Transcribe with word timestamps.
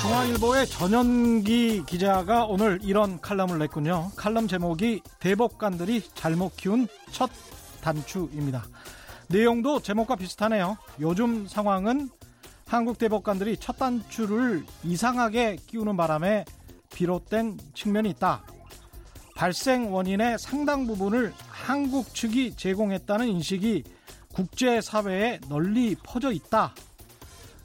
중앙일보의 0.00 0.66
전현기 0.66 1.84
기자가 1.86 2.44
오늘 2.44 2.78
이런 2.82 3.20
칼럼을 3.20 3.58
냈군요. 3.58 4.10
칼럼 4.16 4.46
제목이 4.46 5.02
대법관들이 5.20 6.02
잘못 6.14 6.56
키운 6.56 6.86
첫 7.10 7.30
단추입니다. 7.80 8.64
내용도 9.28 9.80
제목과 9.80 10.16
비슷하네요. 10.16 10.76
요즘 11.00 11.46
상황은 11.48 12.10
한국 12.66 12.98
대법관들이 12.98 13.56
첫 13.58 13.78
단추를 13.78 14.64
이상하게 14.84 15.56
끼우는 15.66 15.96
바람에 15.96 16.44
비롯된 16.92 17.58
측면이 17.74 18.10
있다. 18.10 18.44
발생 19.34 19.92
원인의 19.92 20.38
상당 20.38 20.86
부분을 20.86 21.32
한국 21.48 22.14
측이 22.14 22.56
제공했다는 22.56 23.28
인식이 23.28 23.84
국제사회에 24.32 25.40
널리 25.48 25.96
퍼져 26.02 26.32
있다. 26.32 26.74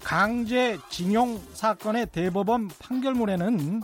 강제 0.04 0.78
징용 0.90 1.42
사건의 1.54 2.08
대법원 2.12 2.70
판결문에는 2.80 3.82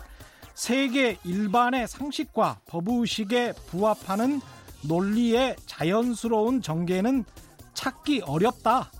세계 0.53 1.17
일반의 1.23 1.87
상식과 1.87 2.59
법의식에 2.67 3.53
부합하는 3.67 4.39
논리의 4.87 5.55
자연스러운 5.65 6.61
전개는 6.61 7.25
찾기 7.73 8.21
어렵다. 8.25 8.91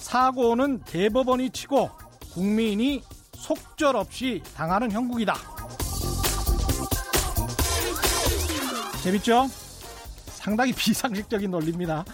사고는 0.00 0.80
대법원이 0.80 1.50
치고 1.50 1.90
국민이 2.32 3.02
속절없이 3.34 4.42
당하는 4.56 4.90
형국이다. 4.90 5.34
재밌죠? 9.02 9.46
상당히 10.26 10.72
비상식적인 10.76 11.50
논리입니다. 11.50 12.04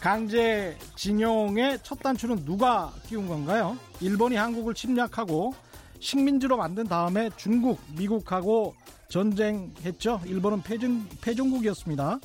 강제징용의 0.00 1.80
첫 1.82 1.98
단추는 2.00 2.44
누가 2.44 2.92
끼운 3.06 3.26
건가요? 3.26 3.76
일본이 4.00 4.36
한국을 4.36 4.74
침략하고 4.74 5.52
식민지로 5.98 6.56
만든 6.56 6.84
다음에 6.84 7.28
중국, 7.36 7.78
미국하고 7.96 8.74
전쟁했죠. 9.10 10.22
일본은 10.24 10.62
패전, 10.62 11.06
패전국이었습니다. 11.20 12.20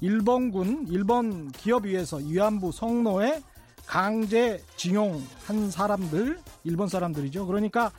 일본군, 0.00 0.86
일본 0.88 1.52
기업 1.52 1.84
위에서 1.84 2.16
위안부 2.16 2.72
성노에 2.72 3.40
강제 3.86 4.62
징용한 4.76 5.70
사람들, 5.70 6.38
일본 6.64 6.88
사람들이죠. 6.88 7.46
그러니까 7.46 7.90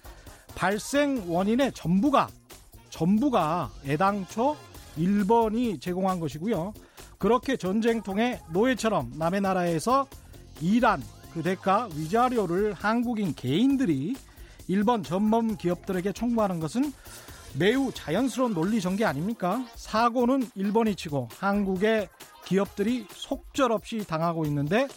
발생 0.56 1.24
원인의 1.28 1.74
전부가, 1.74 2.30
전부가 2.90 3.72
애당초 3.86 4.56
일본이 4.98 5.80
제공한 5.80 6.20
것이고요. 6.20 6.74
그렇게 7.18 7.56
전쟁통에 7.56 8.42
노예처럼 8.52 9.14
남의 9.16 9.42
나라에서 9.42 10.08
일한 10.60 11.04
그 11.34 11.42
대가 11.42 11.88
위자료를 11.96 12.74
한국인 12.74 13.34
개인들이 13.34 14.16
일본 14.68 15.04
전범 15.04 15.58
기업들에게 15.58 16.12
청구하는 16.14 16.60
것은 16.60 16.94
매우 17.58 17.92
자연스러운 17.94 18.54
논리 18.54 18.80
전개 18.82 19.04
아닙니까? 19.04 19.66
사고는 19.76 20.50
일본이 20.56 20.96
치고 20.96 21.30
한국의 21.38 22.10
기업들이 22.46 23.06
속절없이 23.12 24.06
당하고 24.08 24.46
있는데 24.46 24.88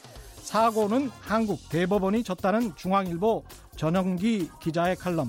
사고는 0.44 1.10
한국 1.22 1.58
대법원이 1.70 2.22
졌다는 2.22 2.76
중앙일보 2.76 3.42
전영기 3.76 4.50
기자의 4.60 4.94
칼럼. 4.96 5.28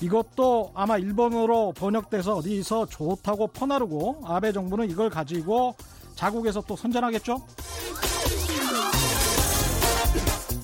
이것도 0.00 0.70
아마 0.74 0.96
일본어로 0.96 1.72
번역돼서 1.72 2.36
어디서 2.36 2.86
좋다고 2.86 3.48
퍼나르고 3.48 4.22
아베 4.24 4.52
정부는 4.52 4.90
이걸 4.90 5.10
가지고 5.10 5.74
자국에서 6.14 6.62
또 6.62 6.76
선전하겠죠? 6.76 7.42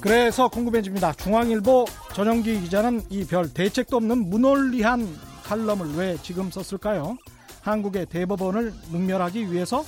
그래서 0.01 0.49
궁금해집니다. 0.49 1.13
중앙일보 1.15 1.85
전영기 2.15 2.61
기자는 2.63 3.03
이 3.11 3.25
별 3.25 3.53
대책도 3.53 3.97
없는 3.97 4.31
무논리한 4.31 5.07
칼럼을 5.43 5.95
왜 5.97 6.17
지금 6.23 6.51
썼을까요? 6.51 7.17
한국의 7.63 8.07
대법원을 8.07 8.73
능멸하기 8.93 9.53
위해서 9.53 9.85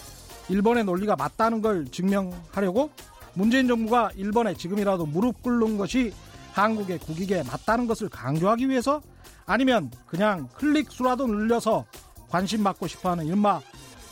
일본의 0.49 0.85
논리가 0.85 1.15
맞다는 1.15 1.63
걸 1.63 1.87
증명하려고 1.87 2.91
문재인 3.35 3.69
정부가 3.69 4.11
일본에 4.17 4.55
지금이라도 4.55 5.07
무릎 5.07 5.43
꿇는 5.43 5.79
것이 5.79 6.13
한국의 6.53 6.99
국익에 6.99 7.43
맞다는 7.43 7.87
것을 7.87 8.09
강조하기 8.09 8.69
위해서 8.69 9.01
아니면 9.47 9.91
그냥 10.07 10.49
클릭 10.55 10.91
수라도 10.91 11.27
늘려서 11.27 11.85
관심 12.29 12.63
받고 12.63 12.87
싶어하는 12.87 13.27
이른바 13.27 13.61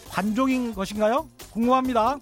관종인 0.08 0.74
것인가요? 0.74 1.28
궁금합니다. 1.52 2.18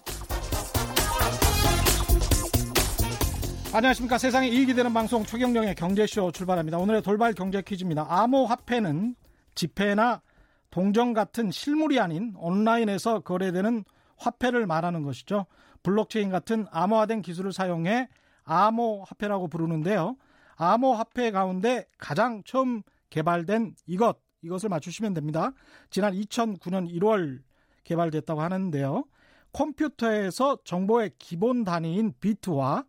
안녕하십니까. 3.72 4.16
세상에 4.16 4.48
이익이 4.48 4.74
되는 4.74 4.94
방송 4.94 5.24
최경령의 5.24 5.74
경제쇼 5.74 6.32
출발합니다. 6.32 6.78
오늘의 6.78 7.02
돌발 7.02 7.34
경제 7.34 7.60
퀴즈입니다. 7.60 8.06
암호화폐는 8.08 9.14
지폐나 9.54 10.22
동전 10.70 11.12
같은 11.12 11.50
실물이 11.50 12.00
아닌 12.00 12.34
온라인에서 12.38 13.20
거래되는 13.20 13.84
화폐를 14.16 14.66
말하는 14.66 15.02
것이죠. 15.02 15.46
블록체인 15.86 16.30
같은 16.30 16.66
암호화된 16.72 17.22
기술을 17.22 17.52
사용해 17.52 18.08
암호화폐라고 18.42 19.46
부르는데요. 19.46 20.16
암호화폐 20.56 21.30
가운데 21.30 21.86
가장 21.96 22.42
처음 22.44 22.82
개발된 23.10 23.76
이것, 23.86 24.18
이것을 24.42 24.68
맞추시면 24.68 25.14
됩니다. 25.14 25.52
지난 25.90 26.12
2009년 26.12 26.92
1월 26.92 27.40
개발됐다고 27.84 28.40
하는데요. 28.40 29.04
컴퓨터에서 29.52 30.58
정보의 30.64 31.12
기본 31.20 31.62
단위인 31.62 32.14
비트와 32.18 32.84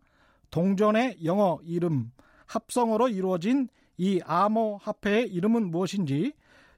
동전의 0.50 1.24
영어 1.24 1.60
이름 1.62 2.10
합성어로 2.46 3.10
이루어진 3.10 3.68
이 3.96 4.20
암호화폐의 4.24 5.28
이름은 5.28 5.70
무엇인지 5.70 6.32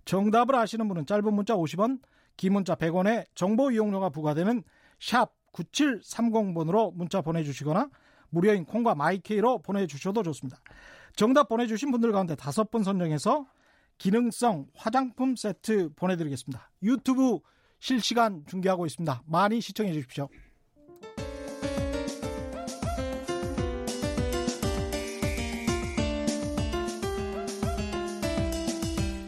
정답을 0.05 0.55
아시는 0.55 0.87
분은 0.87 1.07
짧은 1.07 1.33
문자 1.33 1.55
50원, 1.55 2.01
긴 2.37 2.53
문자 2.53 2.75
100원에 2.75 3.25
정보 3.35 3.71
이용료가 3.71 4.11
부과되는 4.11 4.63
샵 4.99 5.40
9730번으로 5.53 6.95
문자 6.95 7.21
보내주시거나 7.21 7.91
무료인 8.31 8.65
콩과 8.65 8.95
마이케이로 8.95 9.59
보내주셔도 9.59 10.23
좋습니다. 10.23 10.61
정답 11.17 11.49
보내주신 11.49 11.91
분들 11.91 12.13
가운데 12.13 12.35
다섯 12.35 12.71
분 12.71 12.85
선정해서 12.85 13.47
기능성 13.99 14.67
화장품 14.75 15.37
세트 15.37 15.91
보내드리겠습니다. 15.97 16.71
유튜브 16.83 17.41
실시간 17.81 18.45
중계하고 18.47 18.87
있습니다. 18.87 19.23
많이 19.27 19.61
시청해 19.61 19.93
주십시오. 19.93 20.29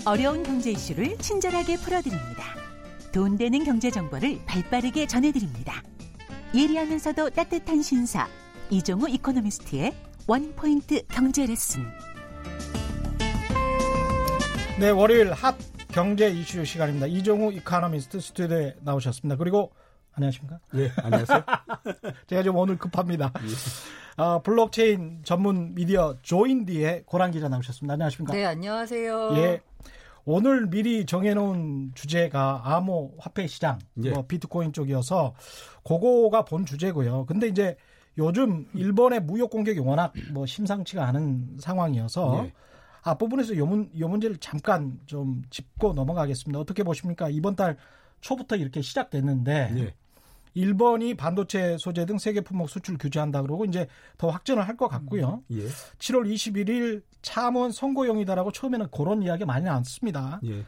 어려운 0.04 0.42
경제 0.42 0.72
이슈를 0.72 1.16
친절하게 1.18 1.76
풀어드립니다. 1.76 2.42
돈 3.12 3.36
되는 3.36 3.62
경제 3.62 3.90
정보를 3.90 4.40
발빠르게 4.46 5.06
전해드립니다. 5.06 5.82
예리하면서도 6.54 7.30
따뜻한 7.30 7.82
신사 7.82 8.28
이종우 8.70 9.08
economist의 9.08 9.94
one 10.26 10.56
point 10.56 11.06
경제 11.08 11.46
레슨. 11.46 11.82
네, 14.78 14.90
월요일 14.90 15.32
핫 15.32 15.56
경제 15.88 16.28
이슈 16.28 16.64
시간입니다. 16.64 17.06
이종우 17.06 17.52
이코노미스트 17.52 18.20
스튜디오에 18.20 18.76
나오셨습니다. 18.82 19.36
그리고 19.36 19.72
안녕하십니까? 20.12 20.58
예, 20.74 20.92
안녕하세요. 20.96 21.42
제가 22.28 22.42
좀 22.42 22.56
오늘 22.56 22.76
급합니다. 22.76 23.32
예. 23.36 24.22
어, 24.22 24.42
블록체인 24.42 25.22
전문 25.24 25.74
미디어 25.74 26.16
조인디의 26.20 27.04
고란 27.06 27.30
기자 27.30 27.48
나오셨습니다. 27.48 27.94
안녕하십니까? 27.94 28.34
네, 28.34 28.44
안녕하세요. 28.44 29.30
예. 29.36 29.60
오늘 30.24 30.68
미리 30.68 31.04
정해놓은 31.04 31.92
주제가 31.94 32.62
암호 32.64 33.14
화폐 33.18 33.46
시장, 33.46 33.78
예. 34.04 34.10
뭐 34.10 34.26
비트코인 34.26 34.72
쪽이어서 34.72 35.34
그거가 35.84 36.44
본 36.44 36.64
주제고요. 36.64 37.26
근데 37.26 37.48
이제 37.48 37.76
요즘 38.18 38.66
일본의 38.74 39.20
무역 39.20 39.50
공격이 39.50 39.80
워낙 39.80 40.12
뭐 40.32 40.46
심상치가 40.46 41.06
않은 41.08 41.56
상황이어서 41.58 42.44
예. 42.44 42.52
앞부분에서 43.02 43.56
요, 43.56 43.66
문, 43.66 43.90
요 43.98 44.08
문제를 44.08 44.36
잠깐 44.36 45.00
좀 45.06 45.42
짚고 45.50 45.92
넘어가겠습니다. 45.94 46.58
어떻게 46.58 46.84
보십니까? 46.84 47.28
이번 47.28 47.56
달 47.56 47.76
초부터 48.20 48.56
이렇게 48.56 48.80
시작됐는데 48.80 49.74
예. 49.76 49.94
일본이 50.54 51.14
반도체 51.14 51.76
소재 51.78 52.04
등 52.06 52.18
세계 52.18 52.40
품목 52.40 52.68
수출 52.68 52.98
규제한다 52.98 53.42
그러고 53.42 53.64
이제 53.64 53.86
더 54.18 54.28
확전을 54.28 54.66
할 54.68 54.76
것 54.76 54.88
같고요. 54.88 55.42
음, 55.50 55.58
예. 55.58 55.66
7월 55.98 56.26
21일 56.32 57.02
참원 57.20 57.70
선고용이다라고 57.72 58.52
처음에는 58.52 58.88
그런 58.90 59.22
이야기 59.22 59.44
많이 59.44 59.64
나왔습니다. 59.64 60.40
예. 60.44 60.64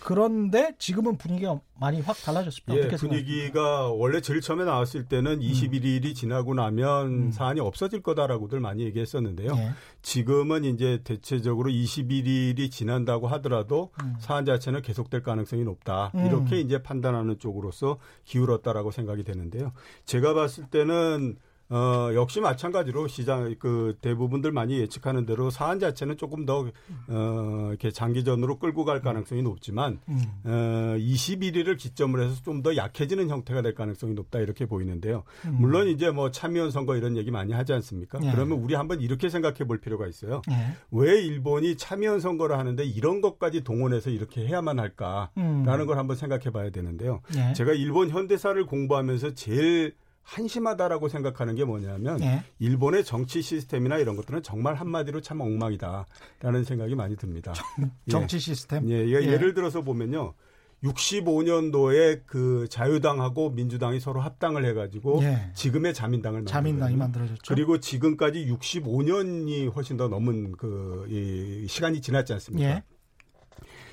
그런데 0.00 0.74
지금은 0.78 1.16
분위기가 1.16 1.60
많이 1.78 2.00
확 2.00 2.16
달라졌습니다. 2.16 2.74
예, 2.74 2.86
어떻게 2.86 2.96
분위기가 2.96 3.88
원래 3.88 4.20
제일 4.20 4.40
처음에 4.40 4.64
나왔을 4.64 5.04
때는 5.04 5.40
21일이 5.40 6.06
음. 6.06 6.14
지나고 6.14 6.54
나면 6.54 7.06
음. 7.06 7.30
사안이 7.30 7.60
없어질 7.60 8.02
거다라고들 8.02 8.60
많이 8.60 8.82
얘기했었는데요. 8.84 9.52
예. 9.56 9.70
지금은 10.02 10.64
이제 10.64 11.00
대체적으로 11.04 11.70
21일이 11.70 12.70
지난다고 12.70 13.28
하더라도 13.28 13.90
음. 14.02 14.14
사안 14.18 14.44
자체는 14.44 14.82
계속될 14.82 15.22
가능성이 15.22 15.64
높다. 15.64 16.12
음. 16.14 16.26
이렇게 16.26 16.60
이제 16.60 16.82
판단하는 16.82 17.38
쪽으로서 17.38 17.98
기울었다라고 18.24 18.90
생각이 18.90 19.22
되는데요. 19.24 19.72
제가 20.04 20.34
봤을 20.34 20.64
때는 20.64 21.36
어, 21.70 22.10
역시 22.14 22.40
마찬가지로 22.40 23.08
시장 23.08 23.54
그 23.58 23.96
대부분들 24.00 24.52
많이 24.52 24.78
예측하는 24.78 25.26
대로 25.26 25.50
사안 25.50 25.80
자체는 25.80 26.16
조금 26.16 26.44
더 26.46 26.68
어, 27.08 27.66
이렇게 27.70 27.90
장기전으로 27.90 28.58
끌고 28.58 28.84
갈 28.84 29.00
가능성이 29.00 29.42
높지만 29.42 30.00
음. 30.08 30.22
어, 30.44 30.96
21일을 30.98 31.76
기점으로 31.78 32.22
해서 32.24 32.40
좀 32.42 32.60
더 32.60 32.76
약해지는 32.76 33.30
형태가 33.30 33.62
될 33.62 33.74
가능성이 33.74 34.12
높다 34.12 34.38
이렇게 34.40 34.66
보이는데요. 34.66 35.22
음. 35.46 35.56
물론 35.60 35.88
이제 35.88 36.10
뭐 36.10 36.30
참여연 36.30 36.70
선거 36.70 36.94
이런 36.94 37.16
얘기 37.16 37.30
많이 37.30 37.54
하지 37.54 37.72
않습니까? 37.72 38.18
예. 38.22 38.30
그러면 38.30 38.58
우리 38.58 38.74
한번 38.74 39.00
이렇게 39.00 39.30
생각해 39.30 39.60
볼 39.60 39.80
필요가 39.80 40.06
있어요. 40.06 40.42
예. 40.50 40.74
왜 40.90 41.22
일본이 41.22 41.76
참여연 41.76 42.20
선거를 42.20 42.58
하는데 42.58 42.84
이런 42.84 43.22
것까지 43.22 43.62
동원해서 43.64 44.10
이렇게 44.10 44.46
해야만 44.46 44.78
할까라는 44.78 45.30
음. 45.38 45.86
걸 45.86 45.96
한번 45.96 46.16
생각해 46.16 46.50
봐야 46.50 46.68
되는데요. 46.70 47.22
예. 47.36 47.54
제가 47.54 47.72
일본 47.72 48.10
현대사를 48.10 48.66
공부하면서 48.66 49.32
제일 49.34 49.94
한심하다라고 50.34 51.08
생각하는 51.08 51.54
게 51.56 51.64
뭐냐면 51.64 52.20
예. 52.22 52.44
일본의 52.60 53.04
정치 53.04 53.42
시스템이나 53.42 53.98
이런 53.98 54.16
것들은 54.16 54.42
정말 54.42 54.74
한마디로 54.76 55.20
참 55.22 55.40
엉망이다라는 55.40 56.64
생각이 56.64 56.94
많이 56.94 57.16
듭니다. 57.16 57.52
정 58.08 58.26
치 58.28 58.38
시스템. 58.38 58.88
예, 58.88 58.94
예, 59.06 59.12
예를 59.12 59.54
들어서 59.54 59.82
보면요. 59.82 60.34
65년도에 60.84 62.22
그 62.26 62.66
자유당하고 62.70 63.50
민주당이 63.50 64.00
서로 64.00 64.20
합당을 64.20 64.64
해가지고 64.64 65.20
예. 65.22 65.50
지금의 65.54 65.92
자민당을 65.94 66.46
자민당이 66.46 66.96
만들어졌죠. 66.96 67.42
그리고 67.48 67.80
지금까지 67.80 68.46
65년이 68.46 69.74
훨씬 69.74 69.96
더 69.96 70.08
넘은 70.08 70.52
그 70.52 71.06
이 71.10 71.66
시간이 71.68 72.00
지났지 72.00 72.32
않습니까? 72.34 72.68
예. 72.68 72.82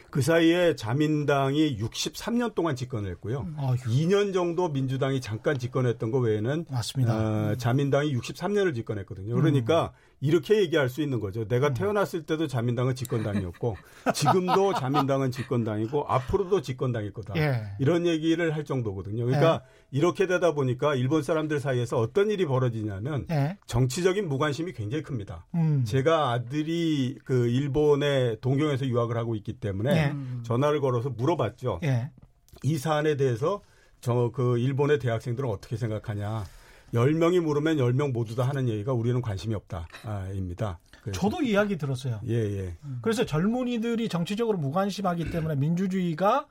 그 0.10 0.22
사이에 0.22 0.76
자민당이 0.76 1.78
63년 1.80 2.56
동안 2.56 2.76
집권을 2.76 3.10
했고요. 3.12 3.42
음. 3.42 3.56
2년 3.58 4.34
정도 4.34 4.70
민주당이 4.70 5.22
잠깐 5.22 5.58
집권했던 5.58 6.12
거 6.12 6.20
외에는 6.20 6.66
맞습니다. 6.70 7.14
어, 7.52 7.56
자민당이 7.56 8.16
63년을 8.16 8.74
집권했거든요. 8.76 9.36
그러니까 9.36 9.94
음. 9.94 10.07
이렇게 10.20 10.58
얘기할 10.62 10.90
수 10.90 11.02
있는 11.02 11.20
거죠. 11.20 11.48
내가 11.48 11.68
음. 11.70 11.74
태어났을 11.74 12.24
때도 12.24 12.48
자민당은 12.48 12.96
집권당이었고 12.96 13.78
지금도 14.14 14.74
자민당은 14.74 15.32
집권당이고 15.32 16.06
앞으로도 16.08 16.62
집권당일 16.62 17.14
거다. 17.14 17.36
예. 17.38 17.64
이런 17.80 18.06
얘기를 18.08 18.56
할 18.56 18.66
정도거든요. 18.66 19.26
그러니까 19.26 19.62
예. 19.64 19.98
이렇게 19.98 20.26
되다 20.26 20.54
보니까 20.54 20.96
일본 20.96 21.22
사람들 21.22 21.60
사이에서 21.60 22.00
어떤 22.00 22.32
일이 22.32 22.46
벌어지냐면 22.46 23.28
예. 23.30 23.58
정치적인 23.68 24.28
무관심이 24.28 24.74
굉장히 24.74 25.04
큽니다. 25.04 25.46
음. 25.56 25.84
제가 25.86 26.32
아들이 26.32 27.18
그 27.24 27.48
일본에 27.48 28.38
동경에서 28.42 28.88
유학을 28.88 29.18
하고 29.18 29.36
있기 29.36 29.54
때문에 29.54 29.92
예. 29.92 30.16
전화를 30.44 30.82
걸어서 30.82 31.10
물어봤죠. 31.12 31.82
예. 31.84 32.10
이 32.64 32.78
사안에 32.78 33.18
대해서 33.18 33.62
저 34.00 34.32
그 34.34 34.58
일본의 34.60 35.00
대학생들은 35.00 35.50
어떻게 35.50 35.76
생각하냐. 35.78 36.44
10명이 36.94 37.40
물으면 37.42 37.78
10명 37.78 38.12
모두 38.12 38.36
다 38.36 38.44
하는 38.44 38.68
얘기가 38.70 38.94
우리는 38.94 39.22
관심이 39.22 39.54
없다. 39.56 39.88
아, 40.06 40.28
입니다. 40.34 40.80
저도 41.14 41.42
이야기 41.42 41.78
들었어요. 41.78 42.20
예, 42.28 42.34
예. 42.34 42.78
그래서 43.02 43.26
젊은이들이 43.26 44.10
정치적으로 44.10 44.58
무관심하기 44.58 45.32
때문에 45.32 45.56
민주주의가 45.56 46.48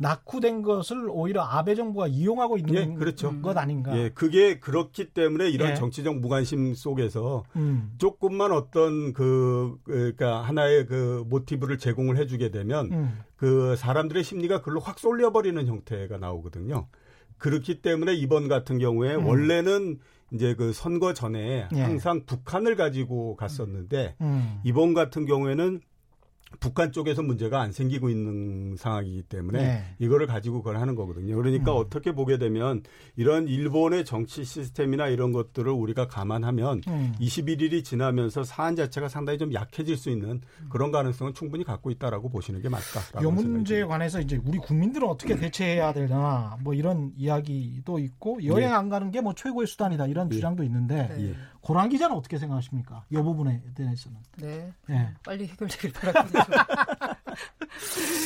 낙후된 0.00 0.62
것을 0.62 1.08
오히려 1.10 1.42
아베 1.42 1.74
정부가 1.74 2.06
이용하고 2.06 2.56
있는 2.56 2.92
예, 2.92 2.96
그렇죠. 2.96 3.38
것 3.42 3.58
아닌가. 3.58 3.96
예, 3.98 4.08
그게 4.08 4.58
그렇기 4.58 5.10
때문에 5.12 5.50
이런 5.50 5.72
예. 5.72 5.74
정치적 5.74 6.20
무관심 6.20 6.74
속에서 6.74 7.44
음. 7.56 7.92
조금만 7.98 8.50
어떤 8.50 9.12
그 9.12 9.76
그러니까 9.84 10.40
하나의 10.40 10.86
그 10.86 11.24
모티브를 11.28 11.76
제공을 11.76 12.16
해주게 12.16 12.50
되면 12.50 12.90
음. 12.90 13.20
그 13.36 13.76
사람들의 13.76 14.24
심리가 14.24 14.62
글로 14.62 14.80
확 14.80 14.98
쏠려버리는 14.98 15.66
형태가 15.66 16.16
나오거든요. 16.16 16.88
그렇기 17.40 17.82
때문에 17.82 18.14
이번 18.14 18.46
같은 18.46 18.78
경우에 18.78 19.16
음. 19.16 19.26
원래는 19.26 19.98
이제 20.32 20.54
그 20.54 20.72
선거 20.72 21.12
전에 21.12 21.68
예. 21.74 21.80
항상 21.80 22.24
북한을 22.24 22.76
가지고 22.76 23.34
갔었는데 23.34 24.14
음. 24.20 24.60
이번 24.62 24.94
같은 24.94 25.26
경우에는 25.26 25.80
북한 26.58 26.90
쪽에서 26.90 27.22
문제가 27.22 27.60
안 27.60 27.70
생기고 27.70 28.10
있는 28.10 28.74
상황이기 28.76 29.22
때문에 29.22 29.58
네. 29.58 29.84
이거를 30.00 30.26
가지고 30.26 30.58
그걸 30.58 30.78
하는 30.78 30.96
거거든요. 30.96 31.36
그러니까 31.36 31.72
음. 31.72 31.76
어떻게 31.78 32.12
보게 32.12 32.38
되면 32.38 32.82
이런 33.16 33.46
일본의 33.46 34.04
정치 34.04 34.44
시스템이나 34.44 35.06
이런 35.06 35.30
것들을 35.32 35.70
우리가 35.70 36.08
감안하면 36.08 36.82
음. 36.88 37.14
21일이 37.20 37.84
지나면서 37.84 38.42
사안 38.42 38.74
자체가 38.74 39.08
상당히 39.08 39.38
좀 39.38 39.54
약해질 39.54 39.96
수 39.96 40.10
있는 40.10 40.40
그런 40.68 40.90
가능성은 40.90 41.34
충분히 41.34 41.62
갖고 41.62 41.90
있다라고 41.90 42.28
보시는 42.28 42.60
게 42.62 42.68
맞다. 42.68 43.20
이 43.20 43.24
문제에 43.24 43.84
관해서 43.84 44.20
이제 44.20 44.40
우리 44.44 44.58
국민들은 44.58 45.06
어떻게 45.06 45.36
대처해야 45.36 45.92
되나 45.92 46.56
뭐 46.62 46.74
이런 46.74 47.12
이야기도 47.16 48.00
있고 48.00 48.44
여행 48.44 48.68
예. 48.70 48.72
안 48.72 48.88
가는 48.88 49.10
게 49.12 49.20
뭐 49.20 49.34
최고의 49.34 49.66
수단이다 49.66 50.06
이런 50.06 50.28
예. 50.30 50.34
주장도 50.34 50.62
있는데 50.64 51.08
예. 51.18 51.34
고란 51.60 51.88
기자는 51.88 52.16
어떻게 52.16 52.38
생각하십니까? 52.38 53.04
이 53.10 53.16
부분에 53.16 53.62
대해서는. 53.74 54.18
네. 54.38 54.72
네. 54.86 55.14
빨리 55.24 55.46
해결되길 55.46 55.92
뿐이죠. 55.92 56.38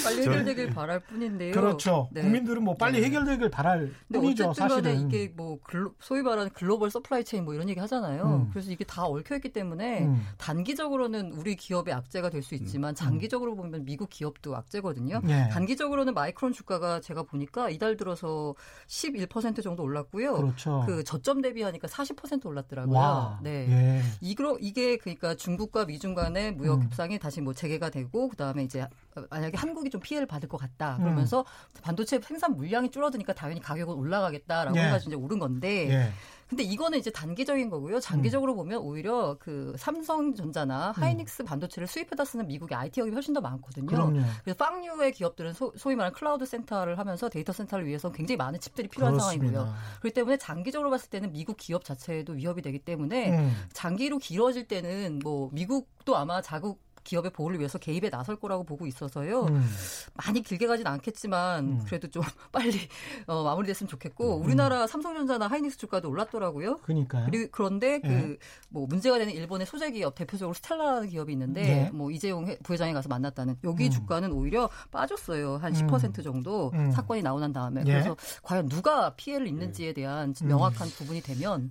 빨리 0.05 0.23
해결되길 0.23 0.71
바랄 0.71 1.01
뿐인데요. 1.01 1.53
그렇죠. 1.53 2.09
네. 2.13 2.23
국민들은 2.23 2.63
뭐 2.63 2.75
빨리 2.75 3.01
네. 3.01 3.07
해결되길 3.07 3.51
바랄 3.51 3.93
뿐이죠. 4.13 4.55
사실은 4.55 5.07
이게 5.07 5.33
뭐 5.35 5.59
글로, 5.65 5.93
소위 6.01 6.23
말하는 6.23 6.51
global 6.51 6.91
supply 6.91 7.25
chain 7.25 7.45
뭐 7.45 7.55
이런 7.55 7.69
얘기 7.69 7.81
하잖아요. 7.81 8.25
음. 8.25 8.51
그래서 8.51 8.71
이게 8.71 8.85
다 8.85 9.05
얽혀 9.07 9.37
있기 9.37 9.53
때문에 9.53 10.05
음. 10.05 10.25
단기적으로는 10.39 11.33
우리 11.33 11.57
기업의 11.57 11.93
악재가 11.93 12.31
될 12.31 12.45
수 12.45 12.55
있지만 12.55 12.91
음. 12.91 12.95
장기적으로 12.95 13.57
보면 13.57 13.85
미국 13.85 14.11
기업도 14.11 14.55
악재거든요. 14.55 15.21
네. 15.25 15.49
단기적으로는 15.49 16.15
마이크론 16.15 16.53
주가가 16.53 17.01
제가 17.01 17.25
보니까 17.25 17.71
이달 17.71 17.97
들어서 17.97 18.55
11% 18.87 19.63
정도 19.63 19.83
올랐고요. 19.83 20.35
그렇죠. 20.35 20.85
그 20.87 21.03
저점 21.03 21.41
대비하니까 21.41 21.89
40% 21.89 22.47
올랐더라고요. 22.47 22.97
와. 22.97 23.41
네. 23.43 23.67
예. 23.69 24.03
이거 24.21 24.57
이게 24.61 24.97
그러니까 24.99 25.35
중국과 25.35 25.87
미중 25.87 26.15
간의 26.15 26.53
무역 26.53 26.81
음. 26.81 26.83
협상이 26.85 27.15
음. 27.15 27.19
다시 27.19 27.41
뭐 27.41 27.53
재개가 27.53 27.91
되고 27.91 28.29
그다음에 28.29 28.63
이제 28.63 28.87
만약에 29.31 29.57
한국이 29.57 29.91
좀 29.91 30.01
피해를 30.01 30.27
받을 30.27 30.49
것 30.49 30.59
같다. 30.59 30.97
그러면서 30.97 31.41
음. 31.41 31.81
반도체 31.83 32.21
생산 32.21 32.57
물량이 32.57 32.91
줄어드니까 32.91 33.33
당연히 33.35 33.61
가격은 33.61 33.95
올라가겠다라고 33.95 34.77
예. 34.77 34.85
해가지고 34.85 35.11
이제 35.11 35.17
오른 35.17 35.39
건데 35.39 35.91
예. 35.91 36.13
근데 36.49 36.63
이거는 36.63 36.99
이제 36.99 37.11
단기적인 37.11 37.71
거고요. 37.71 38.01
장기적으로 38.01 38.53
음. 38.53 38.57
보면 38.57 38.79
오히려 38.81 39.37
그 39.41 39.75
삼성전자나 39.79 40.91
음. 40.91 41.03
하이닉스 41.03 41.45
반도체를 41.45 41.87
수입해다 41.87 42.25
쓰는 42.25 42.47
미국의 42.47 42.77
IT 42.77 42.95
기업이 42.95 43.13
훨씬 43.13 43.35
더 43.35 43.41
많거든요. 43.41 43.87
그럼요. 43.87 44.21
그래서 44.45 44.57
FANG류의 44.57 45.13
기업들은 45.13 45.53
소위 45.53 45.97
말하는 45.97 46.15
클라우드 46.15 46.47
센터를 46.47 46.99
하면서 46.99 47.29
데이터 47.29 47.53
센터를 47.53 47.87
위해서 47.87 48.13
굉장히 48.13 48.37
많은 48.37 48.61
칩들이 48.61 48.89
필요한 48.89 49.15
그렇습니다. 49.15 49.53
상황이고요. 49.53 49.77
그렇기 50.01 50.15
때문에 50.15 50.37
장기적으로 50.37 50.91
봤을 50.91 51.11
때는 51.11 51.33
미국 51.33 51.57
기업 51.57 51.85
자체에도 51.85 52.35
위협이 52.35 52.63
되기 52.63 52.79
때문에 52.79 53.37
음. 53.37 53.53
장기로 53.73 54.19
길어질 54.19 54.69
때는 54.69 55.21
뭐 55.23 55.51
미국도 55.53 56.17
아마 56.17 56.41
자국 56.41 56.84
기업의 57.05 57.31
보호를 57.33 57.59
위해서 57.59 57.79
개입에 57.79 58.11
나설 58.11 58.37
거라고 58.37 58.65
보고 58.65 58.87
있어서요. 58.87 59.45
음. 59.45 59.71
많이 60.15 60.43
길게 60.43 60.67
가진 60.67 60.87
않겠지만 60.87 61.65
음. 61.65 61.83
그래도 61.85 62.09
좀 62.09 62.23
빨리 62.51 62.79
어, 63.27 63.45
마무리됐으면 63.45 63.89
좋겠고 63.89 64.39
음. 64.39 64.45
우리나라 64.45 64.87
삼성전자나 64.87 65.47
하이닉스 65.47 65.79
주가도 65.79 66.09
올랐더라고요. 66.09 66.79
그러니까요. 66.79 67.27
그리고 67.27 67.49
그런데 67.53 68.01
네. 68.01 68.37
그뭐 68.73 68.87
문제가 68.87 69.19
되는 69.19 69.33
일본의 69.33 69.67
소재 69.67 69.91
기업 69.91 70.15
대표적으로 70.15 70.55
스텔라라는 70.55 71.09
기업이 71.09 71.33
있는데 71.33 71.63
네. 71.63 71.91
뭐 71.93 72.11
이재용 72.11 72.47
부회장이 72.63 72.93
가서 72.93 73.09
만났다는 73.09 73.57
여기 73.65 73.87
음. 73.87 73.91
주가는 73.91 74.33
오히려 74.33 74.71
빠졌어요. 74.91 75.59
한 75.59 75.73
10% 75.73 76.19
음. 76.19 76.23
정도 76.25 76.71
음. 76.75 76.91
사건이 76.91 77.23
나오 77.23 77.39
난 77.39 77.53
다음에 77.53 77.83
예. 77.87 77.93
그래서 77.93 78.17
과연 78.43 78.69
누가 78.69 79.15
피해를 79.15 79.47
입는지에 79.47 79.93
대한 79.93 80.35
명확한 80.43 80.89
부분이 80.89 81.21
되면 81.21 81.71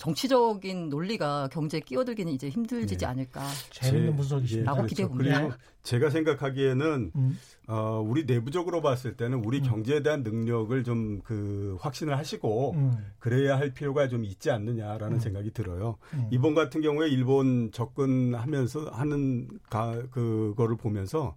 정치적인 0.00 0.88
논리가 0.88 1.48
경제에 1.52 1.80
끼어들기는 1.80 2.32
이제 2.32 2.48
힘들지지 2.48 3.04
네. 3.04 3.06
않을까. 3.06 3.46
재밌는 3.70 4.16
분석이십니다. 4.16 4.70
라고 4.70 4.78
그렇죠. 4.78 4.88
기대해 4.88 5.08
봅니다. 5.08 5.58
제가 5.82 6.10
생각하기에는 6.10 7.12
음. 7.14 7.38
어, 7.68 8.04
우리 8.04 8.24
내부적으로 8.24 8.82
봤을 8.82 9.16
때는 9.16 9.44
우리 9.44 9.58
음. 9.58 9.62
경제에 9.62 10.02
대한 10.02 10.22
능력을 10.22 10.82
좀 10.84 11.20
그 11.24 11.76
확신을 11.80 12.16
하시고 12.18 12.72
음. 12.72 12.96
그래야 13.18 13.56
할 13.58 13.72
필요가 13.72 14.08
좀 14.08 14.24
있지 14.24 14.50
않느냐라는 14.50 15.16
음. 15.16 15.20
생각이 15.20 15.52
들어요. 15.52 15.96
음. 16.14 16.28
이번 16.30 16.54
같은 16.54 16.80
경우에 16.80 17.08
일본 17.08 17.70
접근하면서 17.72 18.90
하는 18.90 19.48
가, 19.68 20.02
그거를 20.10 20.76
보면서 20.76 21.36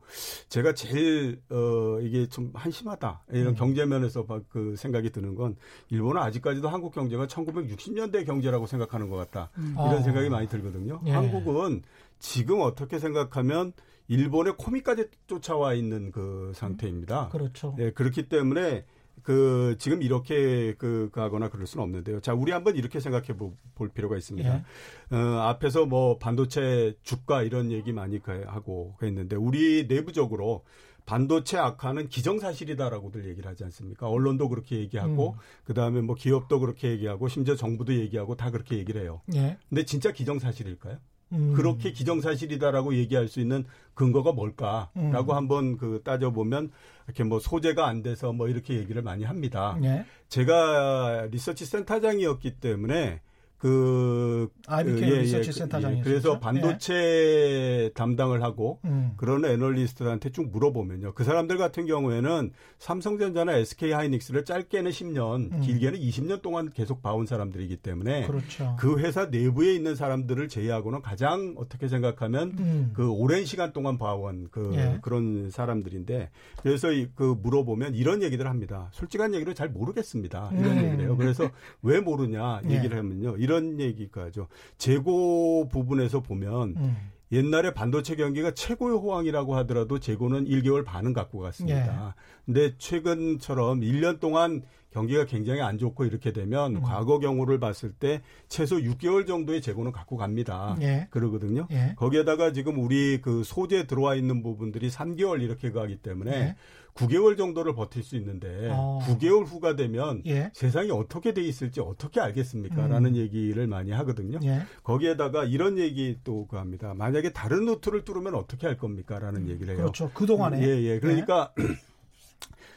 제가 0.50 0.74
제일 0.74 1.42
어, 1.50 2.00
이게 2.02 2.28
좀 2.28 2.52
한심하다 2.54 3.26
이런 3.32 3.50
음. 3.50 3.56
경제 3.56 3.86
면에서 3.86 4.26
그 4.50 4.76
생각이 4.76 5.12
드는 5.12 5.36
건 5.36 5.56
일본은 5.90 6.22
아직까지도 6.22 6.70
한국 6.70 6.94
경제가 6.94 7.28
1960년대 7.28 8.26
경제라고 8.26 8.66
생각하는 8.66 9.10
것 9.10 9.16
같다 9.18 9.52
이런 9.56 9.78
어. 9.78 10.02
생각이 10.02 10.30
많이 10.30 10.48
들거든요. 10.48 11.02
예. 11.06 11.12
한국은 11.12 11.84
지금 12.20 12.62
어떻게 12.62 13.00
생각하면 13.00 13.74
일본의 14.08 14.56
코미까지 14.58 15.08
쫓아와 15.28 15.74
있는 15.74 16.12
그 16.12 16.52
상태입니다. 16.56 17.30
그렇죠. 17.30 17.76
예, 17.80 17.92
그렇기 17.92 18.30
때문에 18.30 18.86
그 19.22 19.76
지금 19.80 20.02
이렇게 20.02 20.74
그 20.78 21.10
가거나 21.14 21.50
그럴 21.50 21.66
수는 21.66 21.84
없는데요. 21.84 22.20
자, 22.20 22.34
우리 22.34 22.52
한번 22.52 22.76
이렇게 22.76 23.00
생각해 23.00 23.38
볼 23.38 23.90
필요가 23.90 24.18
있습니다. 24.18 24.54
예. 24.54 25.16
어, 25.16 25.18
앞에서 25.18 25.86
뭐 25.86 26.18
반도체 26.18 26.96
주가 27.04 27.42
이런 27.42 27.72
얘기 27.72 27.94
많이 27.94 28.20
하고 28.46 28.96
했는데 29.02 29.36
우리 29.36 29.88
내부적으로 29.88 30.66
반도체 31.06 31.58
악화는 31.58 32.08
기정사실이다라고들 32.08 33.28
얘기를 33.28 33.50
하지 33.50 33.64
않습니까? 33.66 34.08
언론도 34.10 34.50
그렇게 34.50 34.78
얘기하고 34.78 35.32
음. 35.32 35.38
그다음에 35.66 36.02
뭐 36.02 36.16
기업도 36.16 36.60
그렇게 36.60 36.92
얘기하고 36.92 37.28
심지어 37.28 37.56
정부도 37.56 37.94
얘기하고 37.94 38.36
다 38.36 38.52
그렇게 38.52 38.78
얘기를 38.78 39.02
해요. 39.02 39.22
예. 39.36 39.58
근데 39.70 39.84
진짜 39.84 40.12
기정사실일까요? 40.12 40.98
음. 41.34 41.54
그렇게 41.54 41.92
기정사실이다라고 41.92 42.96
얘기할 42.96 43.28
수 43.28 43.40
있는 43.40 43.66
근거가 43.94 44.32
뭘까라고 44.32 45.32
음. 45.32 45.38
한번 45.38 45.78
그 45.78 46.02
따져보면 46.04 46.72
이렇게 47.08 47.24
뭐 47.24 47.40
소재가 47.40 47.88
안 47.88 48.02
돼서 48.02 48.32
뭐 48.32 48.48
이렇게 48.48 48.76
얘기를 48.76 49.02
많이 49.02 49.24
합니다. 49.24 49.78
예. 49.84 50.06
제가 50.30 51.28
리서치 51.32 51.66
센터장이었기 51.66 52.60
때문에 52.60 53.22
그 53.64 54.50
IBK 54.68 55.00
그, 55.00 55.08
예, 55.08 55.20
리서치 55.22 55.48
예, 55.48 55.52
센터장이 55.54 56.00
예, 56.00 56.02
그래서 56.02 56.38
반도체 56.38 56.94
예. 56.94 57.92
담당을 57.94 58.44
하고 58.44 58.82
음. 58.84 59.14
그런 59.16 59.46
애널리스트한테 59.46 60.32
쭉 60.32 60.52
물어보면요. 60.52 61.14
그 61.14 61.24
사람들 61.24 61.58
같은 61.58 61.86
경우에는 61.86 62.52
삼성전자나 62.80 63.54
SK 63.54 63.94
하이닉스를 63.94 64.44
짧게는 64.44 64.92
10년, 64.92 65.54
음. 65.54 65.62
길게는 65.62 65.98
20년 65.98 66.42
동안 66.42 66.72
계속 66.74 67.02
봐온 67.02 67.26
사람들이기 67.26 67.78
때문에 67.78 68.28
그렇죠. 68.28 68.76
그 68.78 69.00
회사 69.00 69.28
내부에 69.28 69.74
있는 69.74 69.96
사람들을 69.96 70.50
제외하고는 70.50 71.02
가장 71.02 71.56
어떻게 71.58 71.88
생각하면 71.88 72.56
음. 72.60 72.92
그 72.94 73.10
오랜 73.10 73.46
시간 73.46 73.72
동안 73.72 73.98
봐온 73.98 74.50
그 74.52 74.72
예. 74.74 75.00
그런 75.02 75.50
사람들인데 75.50 76.32
그래서 76.62 76.90
그 77.16 77.40
물어보면 77.42 77.96
이런 77.96 78.24
얘기들 78.24 78.46
합니다. 78.46 78.90
솔직한 78.92 79.34
얘기를 79.34 79.56
잘 79.56 79.70
모르겠습니다. 79.70 80.50
이런 80.52 80.66
음. 80.66 80.84
얘기를 80.84 81.06
해요. 81.06 81.16
그래서 81.18 81.50
왜 81.82 82.02
모르냐 82.02 82.60
예. 82.68 82.76
얘기를 82.76 82.98
하면요. 82.98 83.38
이런 83.38 83.53
이런 83.54 83.80
얘기가죠. 83.80 84.48
재고 84.78 85.68
부분에서 85.70 86.22
보면 86.22 86.76
음. 86.78 86.98
옛날에 87.32 87.74
반도체 87.74 88.16
경기가 88.16 88.52
최고의 88.52 88.98
호황이라고 88.98 89.56
하더라도 89.58 90.00
재고는 90.00 90.46
1개월 90.46 90.84
반은 90.86 91.14
갖고 91.14 91.40
갔습니다. 91.40 92.16
예. 92.18 92.22
근데 92.46 92.78
최근처럼 92.78 93.82
1년 93.82 94.20
동안 94.20 94.64
경기가 94.94 95.26
굉장히 95.26 95.62
안 95.62 95.78
좋고 95.78 96.06
이렇게 96.06 96.32
되면 96.32 96.78
음. 96.78 96.82
과거 96.82 97.18
경우를 97.20 97.60
봤을 97.60 97.92
때 97.92 98.22
최소 98.48 98.78
6개월 98.78 99.26
정도의 99.26 99.62
재고는 99.62 99.92
갖고 99.92 100.18
갑니다. 100.18 100.78
예. 100.82 101.08
그러거든요. 101.10 101.68
예. 101.72 101.96
거기에다가 101.98 102.54
지금 102.54 102.80
우리 102.80 103.20
그 103.22 103.44
소재 103.44 103.88
들어와 103.88 104.16
있는 104.16 104.44
부분들이 104.44 104.90
3개월 104.90 105.42
이렇게 105.42 105.72
가기 105.72 105.98
때문에 105.98 106.32
예. 106.32 106.56
9개월 106.94 107.38
정도를 107.38 107.74
버틸 107.74 108.04
수 108.04 108.16
있는데 108.18 108.70
어. 108.72 109.00
9개월 109.08 109.48
후가 109.48 109.76
되면 109.76 110.22
예. 110.28 110.52
세상이 110.54 110.92
어떻게 110.92 111.34
돼 111.34 111.42
있을지 111.42 111.80
어떻게 111.80 112.22
알겠습니까? 112.22 112.86
음. 112.86 112.92
라는 112.92 113.16
얘기를 113.16 113.66
많이 113.66 113.92
하거든요. 113.92 114.40
예. 114.44 114.62
거기에다가 114.84 115.44
이런 115.44 115.80
얘기 115.80 116.20
또 116.24 116.40
그 116.40 116.56
합니다. 116.56 116.94
만약에 116.96 117.34
다른 117.34 117.66
루트를 117.66 118.06
뚫으면 118.06 118.36
어떻게 118.36 118.68
할 118.68 118.78
겁니까? 118.78 119.18
라는 119.18 119.50
얘기를 119.50 119.74
해요. 119.74 119.78
그렇죠. 119.86 120.12
그동안에. 120.14 120.62
예, 120.62 120.84
예. 120.84 121.00
그러니까 121.00 121.52
예. 121.60 121.64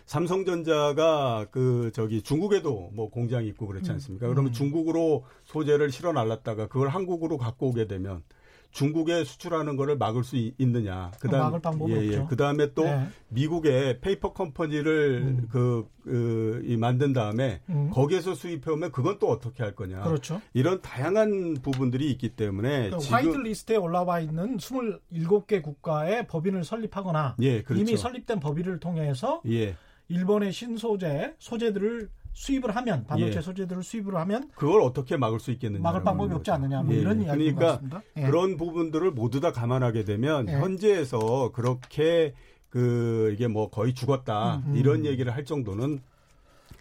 삼성전자가 0.07 1.47
그 1.51 1.91
저기 1.93 2.23
중국에도 2.23 2.91
뭐 2.95 3.11
공장이 3.11 3.49
있고 3.49 3.67
그렇지 3.67 3.91
음. 3.91 3.95
않습니까? 3.95 4.29
그러면 4.29 4.51
음. 4.51 4.53
중국으로 4.53 5.25
소재를 5.45 5.91
실어 5.91 6.13
날랐다가 6.13 6.69
그걸 6.69 6.89
한국으로 6.89 7.39
갖고 7.39 7.69
오게 7.69 7.87
되면 7.87 8.23
중국에 8.71 9.25
수출하는 9.25 9.77
거를 9.77 9.97
막을 9.97 10.25
수 10.25 10.37
있느냐. 10.59 11.11
그다음 11.21 11.43
막을 11.45 11.61
방법이 11.61 11.93
예, 11.93 12.07
예. 12.13 12.27
그다음에 12.29 12.73
또 12.75 12.85
네. 12.85 13.09
미국의 13.29 14.01
페이퍼 14.01 14.33
컴퍼니를 14.33 15.23
음. 15.25 15.49
그, 15.51 15.89
그, 16.05 16.63
이 16.65 16.77
만든 16.77 17.13
다음에 17.13 17.61
음. 17.69 17.91
거기에서 17.91 18.35
수입해 18.35 18.71
오면 18.71 18.93
그건 18.93 19.19
또 19.19 19.29
어떻게 19.29 19.63
할 19.63 19.75
거냐. 19.75 20.03
그렇죠. 20.03 20.41
이런 20.55 20.81
다양한 20.83 21.59
부분들이 21.63 22.11
있기 22.11 22.31
때문에 22.31 22.91
그 22.91 22.99
지금 22.99 23.15
화이트 23.15 23.37
리스트에 23.39 23.77
올라와 23.77 24.21
있는 24.21 24.57
27개 24.57 25.63
국가의 25.63 26.27
법인을 26.27 26.65
설립하거나 26.65 27.37
예, 27.41 27.63
그렇죠. 27.63 27.81
이미 27.81 27.97
설립된 27.97 28.41
법인을 28.41 28.81
통해서 28.81 29.41
예. 29.49 29.77
일본의 30.09 30.53
신소재 30.53 31.35
소재들을 31.39 32.11
수입을 32.37 32.77
하면 32.77 33.07
반도체 33.07 33.39
예. 33.39 33.41
소재들을 33.41 33.83
수입을 33.83 34.15
하면 34.17 34.51
그걸 34.55 34.83
어떻게 34.83 35.17
막을 35.17 35.41
수 35.41 35.51
있겠느냐 35.53 35.83
막을 35.83 36.03
방법이 36.03 36.35
없지 36.35 36.51
않느냐 36.51 36.83
뭐 36.83 36.95
예. 36.95 36.99
이런 37.01 37.23
이야기 37.23 37.53
그러니까 37.55 38.03
예. 38.19 38.27
그런 38.27 38.59
부분들을 38.59 39.11
모두 39.13 39.41
다 39.41 39.53
감안하게 39.53 40.05
되면 40.05 40.47
예. 40.49 40.53
현재에서 40.53 41.51
그렇게 41.55 42.35
그 42.69 43.31
이게 43.33 43.49
뭐 43.49 43.71
거의 43.71 43.95
죽었다 43.95 44.57
음, 44.57 44.65
음. 44.73 44.77
이런 44.77 45.07
얘기를 45.07 45.35
할 45.35 45.47
정도는 45.47 46.01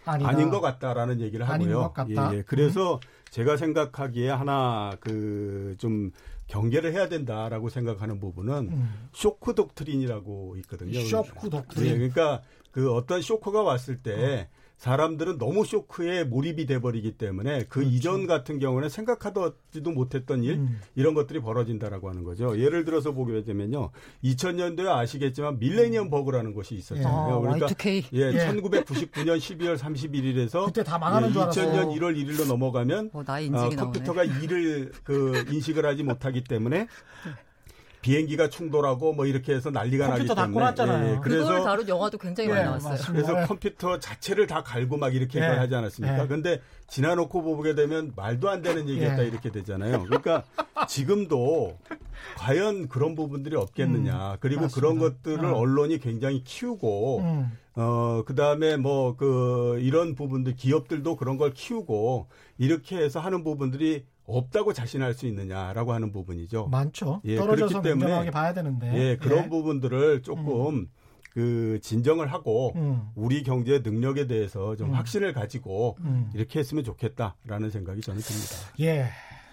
아니다. 0.04 0.30
아닌 0.30 0.50
것 0.50 0.60
같다라는 0.60 1.22
얘기를 1.22 1.48
하고요. 1.48 1.94
예, 2.10 2.38
예. 2.38 2.42
그래서 2.46 2.96
음. 2.96 3.00
제가 3.30 3.56
생각하기에 3.56 4.30
하나 4.30 4.92
그 5.00 5.76
좀 5.78 6.12
경계를 6.48 6.94
해야 6.94 7.08
된다라고 7.10 7.70
생각하는 7.70 8.20
부분은 8.20 8.70
음. 8.72 9.08
쇼크 9.14 9.56
독트린이라고 9.56 10.58
있거든요. 10.58 11.00
쇼크 11.00 11.50
독트린. 11.50 11.88
예, 11.88 11.94
그러니까 11.98 12.42
그 12.72 12.94
어떤 12.94 13.22
쇼크가 13.22 13.64
왔을 13.64 13.98
때 13.98 14.48
어. 14.52 14.65
사람들은 14.78 15.38
너무 15.38 15.66
쇼크에 15.66 16.26
몰입이 16.26 16.66
돼버리기 16.66 17.18
때문에 17.18 17.60
그 17.64 17.80
그렇죠. 17.80 17.90
이전 17.90 18.28
같은 18.28 18.60
경우는 18.60 18.90
생각하지도 18.90 19.92
못했던 19.94 20.44
일 20.44 20.56
음. 20.56 20.80
이런 20.96 21.14
것들이 21.14 21.40
벌어진다라고 21.40 22.10
하는 22.10 22.24
거죠. 22.24 22.60
예를 22.60 22.84
들어서 22.86 23.14
보게 23.14 23.44
되면요, 23.44 23.92
2000년도에 24.24 24.88
아시겠지만 24.88 25.60
밀레니엄 25.60 26.10
버그라는 26.10 26.54
것이 26.54 26.76
있었잖아요. 26.76 27.30
예. 27.30 27.34
아, 27.34 27.40
그러니까 27.40 27.68
Y2K. 27.68 28.04
예, 28.14 28.20
예, 28.20 28.52
1999년 28.52 29.38
12월 29.38 29.78
31일에서 29.78 30.66
그때 30.66 30.84
다 30.84 30.98
망하는 30.98 31.30
예, 31.30 31.34
줄 31.34 31.42
알았어. 31.42 31.62
2000년 31.62 31.98
1월 31.98 32.16
1일로 32.18 32.48
넘어가면 32.48 33.12
어, 33.14 33.20
어, 33.20 33.70
컴퓨터가 33.70 34.24
일을 34.24 34.92
그 35.04 35.46
인식을 35.50 35.86
하지 35.86 36.04
못하기 36.04 36.44
때문에 36.44 36.88
비행기가 38.06 38.50
충돌하고 38.50 39.14
뭐 39.14 39.26
이렇게 39.26 39.56
해서 39.56 39.72
난리가 39.72 40.08
나기 40.08 40.28
때문에 40.28 40.54
컴퓨터 40.54 40.88
예, 40.88 41.14
예. 41.14 41.20
그래서 41.24 41.48
그걸 41.48 41.64
다룬 41.64 41.88
영화도 41.88 42.20
굉장히 42.20 42.50
많이 42.50 42.62
예, 42.62 42.66
나왔어요. 42.66 42.92
맞습니다. 42.92 43.14
그래서 43.14 43.42
예. 43.42 43.46
컴퓨터 43.48 44.00
자체를 44.00 44.46
다 44.46 44.62
갈고 44.62 44.98
막 44.98 45.16
이렇게 45.16 45.40
예. 45.40 45.44
하지 45.44 45.74
않았습니까? 45.74 46.24
예. 46.24 46.28
근데 46.28 46.62
지나놓고 46.88 47.42
보게 47.42 47.74
되면 47.74 48.14
말도 48.16 48.48
안 48.48 48.62
되는 48.62 48.88
얘기였다 48.88 49.24
예. 49.24 49.28
이렇게 49.28 49.50
되잖아요. 49.50 50.04
그러니까 50.04 50.44
지금도 50.88 51.80
과연 52.38 52.90
그런 52.90 53.16
부분들이 53.16 53.56
없겠느냐. 53.56 54.34
음, 54.34 54.38
그리고 54.40 54.62
맞습니다. 54.62 54.88
그런 54.88 55.00
것들을 55.00 55.44
어. 55.44 55.58
언론이 55.58 55.98
굉장히 55.98 56.44
키우고 56.44 57.22
음. 57.22 57.58
어, 57.74 58.24
그 58.26 58.36
다음에 58.36 58.78
뭐, 58.78 59.18
그, 59.18 59.78
이런 59.82 60.16
부분들, 60.16 60.56
기업들도 60.56 61.18
그런 61.18 61.36
걸 61.36 61.52
키우고, 61.52 62.28
이렇게 62.58 62.96
해서 62.96 63.20
하는 63.20 63.44
부분들이 63.44 64.06
없다고 64.26 64.74
자신할 64.74 65.14
수 65.14 65.28
있느냐라고 65.28 65.94
하는 65.94 66.12
부분이죠. 66.12 66.68
많죠. 66.68 67.22
예, 67.26 67.36
떨어져서 67.36 67.82
때문에 67.82 68.32
봐야 68.32 68.54
되는데. 68.54 68.94
예, 68.94 69.18
그런 69.18 69.46
예. 69.46 69.50
부분들을 69.50 70.22
조금 70.24 70.76
음. 70.76 70.88
그 71.32 71.80
진정을 71.82 72.32
하고 72.32 72.72
음. 72.76 73.10
우리 73.14 73.44
경제 73.44 73.80
능력에 73.80 74.26
대해서 74.26 74.76
좀 74.76 74.90
음. 74.90 74.96
확신을 74.96 75.34
가지고 75.34 75.98
음. 76.00 76.30
이렇게 76.34 76.60
했으면 76.60 76.84
좋겠다라는 76.84 77.70
생각이 77.70 78.02
저는 78.02 78.22
듭니다. 78.22 78.56
예. 78.80 79.10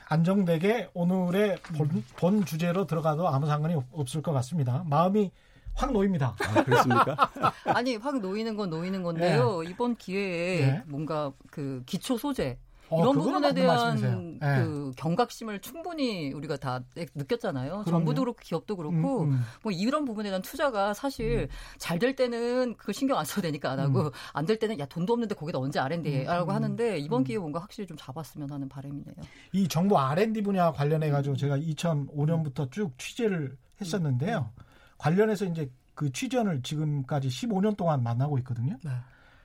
안정되게 0.09 0.91
오늘의 0.95 1.59
본, 1.77 2.05
본 2.17 2.45
주제로 2.45 2.87
들어가도 2.87 3.29
아무 3.29 3.47
상관이 3.47 3.75
없을 3.93 4.23
것 4.23 4.33
같습니다. 4.33 4.85
마음이 4.87 5.33
확 5.75 5.93
놓입니다. 5.93 6.37
아, 6.39 6.65
그렇습니까? 6.65 7.31
아니, 7.65 7.97
확 7.97 8.21
놓이는 8.21 8.57
건 8.57 8.69
놓이는 8.71 9.03
건데요. 9.03 9.65
예. 9.65 9.71
이번 9.71 9.97
기회에 9.97 10.61
예. 10.61 10.83
뭔가 10.87 11.33
그 11.51 11.83
기초 11.87 12.19
소재 12.19 12.59
어, 12.93 13.01
이런 13.01 13.15
부분에 13.19 13.55
대한 13.55 14.39
네. 14.39 14.63
그 14.63 14.93
경각심을 14.97 15.61
충분히 15.61 16.31
우리가 16.33 16.59
다 16.59 16.85
느꼈잖아요. 17.15 17.71
그럼요. 17.71 17.85
정부도 17.85 18.23
그렇고 18.23 18.39
기업도 18.43 18.77
그렇고 18.77 19.23
음, 19.23 19.33
음. 19.33 19.41
뭐 19.63 19.73
이런 19.73 20.05
부분에 20.05 20.29
대한 20.29 20.43
투자가 20.43 20.93
사실 20.93 21.49
음. 21.51 21.79
잘될 21.79 22.17
때는 22.17 22.77
그거 22.77 22.93
신경 22.93 23.19
안 23.19 23.25
써도 23.25 23.43
되니까 23.43 23.71
안 23.71 23.81
하고 23.81 24.01
음. 24.03 24.11
안될 24.35 24.59
때는 24.59 24.79
야 24.79 24.87
돈도 24.87 25.15
없는데 25.15 25.35
거기다 25.35 25.59
언제 25.59 25.81
R&D라고 25.81 26.45
음, 26.45 26.51
음. 26.51 26.55
하는데 26.55 26.99
이번 26.99 27.25
기회에 27.25 27.39
뭔가 27.39 27.61
확실히 27.61 27.87
좀 27.87 27.97
잡았으면 27.97 28.51
하는 28.51 28.69
바람이네요. 28.69 29.15
이 29.53 29.67
정부 29.69 29.99
R&D 29.99 30.43
분야 30.43 30.71
관련해 30.71 31.11
가지고 31.11 31.37
제가 31.37 31.57
2005년부터 31.59 32.71
쭉 32.71 32.97
취재를 32.99 33.57
했었는데요. 33.81 34.51
관련해서 34.99 35.47
이제 35.47 35.71
그 35.95 36.13
취재원을 36.13 36.63
지금까지 36.63 37.29
15년 37.29 37.77
동안 37.77 38.03
만나고 38.03 38.39
있거든요. 38.39 38.77
네. 38.85 38.91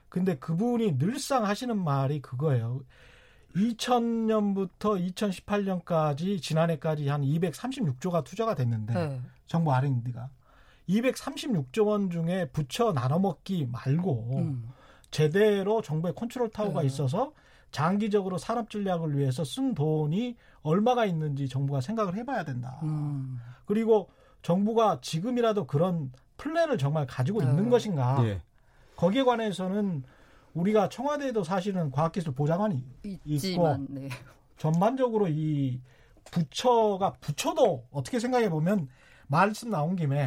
근데 0.09 0.37
그분이 0.37 0.97
늘상 0.97 1.45
하시는 1.45 1.77
말이 1.77 2.21
그거예요. 2.21 2.81
2000년부터 3.57 5.13
2018년까지 5.13 6.41
지난해까지 6.41 7.07
한 7.09 7.21
236조가 7.21 8.23
투자가 8.23 8.55
됐는데 8.55 8.93
네. 8.93 9.21
정부 9.47 9.73
R&D가 9.73 10.29
236조 10.89 11.87
원 11.87 12.09
중에 12.09 12.49
부처 12.51 12.93
나눠먹기 12.93 13.67
말고 13.71 14.29
음. 14.37 14.69
제대로 15.11 15.81
정부의 15.81 16.13
컨트롤 16.15 16.49
타워가 16.49 16.81
네. 16.81 16.87
있어서 16.87 17.33
장기적으로 17.71 18.37
산업 18.37 18.69
전략을 18.69 19.17
위해서 19.17 19.43
쓴 19.43 19.73
돈이 19.73 20.37
얼마가 20.61 21.05
있는지 21.05 21.49
정부가 21.49 21.81
생각을 21.81 22.15
해봐야 22.15 22.43
된다. 22.43 22.79
음. 22.83 23.39
그리고 23.65 24.09
정부가 24.41 24.99
지금이라도 25.01 25.67
그런 25.67 26.11
플랜을 26.37 26.77
정말 26.77 27.05
가지고 27.05 27.41
있는 27.41 27.65
네. 27.65 27.69
것인가? 27.69 28.17
예. 28.25 28.41
거기에 28.95 29.23
관해서는 29.23 30.03
우리가 30.57 30.89
청와대에도 30.89 31.43
사실은 31.43 31.91
과학기술 31.91 32.33
보좌관이 32.33 32.83
있지만, 33.25 33.83
있고 33.83 33.93
네. 33.93 34.09
전반적으로 34.57 35.27
이 35.27 35.79
부처가 36.31 37.13
부처도 37.21 37.85
어떻게 37.91 38.19
생각해 38.19 38.49
보면 38.49 38.89
말씀 39.27 39.69
나온 39.69 39.95
김에 39.95 40.25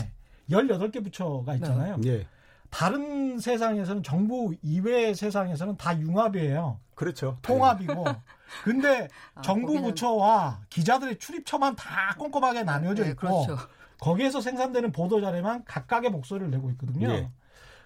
18개 0.48 1.02
부처가 1.02 1.54
있잖아요. 1.56 1.96
네. 1.98 2.10
예. 2.10 2.26
다른 2.70 3.40
세상에서는 3.40 4.04
정부 4.04 4.54
이외의 4.62 5.16
세상에서는 5.16 5.76
다 5.76 5.98
융합이에요. 5.98 6.78
그렇죠. 6.94 7.38
통합이고. 7.42 8.04
근데 8.62 9.08
아, 9.34 9.42
정부 9.42 9.68
거기는... 9.68 9.88
부처와 9.88 10.60
기자들의 10.70 11.18
출입처만 11.18 11.74
다 11.74 12.14
꼼꼼하게 12.18 12.62
나뉘어져 12.62 13.04
네, 13.04 13.10
있고 13.10 13.26
네, 13.26 13.46
그렇죠. 13.46 13.68
거기에서 13.98 14.40
생산되는 14.40 14.92
보도 14.92 15.20
자료만 15.20 15.64
각각의 15.64 16.10
목소리를 16.10 16.50
내고 16.50 16.70
있거든요. 16.70 17.08
네. 17.08 17.30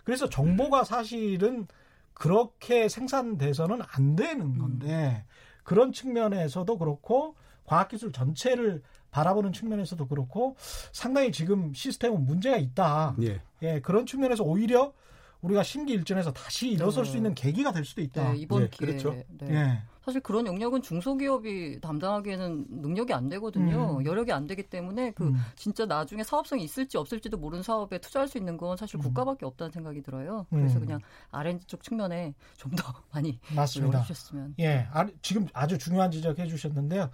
그래서 0.05 0.29
정보가 0.29 0.85
사실은 0.85 1.67
그렇게 2.15 2.89
생산돼서는 2.89 3.81
안 3.87 4.17
되는 4.17 4.59
건데 4.59 5.25
음. 5.27 5.31
그런 5.65 5.93
측면에서도 5.93 6.79
그렇고 6.79 7.35
과학기술 7.65 8.13
전체를 8.13 8.83
바라보는 9.11 9.53
측면에서도 9.53 10.07
그렇고 10.07 10.57
상당히 10.93 11.33
지금 11.33 11.73
시스템은 11.73 12.25
문제가 12.25 12.57
있다. 12.57 13.17
예. 13.23 13.41
예 13.63 13.81
그런 13.81 14.07
측면에서 14.07 14.43
오히려 14.45 14.93
우리가 15.41 15.63
심기일전에서 15.63 16.33
다시 16.33 16.71
일어설 16.71 17.05
네. 17.05 17.11
수 17.11 17.17
있는 17.17 17.35
계기가 17.35 17.73
될 17.73 17.85
수도 17.85 18.01
있다. 18.01 18.33
네, 18.33 18.39
이번 18.39 18.63
예, 18.63 18.69
기회에. 18.69 18.97
그렇죠. 18.97 19.13
네. 19.13 19.55
예. 19.55 19.83
사실 20.05 20.21
그런 20.21 20.47
영역은 20.47 20.83
중소기업이 20.83 21.81
담당하기에는 21.81 22.67
능력이 22.69 23.15
안 23.15 23.29
되거든요. 23.31 23.99
음. 23.99 24.05
여력이 24.05 24.33
안 24.33 24.47
되기 24.47 24.65
때문에 24.65 25.13
그 25.13 25.25
음. 25.29 25.37
진짜 25.57 25.87
나중에 25.87 26.23
사업성이 26.23 26.63
있을지 26.65 26.99
없을지도 26.99 27.39
모르는 27.39 27.63
사업에 27.63 27.99
투자할 27.99 28.29
수 28.29 28.37
있는 28.37 28.59
건 28.59 28.77
사실 28.77 28.97
음. 28.99 29.01
국가밖에 29.03 29.47
없다는 29.47 29.71
생각이 29.71 30.03
들어요. 30.03 30.47
그래서 30.51 30.77
음. 30.79 30.81
그냥 30.81 31.01
R&D 31.31 31.67
쪽 31.67 31.83
측면에 31.83 32.35
좀 32.59 32.75
더 32.75 32.93
많이 33.13 33.39
맞습니다. 33.55 34.03
주셨으면. 34.03 34.55
예, 34.59 34.89
아, 34.93 35.07
지금 35.23 35.47
아주 35.53 35.79
중요한 35.79 36.11
지적해 36.11 36.47
주셨는데요. 36.47 37.11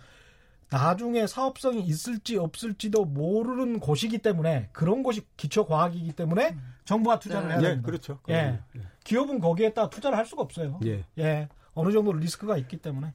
나중에 0.71 1.27
사업성이 1.27 1.83
있을지 1.83 2.39
없을지도 2.39 3.05
모르는 3.05 3.81
곳이기 3.81 4.19
때문에 4.19 4.69
그런 4.73 5.03
곳이 5.03 5.23
기초 5.37 5.67
과학이기 5.67 6.13
때문에 6.13 6.51
음. 6.51 6.75
정부가 6.85 7.19
투자를 7.19 7.49
네. 7.49 7.55
해야 7.55 7.61
됩니다. 7.63 7.81
예, 7.81 7.83
그렇죠. 7.87 8.19
예. 8.31 8.61
예. 8.77 8.81
기업은 9.05 9.41
거기에다 9.41 9.91
투자를 9.91 10.17
할 10.17 10.27
수가 10.27 10.43
없어요. 10.43 10.81
예. 10.85 11.05
예. 11.19 11.49
어느 11.75 11.93
정도 11.93 12.13
리스크가 12.13 12.57
있기 12.57 12.77
때문에 12.79 13.13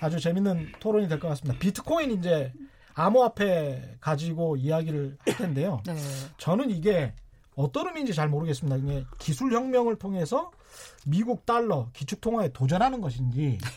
아주 0.00 0.18
재밌는 0.20 0.72
토론이 0.80 1.08
될 1.08 1.18
것 1.20 1.28
같습니다. 1.28 1.58
비트코인 1.58 2.10
이제 2.12 2.52
암호화폐 2.94 3.96
가지고 4.00 4.56
이야기를 4.56 5.16
할 5.26 5.36
텐데요. 5.36 5.82
네. 5.86 5.94
저는 6.38 6.70
이게 6.70 7.12
어떤 7.56 7.86
의미인지 7.88 8.14
잘 8.14 8.28
모르겠습니다. 8.28 8.76
이게 8.76 9.04
기술 9.18 9.52
혁명을 9.52 9.96
통해서 9.96 10.50
미국 11.06 11.46
달러 11.46 11.88
기축 11.92 12.20
통화에 12.20 12.48
도전하는 12.52 13.00
것인지 13.00 13.58
네. 13.62 13.68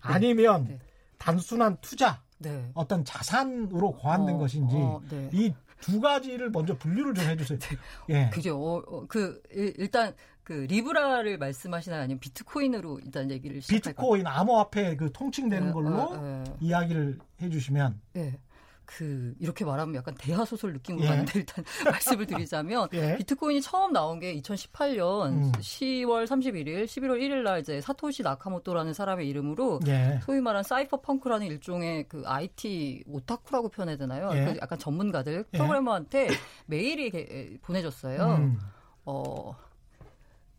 아니면 0.00 0.64
네. 0.68 0.78
단순한 1.18 1.76
투자 1.80 2.20
네. 2.38 2.70
어떤 2.74 3.04
자산으로 3.04 3.92
고안된 3.92 4.34
어, 4.34 4.38
것인지 4.38 4.74
어, 4.76 5.00
네. 5.08 5.30
이두 5.32 6.00
가지를 6.00 6.50
먼저 6.50 6.76
분류를 6.76 7.14
좀 7.14 7.24
해주세요. 7.24 7.58
네. 8.08 8.26
예. 8.26 8.30
그죠. 8.30 8.56
어, 8.58 8.78
어, 8.86 9.04
그 9.06 9.40
일단 9.52 10.12
그 10.44 10.66
리브라를 10.68 11.38
말씀하시나요? 11.38 12.02
아니면 12.02 12.18
비트코인으로 12.20 13.00
일단 13.04 13.30
얘기를 13.30 13.60
시작할까요? 13.60 13.92
비트코인 13.92 14.26
암호화폐 14.26 14.96
그 14.96 15.12
통칭되는 15.12 15.68
네, 15.68 15.72
걸로 15.72 15.88
어, 15.90 16.08
어. 16.12 16.44
이야기를 16.60 17.18
해주시면. 17.40 18.00
네. 18.14 18.38
그 18.84 19.34
이렇게 19.38 19.64
말하면 19.64 19.94
약간 19.94 20.14
대하 20.18 20.44
소설 20.44 20.72
느낌으로 20.74 21.04
예. 21.04 21.08
가는데 21.08 21.38
일단 21.38 21.64
말씀을 21.84 22.26
드리자면 22.26 22.88
예. 22.92 23.16
비트코인이 23.16 23.62
처음 23.62 23.92
나온 23.92 24.18
게 24.18 24.34
2018년 24.40 25.32
음. 25.32 25.52
10월 25.52 26.26
31일, 26.26 26.84
11월 26.84 27.20
1일 27.20 27.42
날 27.42 27.60
이제 27.60 27.80
사토시 27.80 28.22
나카모토라는 28.22 28.92
사람의 28.92 29.28
이름으로 29.28 29.80
예. 29.86 30.20
소위 30.24 30.40
말한 30.40 30.62
cypherpunk라는 30.64 31.46
일종의 31.46 32.08
그 32.08 32.22
IT 32.26 33.04
오타쿠라고 33.06 33.68
표현해야 33.70 33.96
되나요? 33.96 34.30
예. 34.34 34.44
그 34.44 34.58
약간 34.60 34.78
전문가들 34.78 35.44
예. 35.52 35.56
프로그래머한테 35.56 36.28
메일이 36.66 37.58
보내줬어요. 37.62 38.34
음. 38.36 38.58
어 39.04 39.56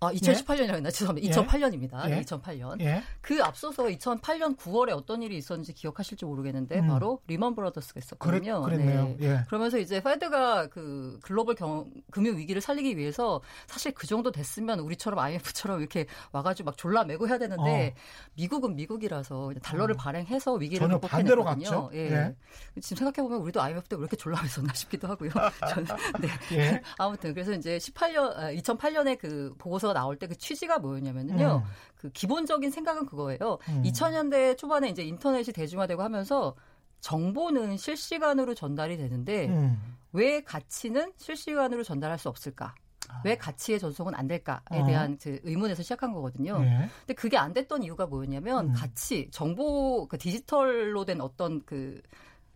아, 0.07 0.11
2018년이라고 0.13 0.75
했나? 0.75 0.91
죄송합니다. 0.91 1.41
2008년입니다. 1.41 2.09
예. 2.09 2.21
2008년. 2.21 2.79
예. 2.81 3.03
그 3.21 3.41
앞서서 3.43 3.85
2008년 3.85 4.55
9월에 4.57 4.95
어떤 4.95 5.23
일이 5.23 5.37
있었는지 5.37 5.73
기억하실지 5.73 6.25
모르겠는데 6.25 6.79
음. 6.79 6.87
바로 6.87 7.19
리먼 7.27 7.55
브라더스가 7.55 7.99
있었거든요. 7.99 8.61
그랬, 8.61 8.77
네. 8.77 9.17
예. 9.21 9.39
그러면서 9.47 9.77
이제 9.79 10.01
Fed가 10.01 10.67
그 10.67 11.19
글로벌 11.23 11.55
경, 11.55 11.89
금융 12.11 12.37
위기를 12.37 12.61
살리기 12.61 12.97
위해서 12.97 13.41
사실 13.67 13.93
그 13.93 14.05
정도 14.05 14.31
됐으면 14.31 14.79
우리처럼 14.79 15.17
IMF처럼 15.19 15.79
이렇게 15.79 16.05
와가지고 16.31 16.67
막 16.67 16.77
졸라매고 16.77 17.27
해야 17.27 17.37
되는데 17.37 17.95
어. 17.95 18.01
미국은 18.35 18.75
미국이라서 18.75 19.53
달러를 19.63 19.95
어. 19.95 19.97
발행해서 19.97 20.53
위기를 20.53 20.87
극복해냈거든요. 20.87 21.89
예. 21.93 21.97
예. 22.11 22.35
지금 22.81 22.97
생각해 23.05 23.27
보면 23.27 23.41
우리도 23.41 23.61
IMF 23.61 23.87
때 23.89 23.95
왜 23.95 24.01
이렇게 24.01 24.17
졸라맸었나 24.17 24.75
싶기도 24.75 25.07
하고요. 25.07 25.29
저는 25.69 25.87
네. 26.19 26.57
예. 26.57 26.81
아무튼 26.97 27.33
그래서 27.33 27.53
이제 27.53 27.77
18년 27.77 28.61
2008년에 28.61 29.17
그 29.17 29.53
보고서 29.57 29.92
나올 29.93 30.17
때 30.17 30.27
그 30.27 30.35
취지가 30.37 30.79
뭐였냐면요. 30.79 31.63
음. 31.63 31.71
그 31.95 32.09
기본적인 32.11 32.71
생각은 32.71 33.05
그거예요. 33.05 33.59
음. 33.69 33.83
2000년대 33.83 34.57
초반에 34.57 34.89
이제 34.89 35.03
인터넷이 35.03 35.53
대중화되고 35.53 36.01
하면서 36.01 36.55
정보는 37.01 37.77
실시간으로 37.77 38.53
전달이 38.55 38.97
되는데 38.97 39.47
음. 39.47 39.95
왜 40.11 40.43
가치는 40.43 41.13
실시간으로 41.17 41.83
전달할 41.83 42.17
수 42.17 42.29
없을까? 42.29 42.73
아. 43.09 43.21
왜 43.25 43.37
가치의 43.37 43.79
전송은 43.79 44.15
안 44.15 44.27
될까에 44.27 44.79
어. 44.81 44.85
대한 44.85 45.17
그 45.21 45.39
의문에서 45.43 45.83
시작한 45.83 46.13
거거든요. 46.13 46.59
예. 46.63 46.89
근데 46.99 47.13
그게 47.13 47.37
안 47.37 47.53
됐던 47.53 47.83
이유가 47.83 48.05
뭐였냐면 48.05 48.69
음. 48.69 48.73
가치, 48.73 49.29
정보, 49.31 50.07
그 50.07 50.17
디지털로 50.17 51.03
된 51.05 51.19
어떤 51.19 51.63
그 51.65 52.01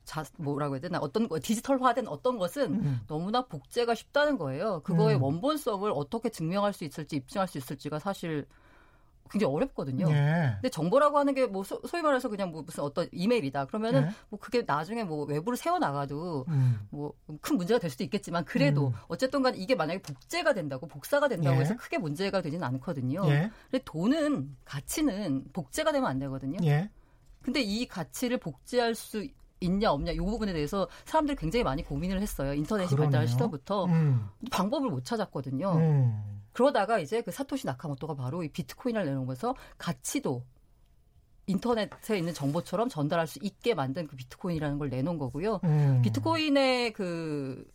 자, 0.08 0.24
뭐라고 0.38 0.76
해야 0.76 0.82
되나 0.82 1.00
어떤 1.00 1.28
디지털화된 1.28 2.08
어떤 2.08 2.38
것은 2.38 2.76
음. 2.76 3.02
너무나 3.08 3.46
복제가 3.46 3.93
쉽다는 3.93 4.38
거예요. 4.38 4.80
그거의 4.84 5.17
음. 5.17 5.24
원본성을 5.24 5.91
어떻게 5.93 6.30
증명할 6.30 6.72
수 6.72 6.86
있을지 6.86 7.17
입증할 7.17 7.46
수 7.50 7.58
있을지가 7.58 8.00
사실 8.00 8.48
굉장히 9.30 9.54
어렵거든요. 9.54 10.10
예. 10.10 10.52
근데 10.54 10.70
정보라고 10.70 11.20
하는 11.20 11.34
게 11.34 11.46
뭐 11.46 11.65
소위 11.65 12.02
말해서 12.02 12.30
그냥 12.30 12.52
뭐 12.52 12.62
무슨 12.62 12.86
어떤 12.86 13.10
이메일이다. 13.12 13.65
그러면은 13.65 14.04
예. 14.04 14.12
뭐 14.30 14.39
그게 14.39 14.63
나중에 14.65 15.04
뭐 15.04 15.26
외부를 15.26 15.58
세워 15.58 15.78
나가도 15.78 16.46
음. 16.48 16.88
뭐큰 16.91 17.58
문제가 17.58 17.78
될 17.78 17.89
수도 17.89 18.06
있겠지만 18.06 18.46
그래도 18.46 18.88
음. 18.88 18.93
어쨌든 19.10 19.43
간 19.43 19.56
이게 19.56 19.76
만약에 19.76 20.02
복제가 20.02 20.54
된다고 20.54 20.88
복사가 20.88 21.28
된다고 21.28 21.58
예. 21.58 21.62
해서 21.62 21.76
크게 21.76 21.98
문제가 21.98 22.41
되지는 22.41 22.65
않거든요. 22.65 23.28
예. 23.28 23.52
근데 23.70 23.84
돈은 23.84 24.56
가치는 24.63 25.52
복제가 25.52 25.91
되면 25.91 26.10
안 26.10 26.17
되거든요. 26.20 26.60
예. 26.63 26.89
근데 27.41 27.62
이 27.62 27.86
가치를 27.88 28.38
복제할 28.38 28.96
수 28.96 29.28
있냐 29.60 29.91
없냐 29.91 30.12
이 30.12 30.17
부분에 30.17 30.54
대해서 30.54 30.88
사람들이 31.06 31.36
굉장히 31.38 31.63
많이 31.63 31.84
고민을 31.84 32.22
했어요. 32.22 32.54
인터넷이 32.54 32.89
그러네요. 32.89 33.12
발달 33.12 33.28
시절부터 33.28 33.86
음. 33.86 34.28
방법을 34.52 34.89
못 34.89 35.06
찾았거든요. 35.06 35.72
음. 35.76 36.41
그러다가 36.52 37.00
이제 37.00 37.22
그 37.22 37.32
사토시 37.32 37.67
나카모토가 37.67 38.15
바로 38.15 38.43
이 38.43 38.50
비트코인을 38.50 39.06
내놓으면서 39.06 39.56
가치도 39.78 40.43
인터넷에 41.48 42.17
있는 42.17 42.34
정보처럼 42.34 42.89
전달할 42.89 43.26
수 43.26 43.39
있게 43.41 43.74
만든 43.74 44.08
그 44.08 44.15
비트코인이라는 44.15 44.78
걸 44.78 44.89
내놓은 44.89 45.17
거고요. 45.17 45.62
음. 45.63 46.02
비트코인의 46.04 46.93
그 46.93 47.65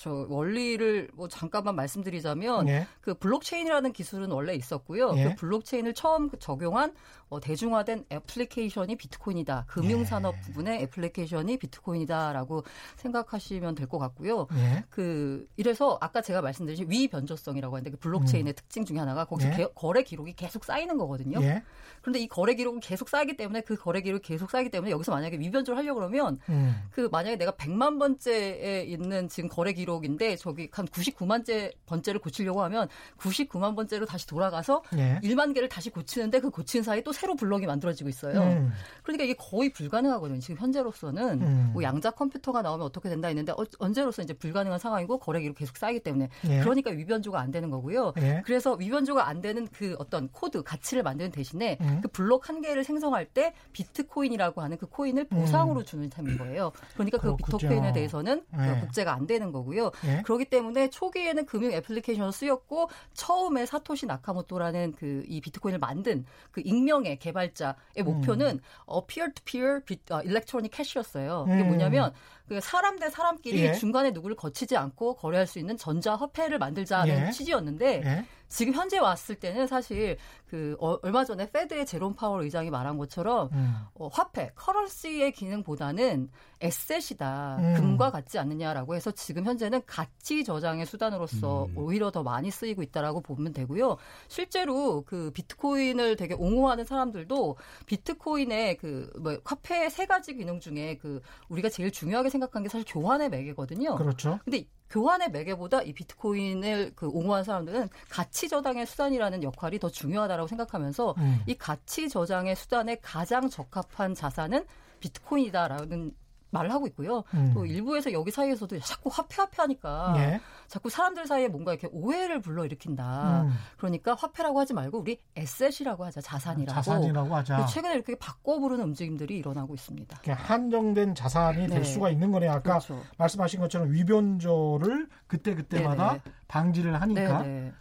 저 0.00 0.24
원리를 0.30 1.10
뭐 1.12 1.28
잠깐만 1.28 1.76
말씀드리자면 1.76 2.66
예. 2.68 2.86
그 3.02 3.12
블록체인이라는 3.12 3.92
기술은 3.92 4.30
원래 4.30 4.54
있었고요. 4.54 5.12
예. 5.16 5.24
그 5.24 5.34
블록체인을 5.34 5.92
처음 5.92 6.30
적용한 6.38 6.94
어, 7.28 7.38
대중화된 7.38 8.06
애플리케이션이 8.10 8.96
비트코인이다. 8.96 9.66
금융산업 9.68 10.34
예. 10.34 10.40
부분의 10.40 10.82
애플리케이션이 10.82 11.58
비트코인이다라고 11.58 12.64
생각하시면 12.96 13.74
될 13.74 13.90
것 13.90 13.98
같고요. 13.98 14.46
예. 14.54 14.84
그 14.88 15.46
이래서 15.56 15.98
아까 16.00 16.22
제가 16.22 16.40
말씀드린 16.42 16.88
위변조성이라고 16.88 17.74
하는데 17.74 17.90
그 17.90 17.96
블록체인의 17.98 18.52
음. 18.52 18.54
특징 18.54 18.84
중에 18.84 18.98
하나가 18.98 19.24
거기서 19.24 19.50
개, 19.50 19.62
예. 19.62 19.68
거래 19.74 20.02
기록이 20.04 20.34
계속 20.34 20.64
쌓이는 20.64 20.96
거거든요. 20.96 21.42
예. 21.42 21.62
그런데 22.00 22.20
이 22.20 22.28
거래 22.28 22.54
기록은 22.54 22.78
계속 22.80 23.08
쌓이기 23.08 23.36
때문에 23.36 23.62
그 23.62 23.76
거래 23.76 24.00
기록이 24.00 24.22
계속 24.22 24.48
쌓이기 24.50 24.70
때문에 24.70 24.92
여기서 24.92 25.10
만약에 25.12 25.38
위변조를 25.40 25.76
하려고 25.76 25.98
그러면 25.98 26.38
음. 26.48 26.74
그 26.92 27.08
만약에 27.10 27.36
내가 27.36 27.50
100만 27.52 27.98
번째에 27.98 28.84
있는 28.84 29.28
지금 29.28 29.48
거래 29.48 29.72
기록 29.72 29.89
기록인데 29.90 30.36
저기 30.36 30.68
한 30.72 30.86
99만째 30.86 31.74
번째를 31.86 32.20
고치려고 32.20 32.62
하면 32.62 32.88
99만 33.18 33.74
번째로 33.74 34.06
다시 34.06 34.26
돌아가서 34.26 34.82
예. 34.96 35.20
1만 35.22 35.52
개를 35.54 35.68
다시 35.68 35.90
고치는데 35.90 36.40
그 36.40 36.50
고치는 36.50 36.84
사이 36.84 37.02
또 37.02 37.12
새로 37.12 37.34
블럭이 37.34 37.66
만들어지고 37.66 38.08
있어요. 38.08 38.40
음. 38.40 38.70
그러니까 39.02 39.24
이게 39.24 39.34
거의 39.34 39.72
불가능하거든요. 39.72 40.40
지금 40.40 40.56
현재로서는 40.58 41.42
음. 41.42 41.70
뭐 41.72 41.82
양자 41.82 42.12
컴퓨터가 42.12 42.62
나오면 42.62 42.86
어떻게 42.86 43.08
된다 43.08 43.28
했는데 43.28 43.52
어, 43.52 43.64
현재로서 43.78 44.22
이제 44.22 44.32
불가능한 44.32 44.78
상황이고 44.78 45.18
거래 45.18 45.38
기록 45.38 45.54
계속 45.54 45.76
쌓이기 45.76 46.00
때문에 46.00 46.28
예. 46.48 46.60
그러니까 46.60 46.90
위변조가 46.90 47.40
안 47.40 47.50
되는 47.50 47.70
거고요. 47.70 48.12
예. 48.18 48.42
그래서 48.44 48.74
위변조가 48.74 49.26
안 49.26 49.40
되는 49.40 49.66
그 49.72 49.96
어떤 49.98 50.28
코드 50.28 50.62
가치를 50.62 51.02
만드는 51.02 51.32
대신에 51.32 51.78
음. 51.80 52.00
그 52.02 52.08
블록 52.08 52.48
한 52.48 52.60
개를 52.60 52.84
생성할 52.84 53.26
때 53.26 53.54
비트코인이라고 53.72 54.60
하는 54.62 54.76
그 54.76 54.86
코인을 54.86 55.24
보상으로 55.28 55.80
음. 55.80 55.84
주는 55.84 56.10
셈인 56.10 56.38
거예요. 56.38 56.72
그러니까 56.94 57.18
그 57.18 57.36
비트코인에 57.36 57.92
대해서는 57.92 58.44
예. 58.58 58.80
복제가 58.80 59.14
안 59.14 59.26
되는 59.26 59.52
거고 59.52 59.69
요. 59.76 59.90
예. 60.06 60.22
그렇기 60.22 60.46
때문에 60.46 60.90
초기에는 60.90 61.46
금융 61.46 61.72
애플리케이션으로 61.72 62.32
쓰였고 62.32 62.90
처음에 63.14 63.64
사토시 63.64 64.06
나카모토라는 64.06 64.92
그 64.92 65.20
이 65.30 65.40
비트코인을 65.40 65.78
만든 65.78 66.24
그 66.50 66.60
익명의 66.64 67.18
개발자의 67.18 68.02
목표는 68.04 68.56
음. 68.56 68.60
어, 68.86 69.06
peer-to-peer 69.06 69.84
비, 69.84 69.98
어, 70.10 70.20
electronic 70.22 70.72
cash였어요. 70.72 71.46
이게 71.48 71.62
음. 71.62 71.68
뭐냐면 71.68 72.12
그 72.50 72.60
사람 72.60 72.98
대 72.98 73.08
사람끼리 73.08 73.60
예. 73.60 73.72
중간에 73.74 74.10
누구를 74.10 74.34
거치지 74.34 74.76
않고 74.76 75.14
거래할 75.14 75.46
수 75.46 75.60
있는 75.60 75.76
전자 75.76 76.16
화폐를 76.16 76.58
만들자는 76.58 77.28
예. 77.28 77.30
취지였는데 77.30 78.02
예. 78.04 78.24
지금 78.48 78.72
현재 78.72 78.98
왔을 78.98 79.36
때는 79.36 79.68
사실 79.68 80.16
그 80.48 80.76
어, 80.80 80.98
얼마 81.02 81.24
전에 81.24 81.48
Fed의 81.52 81.86
제롬 81.86 82.16
파월 82.16 82.42
의장이 82.42 82.68
말한 82.68 82.98
것처럼 82.98 83.48
음. 83.52 83.76
어, 83.94 84.08
화폐 84.08 84.50
currency의 84.56 85.30
기능보다는 85.30 86.28
asset이다 86.60 87.58
음. 87.60 87.74
금과 87.74 88.10
같지 88.10 88.40
않느냐라고 88.40 88.96
해서 88.96 89.12
지금 89.12 89.44
현재는 89.44 89.82
가치 89.86 90.42
저장의 90.42 90.86
수단으로서 90.86 91.66
음. 91.66 91.78
오히려 91.78 92.10
더 92.10 92.24
많이 92.24 92.50
쓰이고 92.50 92.82
있다라고 92.82 93.20
보면 93.20 93.52
되고요. 93.52 93.96
실제로 94.26 95.02
그 95.02 95.30
비트코인을 95.32 96.16
되게 96.16 96.34
옹호하는 96.34 96.84
사람들도 96.84 97.56
비트코인의 97.86 98.78
그 98.78 99.08
뭐 99.20 99.38
화폐 99.44 99.88
세 99.90 100.06
가지 100.06 100.34
기능 100.34 100.60
중에 100.60 100.96
그 100.96 101.20
우리가 101.48 101.68
제일 101.68 101.90
중요하게 101.90 102.30
생각 102.30 102.39
한 102.42 102.62
게 102.62 102.68
사실 102.68 102.84
교환의 102.88 103.28
매개거든요. 103.30 103.96
그렇죠. 103.96 104.38
근데 104.44 104.66
교환의 104.90 105.30
매개보다 105.30 105.82
이 105.82 105.92
비트코인을 105.92 106.92
그 106.96 107.08
옹호한 107.08 107.44
사람들은 107.44 107.88
가치 108.08 108.48
저장의 108.48 108.86
수단이라는 108.86 109.42
역할이 109.42 109.78
더 109.78 109.88
중요하다라고 109.88 110.48
생각하면서 110.48 111.14
음. 111.18 111.40
이 111.46 111.54
가치 111.54 112.08
저장의 112.08 112.56
수단에 112.56 112.96
가장 113.00 113.48
적합한 113.48 114.14
자산은 114.14 114.64
비트코인이다라는 115.00 116.12
말을 116.50 116.72
하고 116.72 116.86
있고요. 116.88 117.24
음. 117.34 117.52
또 117.54 117.64
일부에서 117.64 118.12
여기 118.12 118.30
사이에서도 118.30 118.78
자꾸 118.80 119.10
화폐 119.12 119.36
화폐 119.36 119.62
하니까 119.62 120.14
예. 120.16 120.40
자꾸 120.66 120.90
사람들 120.90 121.26
사이에 121.26 121.48
뭔가 121.48 121.72
이렇게 121.72 121.88
오해를 121.92 122.40
불러일으킨다. 122.40 123.42
음. 123.42 123.52
그러니까 123.76 124.14
화폐라고 124.14 124.60
하지 124.60 124.74
말고 124.74 124.98
우리 124.98 125.20
에셋이라고 125.36 126.04
하자. 126.04 126.20
자산이라고. 126.20 126.74
자산이라고 126.74 127.36
하자. 127.36 127.66
최근에 127.66 127.94
이렇게 127.94 128.14
바꿔 128.16 128.58
부르는 128.58 128.84
움직임들이 128.84 129.38
일어나고 129.38 129.74
있습니다. 129.74 130.20
한정된 130.28 131.14
자산이 131.14 131.68
될 131.68 131.82
네. 131.82 131.84
수가 131.84 132.10
있는 132.10 132.30
거네요. 132.32 132.50
아까 132.50 132.78
그렇죠. 132.78 133.00
말씀하신 133.18 133.60
것처럼 133.60 133.92
위변조를 133.92 135.08
그때 135.26 135.54
그때마다 135.54 136.10
네네. 136.10 136.22
방지를 136.48 137.00
하니까. 137.00 137.42
네네. 137.42 137.72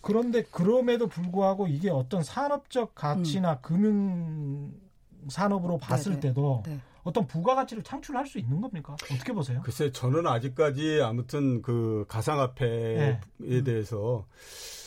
그런데 0.00 0.42
그럼에도 0.42 1.06
불구하고 1.06 1.66
이게 1.66 1.88
어떤 1.90 2.22
산업적 2.22 2.94
가치나 2.94 3.52
음. 3.52 3.58
금융 3.62 4.72
산업으로 5.28 5.78
봤을 5.78 6.12
네네. 6.12 6.20
때도 6.20 6.62
네. 6.66 6.78
어떤 7.04 7.26
부가가치를 7.26 7.82
창출할 7.82 8.26
수 8.26 8.38
있는 8.38 8.60
겁니까? 8.60 8.96
어떻게 9.12 9.32
보세요? 9.32 9.60
글쎄, 9.62 9.92
저는 9.92 10.26
아직까지 10.26 11.00
아무튼 11.02 11.62
그 11.62 12.06
가상화폐에 12.08 13.20
네. 13.36 13.62
대해서 13.62 14.26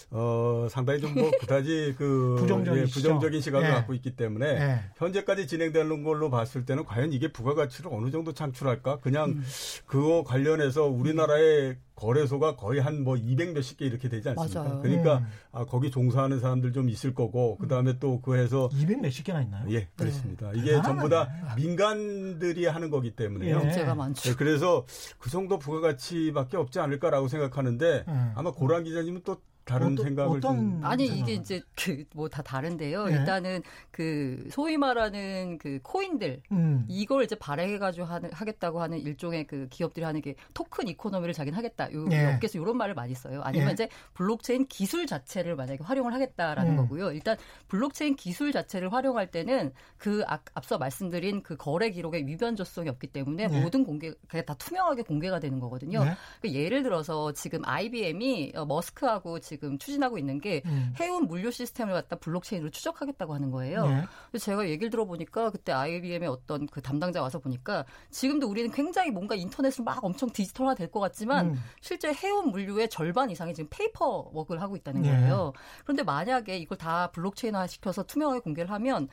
어, 0.10 0.67
상당히 0.70 1.02
좀 1.02 1.13
뭐 1.17 1.32
그다지 1.39 1.96
그 1.98 2.36
부정적인, 2.39 2.84
예, 2.84 2.86
부정적인 2.86 3.41
시각을 3.41 3.67
예. 3.67 3.72
갖고 3.74 3.93
있기 3.93 4.15
때문에 4.15 4.46
예. 4.48 4.80
현재까지 4.98 5.48
진행되는 5.48 6.04
걸로 6.04 6.30
봤을 6.30 6.65
때는 6.65 6.86
과연 6.86 7.12
이게 7.12 7.32
부가가치를 7.32 7.91
어느 7.93 8.10
정도 8.12 8.34
창출할까? 8.34 9.00
그냥 9.00 9.32
음. 9.32 9.43
그거 9.86 10.24
관련해서 10.24 10.86
우리나라의 10.86 11.78
거래소가 11.96 12.56
거의 12.56 12.80
한 12.80 12.98
뭐 13.04 13.15
200 13.17 13.54
몇십 13.54 13.78
개 13.78 13.86
이렇게 13.86 14.08
되지 14.10 14.30
않습니까? 14.30 14.63
맞아요. 14.63 14.82
그러니까 14.82 15.17
음. 15.20 15.28
아, 15.52 15.65
거기 15.65 15.89
종사하는 15.91 16.39
사람들 16.39 16.72
좀 16.74 16.89
있을 16.89 17.13
거고 17.13 17.58
그다음에 17.58 17.98
또 18.00 18.22
그 18.22 18.36
해서 18.38 18.70
200 18.74 19.02
몇십 19.02 19.26
개나 19.26 19.41
있나요? 19.41 19.65
예, 19.72 19.88
그렇습니다. 19.98 20.52
네. 20.52 20.60
이게 20.60 20.82
전부 20.84 21.10
다 21.10 21.28
민간들이 21.56 22.65
하는 22.65 22.89
거기 22.89 23.12
때문에요. 23.15 23.60
문제가 23.60 23.91
예. 23.91 23.93
많죠. 23.96 24.30
네, 24.30 24.36
그래서 24.36 24.86
그 25.20 25.30
정도 25.30 25.58
부가가치밖에 25.60 26.58
없지 26.58 26.80
않을까라고 26.80 27.28
생각하는데 27.28 28.06
음. 28.08 28.32
아마 28.36 28.52
고란 28.52 28.84
기자님은 28.84 29.22
또 29.24 29.38
다른 29.67 29.93
어떤, 29.93 30.06
생각을 30.06 30.38
어떤 30.38 30.56
좀 30.58 30.86
아니 30.86 31.06
이게 31.06 31.34
이제 31.34 31.62
그 31.75 32.06
뭐 32.15 32.27
다 32.30 32.41
다른데요. 32.41 33.06
네. 33.06 33.13
일단은 33.13 33.62
그 33.91 34.47
소위 34.51 34.77
말하는 34.77 35.58
그 35.58 35.80
코인들 35.84 36.41
음. 36.51 36.86
이걸 36.88 37.23
이제 37.23 37.36
발행해가지고 37.36 38.06
하는 38.06 38.32
하겠다고 38.32 38.82
하는 38.82 38.99
일종의 38.99 39.47
그 39.47 39.67
기업들이 39.69 40.06
하는 40.06 40.21
게 40.21 40.36
token 40.54 40.88
economy를 40.88 41.34
자기는 41.34 41.58
하겠다. 41.58 41.91
요 41.93 42.06
네. 42.08 42.34
업계에서 42.34 42.60
이런 42.60 42.77
말을 42.77 42.93
많이 42.95 43.13
써요. 43.13 43.41
아니면 43.43 43.67
네. 43.67 43.73
이제 43.73 43.89
블록체인 44.13 44.67
기술 44.67 45.06
자체를 45.08 45.56
만약에 45.56 45.84
활용을 45.84 46.13
하겠다라는 46.13 46.71
음. 46.73 46.77
거고요. 46.77 47.12
일단 47.12 47.38
블록체인 47.67 48.15
기술 48.15 48.51
자체를 48.51 48.91
활용할 48.93 49.32
때는 49.32 49.71
그 49.97 50.23
앞서 50.53 50.77
말씀드린 50.77 51.41
그 51.43 51.56
거래 51.58 51.89
기록의 51.89 52.25
위변조성이 52.27 52.89
없기 52.89 53.08
때문에 53.08 53.47
네. 53.47 53.62
모든 53.62 53.84
공개가 53.84 54.41
다 54.45 54.53
투명하게 54.56 55.03
공개가 55.03 55.39
되는 55.39 55.60
거거든요. 55.60 56.03
네. 56.03 56.12
그러니까 56.41 56.60
예를 56.62 56.84
들어서 56.84 57.32
지금 57.34 57.62
IBM이 57.63 58.53
어, 58.56 58.65
머스크하고 58.65 59.39
지금 59.39 59.57
지금 59.58 59.78
추진하고 59.78 60.17
있는 60.17 60.39
게 60.39 60.62
음. 60.65 60.93
해운 61.00 61.28
물류 61.28 61.52
시스템을 61.52 61.93
갖다 61.93 62.15
블록체인으로 62.15 62.70
추적하겠다고 62.72 63.34
하는 63.34 63.52
거예요. 63.52 63.88
네. 63.88 64.04
그래서 64.32 64.46
제가 64.46 64.70
얘기를 64.70 64.89
들어보니까 64.89 65.52
그때 65.52 65.72
IBM의 65.72 66.30
어떤 66.30 66.67
그 66.67 66.82
담당자 66.82 67.22
와서 67.22 67.39
보니까 67.39 67.86
지금도 68.12 68.48
우리는 68.48 68.72
굉장히 68.72 69.12
뭔가 69.12 69.36
인터넷으로 69.36 69.84
막 69.84 70.04
엄청 70.04 70.30
디지털화 70.30 70.76
될 70.76 70.88
것 70.88 71.02
같지만 71.02 71.48
음. 71.48 71.60
실제 71.82 72.13
해운 72.13 72.50
물류의 72.52 72.89
절반 72.89 73.30
이상이 73.30 73.54
지금 73.54 73.67
paperwork를 73.70 74.62
하고 74.62 74.76
있다는 74.78 75.02
네. 75.02 75.10
거예요. 75.10 75.52
그런데 75.84 76.04
만약에 76.04 76.58
이걸 76.58 76.78
다 76.78 77.12
블록체인화 77.12 77.67
시켜서 77.67 78.04
투명하게 78.04 78.39
공개를 78.39 78.72
하면 78.72 79.10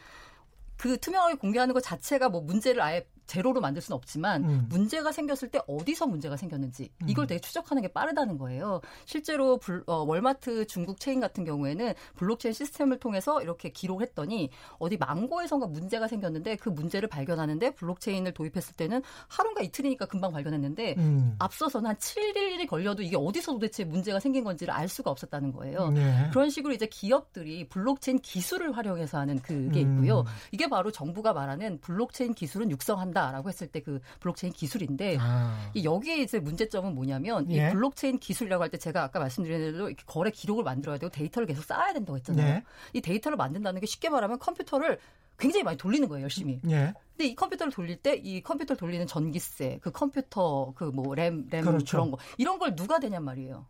그 0.77 0.99
투명하게 0.99 1.37
공개하는 1.37 1.73
것 1.75 1.83
자체가 1.83 2.29
뭐 2.29 2.41
문제를 2.41 2.81
아예 2.83 3.07
제로로 3.27 3.61
만들 3.61 3.83
수는 3.83 3.97
없지만 3.97 4.45
음. 4.45 4.67
문제가 4.69 5.13
생겼을 5.13 5.49
때 5.49 5.61
어디서 5.67 6.07
문제가 6.07 6.37
생겼는지 6.37 6.91
이걸 7.07 7.25
음. 7.25 7.27
되게 7.27 7.41
추적하는 7.41 7.83
게 7.83 7.89
빠르다는 7.89 8.39
거예요. 8.39 8.81
실제로 9.07 9.59
불, 9.59 9.83
어, 9.87 10.05
월마트 10.05 10.67
중국 10.67 11.01
체인 11.01 11.21
같은 11.21 11.45
경우에는 11.45 11.95
블록체인 12.17 12.53
시스템을 12.53 12.99
통해서 12.99 13.43
이렇게 13.43 13.71
기록했더니 13.71 14.51
어디 14.79 14.97
망고에선가 14.97 15.67
문제가 15.67 16.09
생겼는데 16.09 16.57
그 16.57 16.69
문제를 16.69 17.09
발견하는데 17.09 17.75
블록체인을 17.75 18.33
도입했을 18.33 18.75
때는 18.75 19.03
하루가 19.29 19.63
이틀이니까 19.63 20.07
금방 20.07 20.33
발견했는데 20.33 20.95
음. 20.99 21.37
앞서서는 21.39 21.91
한 21.91 21.97
7일이 21.97 22.69
걸려도 22.69 23.03
이게 23.03 23.17
어디서 23.17 23.53
도대체 23.53 23.85
문제가 23.85 24.21
생긴 24.21 24.45
건지를 24.45 24.75
알 24.75 24.89
수가 24.89 25.11
없었다는 25.11 25.53
거예요. 25.53 25.91
네. 25.91 26.29
그런 26.31 26.51
식으로 26.51 26.75
이제 26.75 26.87
기업들이 26.87 27.69
블록체인 27.69 28.19
기술을 28.19 28.77
활용해서 28.77 29.19
하는 29.19 29.41
그게 29.41 29.83
음. 29.83 29.99
있고요. 29.99 30.25
이게 30.53 30.69
바로 30.69 30.91
정부가 30.91 31.33
말하는 31.33 31.81
블록체인 31.81 32.35
기술은 32.35 32.71
육성한 32.71 33.14
한다라고 33.15 33.49
했을 33.49 33.69
때 33.69 33.85
그 33.85 34.01
블록체인 34.21 34.53
기술인데 34.53 35.19
아. 35.21 35.71
여기에 35.83 36.19
이제 36.19 36.39
문제점은 36.39 36.95
뭐냐면 36.95 37.51
예. 37.51 37.69
이 37.69 37.73
블록체인 37.73 38.19
기술이라고 38.19 38.63
할 38.63 38.71
때 38.71 38.79
제가 38.79 39.03
아까 39.05 39.19
말씀드린 39.21 39.73
대로 39.73 39.91
거래 40.07 40.31
기록을 40.31 40.65
만들어야 40.65 40.97
되고 40.99 41.11
데이터를 41.11 41.47
계속 41.47 41.65
쌓아야 41.65 41.93
된다고 41.93 42.17
했잖아요. 42.17 42.55
네. 42.55 42.65
이 42.95 43.01
데이터를 43.03 43.37
만든다는 43.37 43.81
게 43.81 43.87
쉽게 43.87 44.09
말하면 44.09 44.39
컴퓨터를 44.39 44.99
굉장히 45.39 45.65
많이 45.65 45.77
돌리는 45.77 46.09
거예요, 46.09 46.23
열심히. 46.23 46.61
예. 46.71 46.95
근데 47.17 47.27
이 47.29 47.35
컴퓨터를 47.35 47.73
돌릴 47.73 47.97
때 47.99 48.17
이 48.17 48.41
컴퓨터를 48.43 48.79
돌리는 48.79 49.07
전기세, 49.07 49.79
그 49.83 49.91
컴퓨터 49.93 50.73
그 50.75 50.85
뭐 50.87 51.15
램, 51.15 51.47
램 51.51 51.65
그렇죠. 51.65 51.99
그런 51.99 52.11
거 52.11 52.19
이런 52.39 52.59
걸 52.59 52.75
누가 52.75 52.99
대냔 52.99 53.23
말이에요. 53.23 53.67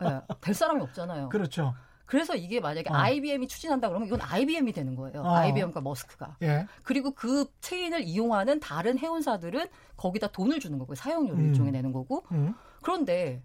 네, 0.00 0.20
댈 0.40 0.54
사람이 0.54 0.80
없잖아요. 0.82 1.28
그렇죠. 1.30 1.74
그래서 2.08 2.34
이게 2.34 2.58
만약에 2.58 2.88
어. 2.90 2.94
IBM이 2.94 3.46
추진한다 3.48 3.88
그러면 3.88 4.08
이건 4.08 4.22
IBM이 4.22 4.72
대는 4.72 4.96
거예요. 4.96 5.20
어. 5.20 5.34
IBM과 5.36 5.82
머스크가. 5.82 6.38
예. 6.40 6.66
그리고 6.82 7.10
그 7.10 7.44
체인을 7.60 8.02
이용하는 8.02 8.60
다른 8.60 8.98
해운사들은 8.98 9.66
거기다 9.98 10.28
돈을 10.28 10.58
주는 10.58 10.78
거고요. 10.78 10.94
사용료를 10.94 11.38
음. 11.38 11.48
일종의 11.48 11.70
내는 11.70 11.92
거고. 11.92 12.24
음. 12.32 12.54
그런데 12.80 13.42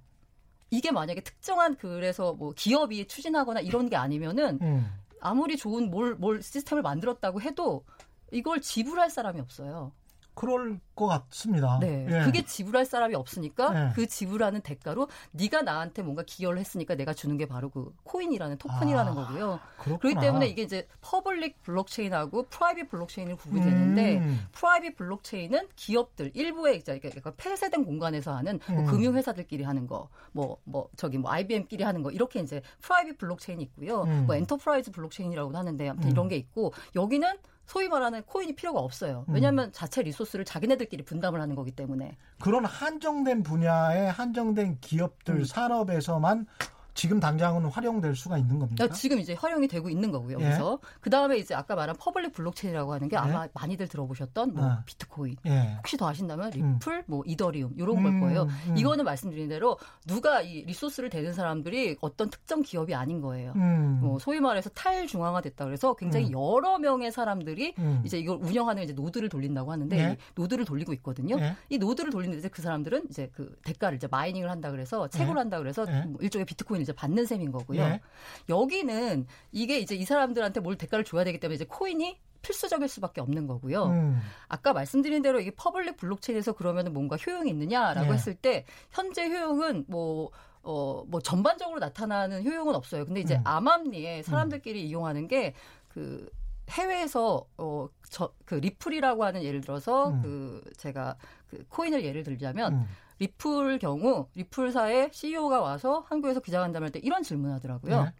이게 0.70 0.92
만약에 0.92 1.22
특정한 1.22 1.76
그래서 1.76 2.34
뭐 2.34 2.54
기업이 2.56 3.06
추진하거나 3.06 3.60
이런 3.60 3.90
게 3.90 3.98
아니면은 3.98 4.60
음. 4.62 4.90
아무리 5.20 5.58
좋은 5.58 5.92
뭘, 5.92 6.16
뭘 6.16 6.42
시스템을 6.42 6.82
만들었다고 6.84 7.42
해도 7.42 7.84
이걸 8.32 8.62
지불할 8.62 9.10
사람이 9.10 9.42
없어요. 9.42 9.92
그럴 10.36 10.80
것 10.96 11.08
같습니다. 11.08 11.80
네, 11.80 12.08
예. 12.10 12.26
그게 12.26 12.44
지불할 12.44 12.86
사람이 12.86 13.16
없으니까 13.16 13.90
예. 13.90 13.94
그 13.94 14.08
지불하는 14.08 14.62
대가로 14.62 15.08
네가 15.32 15.62
나한테 15.62 16.02
뭔가 16.02 16.24
기여를 16.24 16.60
했으니까 16.60 16.96
내가 16.96 17.14
주는 17.14 17.38
게 17.38 17.46
바로 17.46 17.70
그 17.70 17.94
코인이라는 18.04 18.58
토큰이라는 18.58 19.12
아, 19.12 19.16
거고요. 19.16 19.60
그렇구나. 19.80 19.98
그렇기 20.00 20.20
때문에 20.20 20.48
이게 20.48 20.64
이제 20.64 20.88
public 21.02 21.62
블록체인하고 21.64 22.44
private 22.44 22.90
블록체인을 22.90 23.36
구분이 23.36 23.64
되는데 23.64 24.18
음. 24.18 24.48
private 24.52 24.96
블록체인은 24.96 25.68
기업들 25.76 26.32
일부의 26.34 26.78
이제 26.78 26.98
그러니까 27.00 27.32
폐쇄된 27.38 27.86
공간에서 27.86 28.36
하는 28.36 28.60
뭐 28.68 28.80
음. 28.80 28.86
금융회사들끼리 28.86 29.64
하는 29.64 29.88
거, 29.88 30.10
뭐뭐 30.32 30.58
뭐 30.64 30.90
저기 30.96 31.18
뭐 31.18 31.32
IBM끼리 31.32 31.84
하는 31.84 32.04
거 32.04 32.12
이렇게 32.12 32.40
이제 32.40 32.62
private 32.82 33.18
블록체인이 33.18 33.64
있고요. 33.64 34.04
음. 34.04 34.26
뭐 34.26 34.36
enterprise 34.36 34.92
블록체인이라고도 34.92 35.58
하는데 35.58 35.90
아무튼 35.90 36.12
이런 36.12 36.26
음. 36.26 36.30
게 36.30 36.38
있고 36.38 36.74
여기는 36.96 37.38
소위 37.66 37.88
말하는 37.88 38.24
코인이 38.24 38.56
필요가 38.56 38.80
없어요. 38.80 39.26
음. 39.30 39.34
왜냐하면 39.36 39.70
음. 39.70 39.72
자체 39.72 40.02
리소스를 40.02 40.46
자기네들끼리 40.46 41.04
분담을 41.04 41.42
하는 41.42 41.56
거기 41.56 41.72
때문에. 41.72 42.18
그런 42.40 42.66
한정된 42.66 43.44
분야의 43.44 44.12
한정된 44.12 44.80
기업들 44.82 45.36
음. 45.36 45.44
산업에서만 45.44 46.46
지금 46.94 47.20
당장은 47.20 47.66
활용될 47.66 48.16
수가 48.16 48.38
있는 48.38 48.60
겁니까? 48.60 48.88
지금 48.90 49.20
이제 49.20 49.34
활용이 49.34 49.68
되고 49.68 49.90
있는 49.90 50.12
거고요. 50.12 50.38
예. 50.40 50.44
그래서 50.44 50.80
그 51.02 51.10
다음에 51.10 51.38
이제 51.38 51.56
아까 51.56 51.76
말한 51.76 51.96
public 51.98 52.34
블록체인이라고 52.34 52.94
하는 52.94 53.10
게 53.10 53.18
아마 53.18 53.46
예. 53.46 53.50
많이들 53.54 53.88
들어보셨던 53.88 54.54
뭐 54.54 54.66
아. 54.66 54.84
비트코인, 54.86 55.38
예. 55.48 55.76
혹시 55.78 55.98
더 55.98 56.08
아신다면 56.08 56.52
음. 56.56 56.74
리플, 56.74 56.98
음. 57.00 57.04
뭐 57.08 57.24
이더리움 57.26 57.74
이런 57.78 57.98
음. 57.98 58.04
걸 58.04 58.20
거예요. 58.20 58.44
음. 58.68 58.78
이거는 58.78 59.06
말씀드린 59.06 59.50
대로 59.50 59.78
누가 60.06 60.42
이 60.42 60.64
리소스를 60.66 61.10
대는 61.10 61.34
사람들이 61.34 61.98
어떤 62.02 62.30
특정 62.30 62.62
기업이 62.62 62.94
아닌 62.94 63.22
거예요. 63.22 63.54
음. 63.56 64.00
뭐 64.02 64.20
소위 64.20 64.40
말해서 64.40 64.70
탈중앙화됐다 64.70 65.66
그래서 65.66 65.96
굉장히 65.96 66.28
음. 66.28 66.34
여러 66.34 66.78
명의 66.78 67.12
사람들이 67.12 67.74
이제 68.04 68.20
이걸 68.20 68.38
운영하는 68.38 68.84
이제 68.84 68.94
노드를 68.94 69.30
돌린다고 69.30 69.72
하는데 69.72 69.98
예. 69.98 70.12
이 70.14 70.18
노드를 70.36 70.66
돌리고 70.66 70.94
있거든요. 70.94 71.40
예. 71.40 71.56
이 71.70 71.78
노드를 71.78 72.12
돌리는데 72.12 72.48
그 72.50 72.62
사람들은 72.62 73.08
이제 73.10 73.32
그 73.34 73.56
대가를 73.64 73.98
이제 73.98 74.08
mining을 74.08 74.50
한다 74.50 74.70
그래서 74.70 75.08
채굴 75.08 75.36
예. 75.38 75.40
한다 75.40 75.58
그래서 75.58 75.86
뭐 76.08 76.22
일종의 76.22 76.46
비트코인 76.46 76.83
이제 76.84 76.94
받는 76.94 77.26
셈인 77.26 77.52
거고요. 77.52 77.82
예. 77.82 78.02
여기는 78.50 79.26
이게 79.52 79.80
이제 79.80 79.96
이 79.96 80.06
사람들한테 80.06 80.60
뭘 80.60 80.78
대가를 80.78 81.04
줘야 81.04 81.24
되기 81.24 81.40
때문에 81.40 81.56
이제 81.56 81.66
코인이 81.66 82.20
필수적일 82.42 82.88
수밖에 82.88 83.22
없는 83.22 83.48
거고요. 83.48 83.86
음. 83.86 84.20
아까 84.50 84.74
말씀드린 84.74 85.22
대로 85.22 85.40
이게 85.40 85.52
public 85.52 85.98
블록체인에서 85.98 86.54
그러면 86.54 86.94
뭔가 86.94 87.16
효용이 87.16 87.50
있느냐라고 87.50 88.10
예. 88.10 88.14
했을 88.14 88.36
때 88.36 88.66
현재 88.92 89.28
효용은 89.28 89.86
뭐 89.88 90.30
어, 90.62 91.04
뭐 91.08 91.20
전반적으로 91.20 91.80
나타나는 91.80 92.46
효용은 92.46 92.76
없어요. 92.76 93.06
근데 93.06 93.22
이제 93.22 93.36
음. 93.36 93.42
암암리에 93.44 94.24
사람들끼리 94.24 94.82
음. 94.82 94.88
이용하는 94.88 95.28
게 95.28 95.68
그 95.68 96.30
해외에서 96.70 97.46
어, 97.58 97.90
저, 98.10 98.32
그 98.46 98.56
리플이라고 98.56 99.24
하는 99.24 99.44
예를 99.44 99.62
들어서 99.62 100.10
음. 100.10 100.22
그 100.22 100.62
제가 100.78 101.18
그 101.50 101.66
코인을 101.68 102.04
예를 102.04 102.24
들자면 102.24 102.74
음. 102.74 102.88
리플 103.20 103.80
경우 103.80 104.28
리플사의 104.36 105.10
CEO가 105.14 105.62
와서 105.62 106.06
한국에서 106.10 106.40
기자간담회 106.40 106.86
할 106.86 106.92
때 106.92 107.00
이런 107.04 107.24
질문을 107.24 107.54
하더라고요. 107.56 108.04
네. 108.06 108.14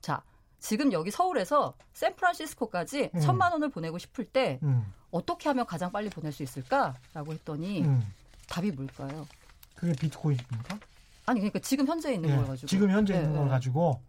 자, 0.00 0.22
지금 0.58 0.92
여기 0.92 1.10
서울에서 1.10 1.74
샌프란시스코까지 1.94 3.10
음. 3.14 3.20
천만 3.20 3.52
원을 3.52 3.68
보내고 3.70 3.98
싶을 3.98 4.24
때 4.24 4.58
음. 4.62 4.92
어떻게 5.10 5.48
하면 5.48 5.66
가장 5.66 5.90
빨리 5.90 6.08
보낼 6.10 6.32
수 6.32 6.42
있을까라고 6.42 7.32
했더니 7.32 7.82
음. 7.82 8.12
답이 8.48 8.70
뭘까요? 8.72 9.26
그게 9.74 9.92
비트코인입니까? 9.92 10.78
아니 11.26 11.40
그러니까 11.40 11.58
지금 11.60 11.86
현재 11.86 12.12
있는 12.12 12.28
네. 12.28 12.36
걸 12.36 12.46
가지고 12.46 12.66
지금 12.66 12.90
현재 12.90 13.14
네, 13.14 13.20
있는 13.20 13.34
걸 13.36 13.44
네. 13.44 13.50
가지고 13.50 14.00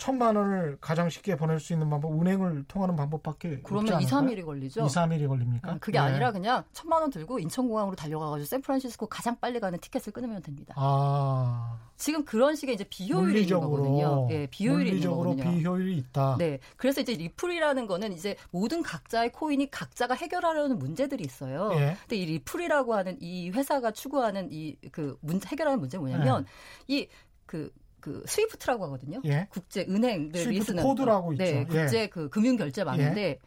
천만 0.00 0.34
원을 0.34 0.78
가장 0.80 1.08
쉽게 1.08 1.36
보낼 1.36 1.60
수 1.60 1.72
있는 1.72 1.88
방법, 1.88 2.12
은행을 2.12 2.64
통하는 2.66 2.96
방법밖에 2.96 3.60
그러면 3.62 4.00
2, 4.02 4.06
3일이 4.06 4.44
걸리죠. 4.44 4.82
2, 4.82 4.84
3일이 4.86 5.28
걸립니까? 5.28 5.72
아, 5.72 5.78
그게 5.78 5.98
네. 5.98 6.04
아니라 6.06 6.32
그냥 6.32 6.64
천만 6.72 7.02
원 7.02 7.10
들고 7.10 7.38
인천공항으로 7.38 7.94
달려가가지고 7.94 8.46
샌프란시스코 8.46 9.06
가장 9.06 9.36
빨리 9.40 9.60
가는 9.60 9.78
티켓을 9.78 10.12
끊으면 10.12 10.42
됩니다. 10.42 10.74
아. 10.76 11.78
지금 11.96 12.24
그런 12.24 12.56
식의 12.56 12.74
이제 12.74 12.84
비효율이 12.88 13.42
있는 13.42 13.60
거거든요. 13.60 14.26
예, 14.30 14.46
비효율이 14.50 14.90
있는 14.90 15.10
거거든요. 15.10 15.50
비효율이 15.50 15.98
있다. 15.98 16.36
네. 16.38 16.58
그래서 16.76 17.02
이제 17.02 17.12
리플이라는 17.12 17.86
거는 17.86 18.12
이제 18.12 18.36
모든 18.50 18.82
각자의 18.82 19.32
코인이 19.32 19.70
각자가 19.70 20.14
해결하려는 20.14 20.78
문제들이 20.78 21.22
있어요. 21.22 21.70
예. 21.74 21.96
근데 22.00 22.16
이 22.16 22.24
리플이라고 22.24 22.94
하는 22.94 23.18
이 23.20 23.50
회사가 23.50 23.90
추구하는 23.92 24.48
이 24.50 24.70
그 24.92 25.16
문제 25.20 25.48
해결하는 25.48 25.78
문제가 25.78 26.00
뭐냐면 26.00 26.46
예. 26.90 27.06
이그 27.46 27.72
그 28.00 28.22
스위프트라고 28.26 28.84
하거든요. 28.84 29.20
예. 29.24 29.46
국제 29.50 29.86
은행들이 29.88 30.60
쓰는 30.62 30.82
코드라고 30.82 31.34
네, 31.34 31.62
있죠. 31.62 31.66
국제 31.68 32.00
예. 32.00 32.06
그 32.08 32.28
금융 32.28 32.56
결제망인데 32.56 33.20
예. 33.22 33.38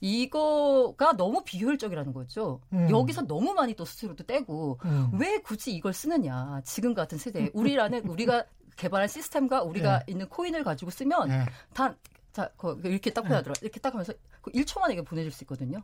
이거가 0.00 1.16
너무 1.16 1.42
비효율적이라는 1.44 2.12
거죠. 2.12 2.60
음. 2.72 2.88
여기서 2.90 3.26
너무 3.26 3.54
많이 3.54 3.74
또 3.74 3.84
수수료도 3.84 4.24
떼고 4.24 4.78
음. 4.84 5.10
왜 5.18 5.38
굳이 5.38 5.72
이걸 5.72 5.92
쓰느냐. 5.92 6.60
지금 6.64 6.94
같은 6.94 7.18
세대에 7.18 7.50
우리라는 7.54 8.06
우리가 8.06 8.44
개발한 8.76 9.08
시스템과 9.08 9.62
우리가 9.62 10.02
예. 10.06 10.12
있는 10.12 10.28
코인을 10.28 10.64
가지고 10.64 10.90
쓰면 10.90 11.30
예. 11.30 11.46
다 11.72 11.94
자, 12.32 12.50
이렇게 12.84 13.10
딱 13.10 13.22
보여더라. 13.22 13.54
예. 13.56 13.64
이렇게 13.64 13.80
딱 13.80 13.94
하면서 13.94 14.12
1초 14.42 14.80
만에 14.80 14.92
이게 14.92 15.02
보내줄 15.02 15.32
수 15.32 15.44
있거든요. 15.44 15.82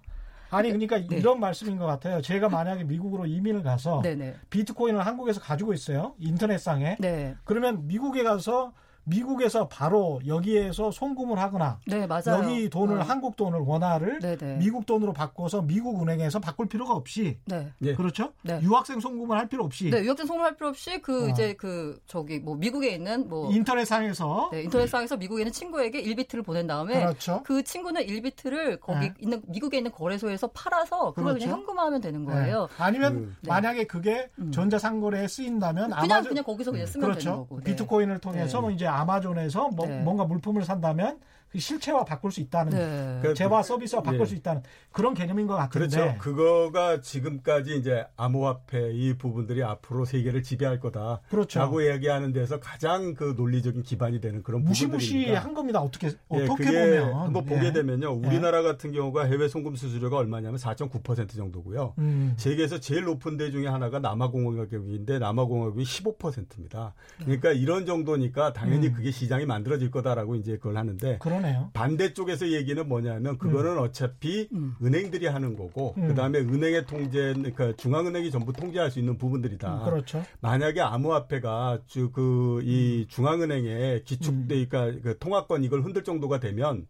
아니 0.52 0.68
그러니까 0.68 0.98
네. 0.98 1.16
이런 1.16 1.40
말씀인 1.40 1.78
것 1.78 1.86
같아요. 1.86 2.20
제가 2.20 2.48
만약에 2.48 2.84
미국으로 2.84 3.26
이민을 3.26 3.62
가서. 3.62 4.02
비트코인을 4.50 5.04
한국에서 5.04 5.40
가지고 5.40 5.72
있어요. 5.72 6.14
인터넷상에. 6.18 6.96
네. 7.00 7.34
그러면 7.44 7.86
미국에 7.86 8.22
가서 8.22 8.72
미국에서 9.04 9.68
바로 9.68 10.20
여기에서 10.26 10.90
송금을 10.90 11.38
하거나 11.38 11.78
네, 11.86 12.06
맞아요. 12.06 12.42
여기 12.42 12.68
돈을 12.70 12.98
네. 12.98 13.02
한국 13.02 13.36
돈을 13.36 13.60
원화를 13.60 14.20
네네. 14.20 14.36
네. 14.36 14.56
미국 14.58 14.86
돈으로 14.86 15.12
바꿔서 15.12 15.62
미국 15.62 16.00
은행에서 16.02 16.40
바꿀 16.40 16.68
필요가 16.68 16.94
없이 16.94 17.38
네. 17.46 17.72
예. 17.82 17.94
그렇죠? 17.94 18.32
네. 18.42 18.60
유학생 18.62 19.00
송금을 19.00 19.36
할 19.36 19.48
필요 19.48 19.64
없이 19.64 19.90
네, 19.90 20.02
유학생 20.02 20.26
송금할 20.26 20.56
필요 20.56 20.68
없이 20.68 21.00
그 21.02 21.26
어. 21.26 21.28
이제 21.28 21.54
그 21.54 21.98
저기 22.06 22.38
뭐 22.38 22.54
미국에 22.54 22.90
있는 22.90 23.28
뭐 23.28 23.52
인터넷상에서 23.52 24.50
네, 24.52 24.62
인터넷상에서 24.62 25.16
미국에 25.16 25.42
있는 25.42 25.52
친구에게 25.52 26.02
1비트를 26.02 26.44
보낸 26.44 26.66
다음에 26.66 27.00
그렇죠. 27.00 27.42
그 27.44 27.62
친구는 27.62 28.06
1비트를 28.06 28.80
거기 28.80 29.00
네. 29.00 29.14
있는 29.18 29.42
미국에 29.46 29.78
있는 29.78 29.90
거래소에서 29.90 30.48
팔아서 30.48 31.12
그걸 31.12 31.34
그렇죠? 31.34 31.46
그냥 31.46 31.58
현금화하면 31.58 32.00
되는 32.00 32.24
네. 32.24 32.32
거예요. 32.32 32.68
아니면 32.78 33.12
음. 33.14 33.36
만약에 33.46 33.84
그게 33.84 34.30
음. 34.38 34.52
전자상거래에 34.52 35.26
쓰인다면 35.26 35.90
그냥 35.90 35.98
아마존, 35.98 36.28
그냥 36.30 36.44
거기서 36.44 36.70
그냥 36.70 36.86
쓰면 36.86 37.08
그렇죠. 37.08 37.24
되는 37.24 37.38
거고. 37.38 37.60
비트코인을 37.60 38.18
통해서 38.18 38.60
뭐 38.60 38.70
이제 38.70 38.86
아마존에서 39.00 39.70
뭐, 39.70 39.86
네. 39.86 40.02
뭔가 40.02 40.24
물품을 40.24 40.64
산다면 40.64 41.18
그 41.18 41.22
실체화 41.58 42.04
바꿀 42.04 42.32
수 42.32 42.40
있다는 42.40 42.72
네. 42.72 43.18
그 43.22 43.34
재화 43.34 43.62
서비스와 43.62 44.02
바꿀 44.02 44.20
네. 44.20 44.26
수 44.26 44.34
있다는 44.34 44.62
그런 44.90 45.14
개념인 45.14 45.46
것 45.46 45.54
같은데 45.56 45.96
그렇죠. 45.96 46.18
그거가 46.18 47.00
지금까지 47.00 47.76
이제 47.76 48.04
암호화폐 48.16 48.92
이 48.92 49.14
부분들이 49.14 49.62
앞으로 49.62 50.04
세계를 50.04 50.42
지배할 50.42 50.80
거다. 50.80 51.20
그렇죠. 51.28 51.58
라고 51.58 51.80
이야기하는 51.80 52.32
데서 52.32 52.60
가장 52.60 53.14
그 53.14 53.34
논리적인 53.36 53.82
기반이 53.82 54.20
되는 54.20 54.42
그런 54.42 54.64
무시무시한 54.64 55.54
겁니다. 55.54 55.80
어떻게 55.80 56.08
예, 56.08 56.12
어떻게 56.28 56.64
보면 56.64 57.14
한번 57.14 57.44
보게 57.44 57.66
예. 57.66 57.72
되면요. 57.72 58.12
우리나라 58.12 58.60
예. 58.60 58.62
같은 58.62 58.92
경우가 58.92 59.24
해외 59.24 59.48
송금 59.48 59.76
수수료가 59.76 60.16
얼마냐면 60.16 60.58
4.9% 60.58 61.36
정도고요. 61.36 61.94
음. 61.98 62.34
세계에서 62.36 62.78
제일 62.80 63.04
높은 63.04 63.36
데 63.36 63.50
중에 63.50 63.66
하나가 63.66 63.98
남아공화국인데 63.98 65.18
남아공화국이 65.18 65.84
15%입니다. 65.84 66.94
그러니까 67.18 67.52
이런 67.52 67.86
정도니까 67.86 68.52
당연히 68.52 68.88
음. 68.88 68.92
그게 68.94 69.10
시장이 69.10 69.46
만들어질 69.46 69.90
거다라고 69.90 70.36
이제 70.36 70.56
그걸 70.56 70.76
하는데 70.76 71.18
그런 71.18 71.41
그러네요. 71.42 71.70
반대쪽에서 71.74 72.48
얘기는 72.48 72.88
뭐냐면 72.88 73.38
그거는 73.38 73.72
음. 73.72 73.78
어차피 73.78 74.48
음. 74.52 74.74
은행들이 74.82 75.26
하는 75.26 75.56
거고 75.56 75.94
음. 75.98 76.08
그다음에 76.08 76.38
은행의 76.38 76.86
통제 76.86 77.34
그러니까 77.34 77.72
중앙은행이 77.76 78.30
전부 78.30 78.52
통제할 78.52 78.90
수 78.90 78.98
있는 78.98 79.18
부분들이다. 79.18 79.80
음, 79.80 79.84
그렇죠. 79.84 80.24
만약에 80.40 80.80
암호화폐가 80.80 81.80
그이 82.12 83.02
음. 83.02 83.08
중앙은행의 83.08 84.04
기축 84.04 84.34
음. 84.34 84.46
그러니까 84.48 84.92
그 85.02 85.18
통화권 85.18 85.64
이걸 85.64 85.82
흔들 85.82 86.04
정도가 86.04 86.40
되면 86.40 86.86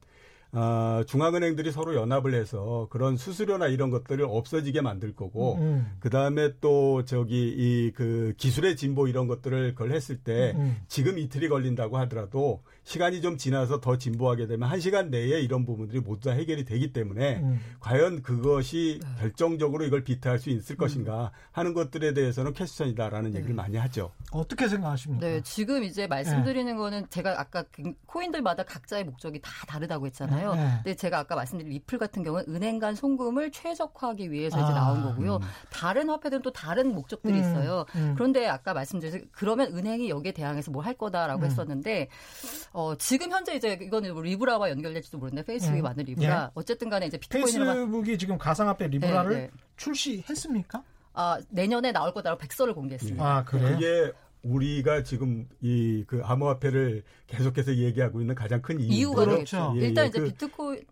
어, 0.52 1.02
중앙은행들이 1.06 1.70
서로 1.72 1.94
연합을 1.94 2.34
해서 2.34 2.88
그런 2.90 3.16
수수료나 3.16 3.68
이런 3.68 3.90
것들을 3.90 4.24
없어지게 4.28 4.80
만들 4.80 5.14
거고, 5.14 5.56
음. 5.56 5.86
그 6.00 6.10
다음에 6.10 6.52
또 6.60 7.04
저기 7.04 7.54
이 7.56 7.92
그 7.94 8.34
기술의 8.36 8.76
진보 8.76 9.06
이런 9.06 9.26
것들을 9.26 9.74
걸 9.74 9.92
했을 9.92 10.16
때 10.16 10.52
음. 10.56 10.76
지금 10.88 11.18
이틀이 11.18 11.48
걸린다고 11.48 11.98
하더라도 11.98 12.62
시간이 12.84 13.20
좀 13.20 13.36
지나서 13.36 13.80
더 13.80 13.96
진보하게 13.96 14.46
되면 14.46 14.68
한 14.68 14.80
시간 14.80 15.10
내에 15.10 15.40
이런 15.40 15.64
부분들이 15.64 16.00
모두 16.00 16.28
다 16.28 16.34
해결이 16.34 16.64
되기 16.64 16.92
때문에 16.92 17.36
음. 17.36 17.60
과연 17.80 18.22
그것이 18.22 18.98
네. 19.02 19.08
결정적으로 19.20 19.84
이걸 19.84 20.02
비트할 20.04 20.38
수 20.38 20.50
있을 20.50 20.74
음. 20.74 20.78
것인가 20.78 21.30
하는 21.52 21.74
것들에 21.74 22.12
대해서는 22.14 22.52
퀘스천이다라는 22.54 23.32
네. 23.32 23.38
얘기를 23.38 23.54
많이 23.54 23.76
하죠. 23.76 24.10
어떻게 24.32 24.68
생각하십니까? 24.68 25.26
네, 25.26 25.40
지금 25.42 25.84
이제 25.84 26.06
말씀드리는 26.06 26.72
네. 26.72 26.78
거는 26.78 27.06
제가 27.10 27.38
아까 27.40 27.64
그 27.70 27.92
코인들마다 28.06 28.64
각자의 28.64 29.04
목적이 29.04 29.40
다 29.40 29.50
다르다고 29.68 30.06
했잖아요. 30.06 30.41
거잖아요. 30.42 30.54
네. 30.54 30.74
근데 30.76 30.94
제가 30.94 31.18
아까 31.20 31.34
말씀드린 31.34 31.72
리플 31.72 31.98
같은 31.98 32.22
경우는 32.22 32.54
은행 32.54 32.78
간 32.78 32.94
송금을 32.94 33.50
최적화하기 33.50 34.30
위해서 34.30 34.58
아, 34.58 34.64
이제 34.64 34.72
나온 34.72 35.02
거고요. 35.02 35.36
음. 35.36 35.40
다른 35.70 36.08
화폐들은 36.10 36.42
또 36.42 36.52
다른 36.52 36.94
목적들이 36.94 37.34
음, 37.34 37.40
있어요. 37.40 37.86
음. 37.94 38.12
그런데 38.14 38.46
아까 38.46 38.74
말씀드린 38.74 39.28
그러면 39.32 39.74
은행이 39.74 40.10
여기에 40.10 40.32
대항해서 40.32 40.70
뭘 40.70 40.82
할 40.82 40.94
거다라고 40.94 41.42
음. 41.42 41.46
했었는데 41.46 42.08
어, 42.72 42.96
지금 42.96 43.30
현재 43.30 43.54
이제 43.54 43.78
이거는 43.80 44.14
뭐 44.14 44.22
리브라와 44.22 44.68
연결될지도 44.70 45.16
모르는데 45.18 45.44
페이스북이 45.44 45.80
음. 45.80 45.84
만든 45.84 46.04
리브라 46.04 46.42
예. 46.46 46.50
어쨌든 46.54 46.90
간에 46.90 47.06
이제 47.06 47.18
비트코인을 47.18 47.66
페이스북이 47.66 48.18
지금 48.18 48.36
가상화폐 48.36 48.88
리브라를 48.88 49.30
네, 49.30 49.40
네. 49.42 49.50
출시했습니까? 49.76 50.82
아, 51.14 51.38
내년에 51.50 51.92
나올 51.92 52.12
거다라고 52.12 52.40
백서를 52.40 52.74
공개했습니다. 52.74 53.24
아, 53.24 53.44
그래요? 53.44 53.76
그게 53.76 54.12
우리가 54.42 55.02
지금 55.02 55.48
이 55.60 56.04
그 56.06 56.20
암호화폐를 56.24 57.02
계속해서 57.26 57.76
얘기하고 57.76 58.20
있는 58.20 58.34
가장 58.34 58.60
큰 58.62 58.80
이유가 58.80 59.24
그렇죠. 59.24 59.72
예, 59.76 59.86
일단 59.86 60.04
예, 60.04 60.08
이제 60.08 60.18
그, 60.18 60.24
비트코인 60.26 60.84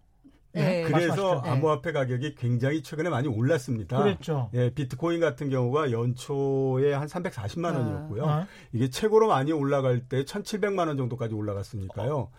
네, 0.52 0.82
그래서 0.82 1.42
네. 1.44 1.50
암호화폐 1.50 1.92
가격이 1.92 2.34
굉장히 2.34 2.82
최근에 2.82 3.08
많이 3.08 3.28
올랐습니다. 3.28 4.02
그렇죠. 4.02 4.50
예, 4.54 4.70
비트코인 4.70 5.20
같은 5.20 5.48
경우가 5.48 5.92
연초에 5.92 6.92
한 6.92 7.06
340만 7.06 7.76
원이었고요. 7.76 8.26
아. 8.26 8.46
이게 8.72 8.88
최고로 8.90 9.28
많이 9.28 9.52
올라갈 9.52 10.00
때 10.08 10.24
1,700만 10.24 10.88
원 10.88 10.96
정도까지 10.96 11.34
올라갔으니까요. 11.34 12.16
어. 12.16 12.32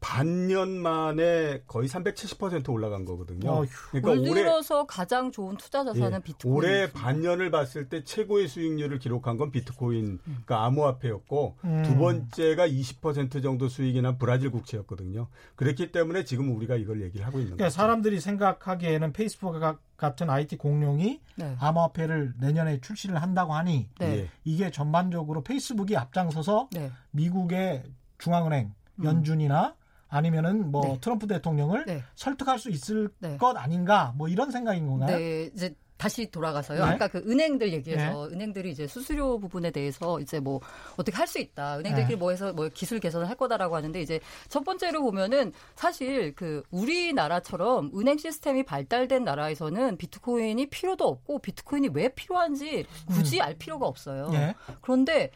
반년 0.00 0.70
만에 0.70 1.62
거의 1.66 1.88
370% 1.88 2.70
올라간 2.70 3.04
거거든요. 3.04 3.50
어휴. 3.50 3.68
그러니까 3.90 4.30
올해 4.30 4.42
들어서 4.42 4.86
가장 4.86 5.30
좋은 5.30 5.56
투자 5.56 5.84
자산은 5.84 6.18
예, 6.18 6.22
비트코인. 6.22 6.54
올해 6.54 6.90
반년을 6.90 7.50
봤을 7.50 7.88
때 7.88 8.02
최고의 8.02 8.48
수익률을 8.48 8.98
기록한 8.98 9.36
건 9.36 9.50
비트코인, 9.50 10.18
그러니까 10.24 10.64
암호화폐였고 10.64 11.56
음. 11.64 11.82
두 11.84 11.96
번째가 11.96 12.66
20% 12.66 13.42
정도 13.42 13.68
수익이 13.68 14.00
난 14.00 14.16
브라질 14.18 14.50
국채였거든요. 14.50 15.28
그렇기 15.54 15.92
때문에 15.92 16.24
지금 16.24 16.54
우리가 16.56 16.76
이걸 16.76 17.02
얘기를 17.02 17.26
하고 17.26 17.38
있는 17.38 17.56
그러니까 17.56 17.66
거죠. 17.66 17.76
사람들이 17.76 18.20
생각하기에는 18.20 19.12
페이스북 19.12 19.60
같은 19.98 20.30
IT 20.30 20.56
공룡이 20.56 21.20
네. 21.36 21.56
암호화폐를 21.60 22.34
내년에 22.40 22.80
출시를 22.80 23.20
한다고 23.20 23.52
하니 23.52 23.90
네. 23.98 24.28
이게 24.44 24.70
전반적으로 24.70 25.42
페이스북이 25.42 25.94
앞장서서 25.96 26.70
네. 26.72 26.90
미국의 27.10 27.82
중앙은행 28.16 28.72
음. 28.96 29.04
연준이나 29.04 29.74
아니면은 30.10 30.70
뭐 30.70 30.82
네. 30.82 30.98
트럼프 31.00 31.26
대통령을 31.26 31.84
네. 31.86 32.02
설득할 32.16 32.58
수 32.58 32.70
있을 32.70 33.08
네. 33.18 33.36
것 33.36 33.56
아닌가 33.56 34.12
뭐 34.16 34.28
이런 34.28 34.50
생각인 34.50 34.86
건가요? 34.86 35.16
네, 35.16 35.50
이제 35.54 35.74
다시 36.00 36.30
돌아가서요. 36.30 36.82
네. 36.82 36.92
아까 36.92 37.08
그 37.08 37.18
은행들 37.18 37.74
얘기해서 37.74 38.26
네. 38.26 38.34
은행들이 38.34 38.70
이제 38.70 38.86
수수료 38.86 39.38
부분에 39.38 39.70
대해서 39.70 40.18
이제 40.18 40.40
뭐 40.40 40.60
어떻게 40.96 41.14
할 41.14 41.30
수 41.30 41.38
있다. 41.38 41.78
은행들끼리 41.78 42.14
네. 42.14 42.16
뭐 42.16 42.30
해서 42.30 42.52
뭐 42.54 42.68
기술 42.72 42.98
개선을 42.98 43.28
할 43.28 43.36
거다라고 43.36 43.76
하는데 43.76 44.00
이제 44.00 44.18
첫 44.48 44.64
번째로 44.64 45.02
보면은 45.02 45.52
사실 45.76 46.34
그 46.34 46.62
우리나라처럼 46.70 47.92
은행 47.94 48.16
시스템이 48.16 48.64
발달된 48.64 49.22
나라에서는 49.22 49.96
비트코인이 49.98 50.70
필요도 50.70 51.04
없고 51.06 51.38
비트코인이 51.40 51.90
왜 51.92 52.08
필요한지 52.08 52.86
굳이 53.08 53.38
음. 53.38 53.42
알 53.42 53.54
필요가 53.54 53.86
없어요. 53.86 54.30
예. 54.32 54.54
그런데 54.80 55.30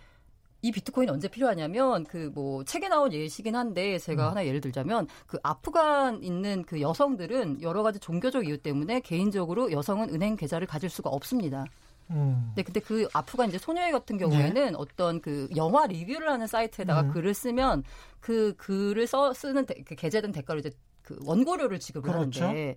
이 0.65 0.73
비트코인 0.73 1.11
언제 1.11 1.29
필요하냐면 1.29 2.05
그 2.05 2.25
뭐 2.35 2.65
책에 2.65 2.89
나온 2.89 3.13
예시긴 3.13 3.55
한데 3.55 3.99
제가 3.99 4.25
음. 4.25 4.31
하나 4.31 4.47
예를 4.47 4.61
들자면 4.61 5.07
그 5.27 5.39
아프간 5.43 6.23
있는 6.23 6.65
그 6.65 6.81
여성들은 6.81 7.63
여러 7.63 7.83
가지 7.83 7.99
종교적 7.99 8.47
이유 8.47 8.59
때문에 8.59 9.01
개인적으로 9.01 9.71
여성은 9.71 10.13
은행 10.13 10.37
계좌를 10.37 10.67
가질 10.67 10.91
수가 10.91 11.11
없습니다. 11.11 11.65
음. 12.11 12.53
네, 12.57 12.63
근데 12.63 12.81
그 12.81 13.09
아프간 13.13 13.49
이제 13.49 13.59
소녀의 13.59 13.93
같은 13.93 14.19
경우에는 14.19 14.55
네. 14.55 14.73
어떤 14.77 15.21
그 15.21 15.49
영화 15.57 15.87
리뷰를 15.87 16.29
하는 16.29 16.47
사이트에다가 16.47 17.03
음. 17.03 17.13
글을 17.13 17.35
쓰면 17.35 17.85
그 18.21 18.55
글을 18.57 19.07
써 19.07 19.33
쓰는 19.33 19.67
데, 19.67 19.83
그 19.87 19.95
게재된 19.95 20.33
대가로 20.33 20.61
이제 20.61 20.71
그 21.05 21.17
원고료를 21.25 21.79
지급을 21.79 22.11
그렇죠. 22.11 22.45
하는데 22.45 22.75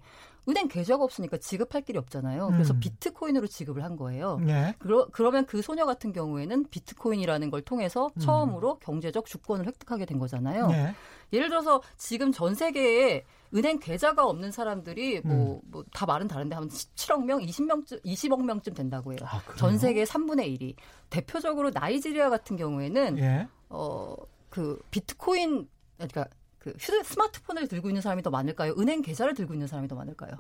은행 0.50 0.68
계좌가 0.68 1.04
없으니까 1.04 1.38
지급할 1.38 1.82
길이 1.82 1.98
없잖아요. 1.98 2.48
그래서 2.48 2.74
음. 2.74 2.80
비트코인으로 2.80 3.48
지급을 3.48 3.84
한 3.84 3.98
거예요. 3.98 4.38
네. 4.38 4.76
그러, 4.80 5.08
그러면 5.12 5.46
그 5.46 5.62
소녀 5.62 5.86
같은 5.86 6.14
경우에는 6.14 6.68
비트코인이라는 6.70 7.50
걸 7.50 7.62
통해서 7.62 8.10
음. 8.16 8.20
처음으로 8.20 8.76
음. 8.76 8.80
경제적 8.80 9.26
주권을 9.26 9.66
획득하게 9.68 10.06
된 10.06 10.20
거잖아요. 10.20 10.68
네. 10.68 10.94
예를 11.34 11.50
들어서 11.50 11.82
지금 11.98 12.32
전 12.32 12.56
세계에 12.56 13.26
은행 13.54 13.80
계좌가 13.80 14.26
없는 14.26 14.52
사람들이 14.52 15.22
뭐, 15.22 15.56
음. 15.56 15.62
뭐, 15.66 15.84
다 15.94 16.06
말은 16.06 16.30
다른데 16.30 16.56
한 16.56 16.68
17억 16.70 17.26
명, 17.26 17.40
20명쯤, 17.40 18.04
20억 18.04 18.44
명쯤 18.44 18.74
된다고 18.74 19.12
해요. 19.12 19.20
아, 19.24 19.42
전 19.58 19.78
세계 19.78 20.04
3분의 20.04 20.60
1이. 20.60 20.76
대표적으로 21.10 21.72
나이지리아 21.74 22.30
같은 22.30 22.56
경우에는, 22.58 23.18
예. 23.20 23.48
어, 23.70 24.16
그 24.50 24.82
비트코인, 24.92 25.68
그러니까 25.96 26.26
그 26.68 26.74
휴대 26.78 27.02
스마트폰을 27.04 27.70
들고 27.70 27.90
있는 27.90 28.02
사람이 28.02 28.22
더 28.24 28.30
많을까요? 28.30 28.74
은행 28.78 29.02
계좌를 29.02 29.34
들고 29.34 29.54
있는 29.54 29.68
사람이 29.68 29.88
더 29.88 29.96
많을까요? 29.96 30.32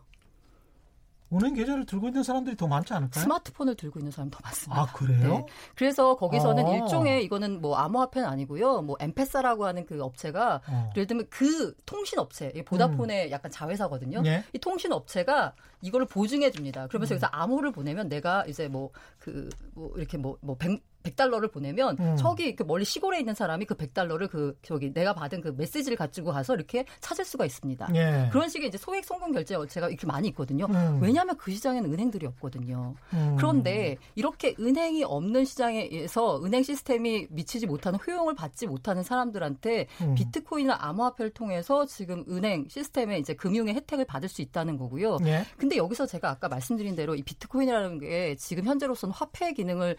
은행 1.33 1.53
계좌를 1.53 1.85
들고 1.85 2.07
있는 2.07 2.23
사람들이 2.23 2.55
더 2.55 2.67
많지 2.67 2.93
않을까요? 2.93 3.21
스마트폰을 3.21 3.75
들고 3.75 3.99
있는 3.99 4.11
사람이 4.11 4.31
더 4.31 4.39
많습니다. 4.43 4.81
아, 4.81 4.85
그래요? 4.93 5.29
네. 5.29 5.45
그래서 5.75 6.15
거기서는 6.15 6.65
아. 6.65 6.75
일종의 6.75 7.23
이거는 7.25 7.61
뭐 7.61 7.75
암호화폐는 7.75 8.27
아니고요. 8.27 8.81
뭐 8.81 8.95
엠페사라고 8.99 9.65
하는 9.65 9.85
그 9.85 10.01
업체가 10.01 10.61
어. 10.67 10.89
예를 10.95 11.07
들면 11.07 11.27
그 11.29 11.73
통신 11.85 12.19
업체, 12.19 12.51
보다폰의 12.65 13.27
음. 13.27 13.31
약간 13.31 13.51
자회사거든요. 13.51 14.23
예? 14.25 14.43
이 14.53 14.59
통신 14.59 14.93
업체가 14.93 15.53
이거를 15.81 16.07
보증해 16.07 16.51
줍니다. 16.51 16.87
그러면서 16.87 17.13
음. 17.13 17.15
여기서 17.15 17.27
암호를 17.27 17.71
보내면 17.71 18.07
내가 18.07 18.45
이제 18.45 18.69
뭐 18.69 18.91
그뭐 19.19 19.33
그, 19.43 19.49
뭐 19.73 19.91
이렇게 19.97 20.17
뭐뭐 20.17 20.55
100, 20.57 20.81
100달러를 21.09 21.51
보내면 21.51 21.97
음. 21.99 22.15
저기 22.17 22.55
그 22.55 22.63
멀리 22.63 22.85
시골에 22.85 23.19
있는 23.19 23.33
사람이 23.33 23.65
그 23.65 23.75
100달러를 23.75 24.29
그 24.29 24.57
저기 24.61 24.93
내가 24.93 25.13
받은 25.13 25.41
그 25.41 25.53
메시지를 25.57 25.97
가지고 25.97 26.31
가서 26.31 26.55
이렇게 26.55 26.85
찾을 26.99 27.25
수가 27.25 27.45
있습니다. 27.45 27.89
예. 27.95 28.29
그런 28.31 28.49
식의 28.49 28.69
이제 28.69 28.77
소액 28.77 29.05
송금 29.05 29.31
결제 29.31 29.55
업체가 29.55 29.89
이렇게 29.89 30.05
많이 30.07 30.27
있거든요. 30.29 30.65
음. 30.65 30.99
왜냐하면 31.01 31.37
그 31.37 31.51
시장에는 31.51 31.91
은행들이 31.91 32.25
없거든요. 32.27 32.95
음. 33.13 33.35
그런데 33.37 33.97
이렇게 34.15 34.55
은행이 34.59 35.03
없는 35.03 35.45
시장에서 35.45 36.43
은행 36.43 36.63
시스템이 36.63 37.27
미치지 37.29 37.65
못하는 37.65 37.99
효용을 38.05 38.35
받지 38.35 38.67
못하는 38.67 39.03
사람들한테 39.03 39.87
음. 40.01 40.15
비트코인이나 40.15 40.77
암호화폐를 40.79 41.31
통해서 41.31 41.85
지금 41.85 42.23
은행 42.29 42.67
시스템에 42.69 43.19
이제 43.19 43.33
금융의 43.33 43.75
혜택을 43.75 44.05
받을 44.05 44.29
수 44.29 44.41
있다는 44.41 44.77
거고요. 44.77 45.17
예. 45.25 45.45
근데 45.57 45.77
여기서 45.77 46.05
제가 46.05 46.29
아까 46.29 46.47
말씀드린 46.47 46.95
대로 46.95 47.15
이 47.15 47.23
비트코인이라는 47.23 47.99
게 47.99 48.35
지금 48.35 48.65
현재로서는 48.65 49.13
화폐 49.13 49.53
기능을 49.53 49.95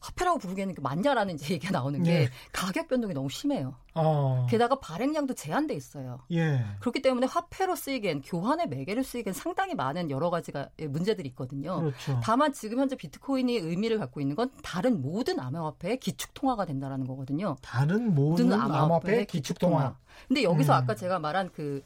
화폐라고 0.00 0.38
부르기에는 0.38 0.74
맞냐라는 0.80 1.34
이제 1.34 1.54
얘기가 1.54 1.72
나오는 1.72 2.02
게 2.02 2.12
예. 2.12 2.30
가격 2.52 2.88
변동이 2.88 3.14
너무 3.14 3.28
심해요. 3.28 3.74
어. 3.94 4.46
게다가 4.48 4.78
발행량도 4.78 5.34
제한돼 5.34 5.74
있어요. 5.74 6.20
예. 6.30 6.64
그렇기 6.80 7.02
때문에 7.02 7.26
화폐로 7.26 7.74
쓰이기엔 7.74 8.22
교환의 8.22 8.68
매개를 8.68 9.02
쓰이기엔 9.02 9.34
상당히 9.34 9.74
많은 9.74 10.10
여러 10.10 10.30
가지가 10.30 10.68
예, 10.78 10.86
문제들이 10.86 11.28
있거든요. 11.30 11.80
그렇죠. 11.80 12.20
다만 12.22 12.52
지금 12.52 12.78
현재 12.78 12.96
비트코인이 12.96 13.56
의미를 13.56 13.98
갖고 13.98 14.20
있는 14.20 14.36
건 14.36 14.50
다른 14.62 15.02
모든 15.02 15.40
암호화폐의 15.40 15.98
기축 15.98 16.32
통화가 16.34 16.64
된다라는 16.64 17.06
거거든요. 17.06 17.56
다른 17.60 18.14
모든 18.14 18.52
암호화폐의 18.52 19.26
기축 19.26 19.58
통화. 19.58 19.96
근데 20.26 20.42
여기서 20.42 20.72
음. 20.72 20.78
아까 20.78 20.94
제가 20.94 21.18
말한 21.18 21.50
그 21.52 21.82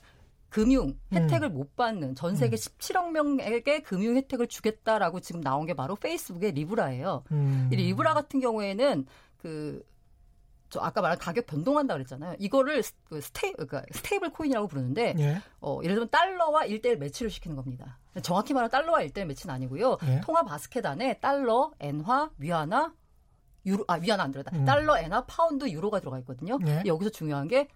금융 0.52 0.98
혜택을 1.14 1.48
음. 1.48 1.54
못 1.54 1.76
받는 1.76 2.14
전 2.14 2.36
세계 2.36 2.56
음. 2.56 2.58
17억 2.58 3.10
명에게 3.12 3.80
금융 3.80 4.16
혜택을 4.16 4.48
주겠다라고 4.48 5.20
지금 5.20 5.40
나온 5.40 5.64
게 5.64 5.72
바로 5.72 5.96
페이스북의 5.96 6.52
리브라예요. 6.52 7.24
음. 7.32 7.70
이 7.72 7.76
리브라 7.76 8.12
같은 8.12 8.38
경우에는 8.38 9.06
그저 9.38 10.80
아까 10.80 11.00
말한 11.00 11.18
가격 11.18 11.46
변동한다 11.46 11.94
그랬잖아요. 11.94 12.36
이거를 12.38 12.82
그 13.04 13.22
sta 13.22 13.54
그러니까 13.54 13.82
stable 13.92 14.28
coin이라고 14.28 14.68
부르는데 14.68 15.14
예. 15.18 15.40
어 15.62 15.80
예를 15.82 15.94
들면 15.94 16.10
달러와 16.10 16.66
1대1 16.66 16.98
매치를 16.98 17.30
시키는 17.30 17.56
겁니다. 17.56 17.98
정확히 18.22 18.52
말하면 18.52 18.70
달러와 18.70 19.00
1대1 19.04 19.24
매치는 19.24 19.54
아니고요. 19.54 19.96
예. 20.06 20.20
통화 20.22 20.42
바스켓 20.42 20.84
안에 20.84 21.18
달러, 21.20 21.72
엔화, 21.80 22.28
위안화, 22.36 22.92
유로 23.64 23.86
아 23.88 23.94
위안화 23.94 24.24
안 24.24 24.30
들어갔다. 24.30 24.54
음. 24.54 24.66
달러, 24.66 24.98
엔화, 24.98 25.24
파운드, 25.24 25.66
유로가 25.70 25.98
들어가 25.98 26.18
있거든요. 26.18 26.58
예. 26.66 26.82
여기서 26.84 27.08
중요한 27.08 27.48
게 27.48 27.68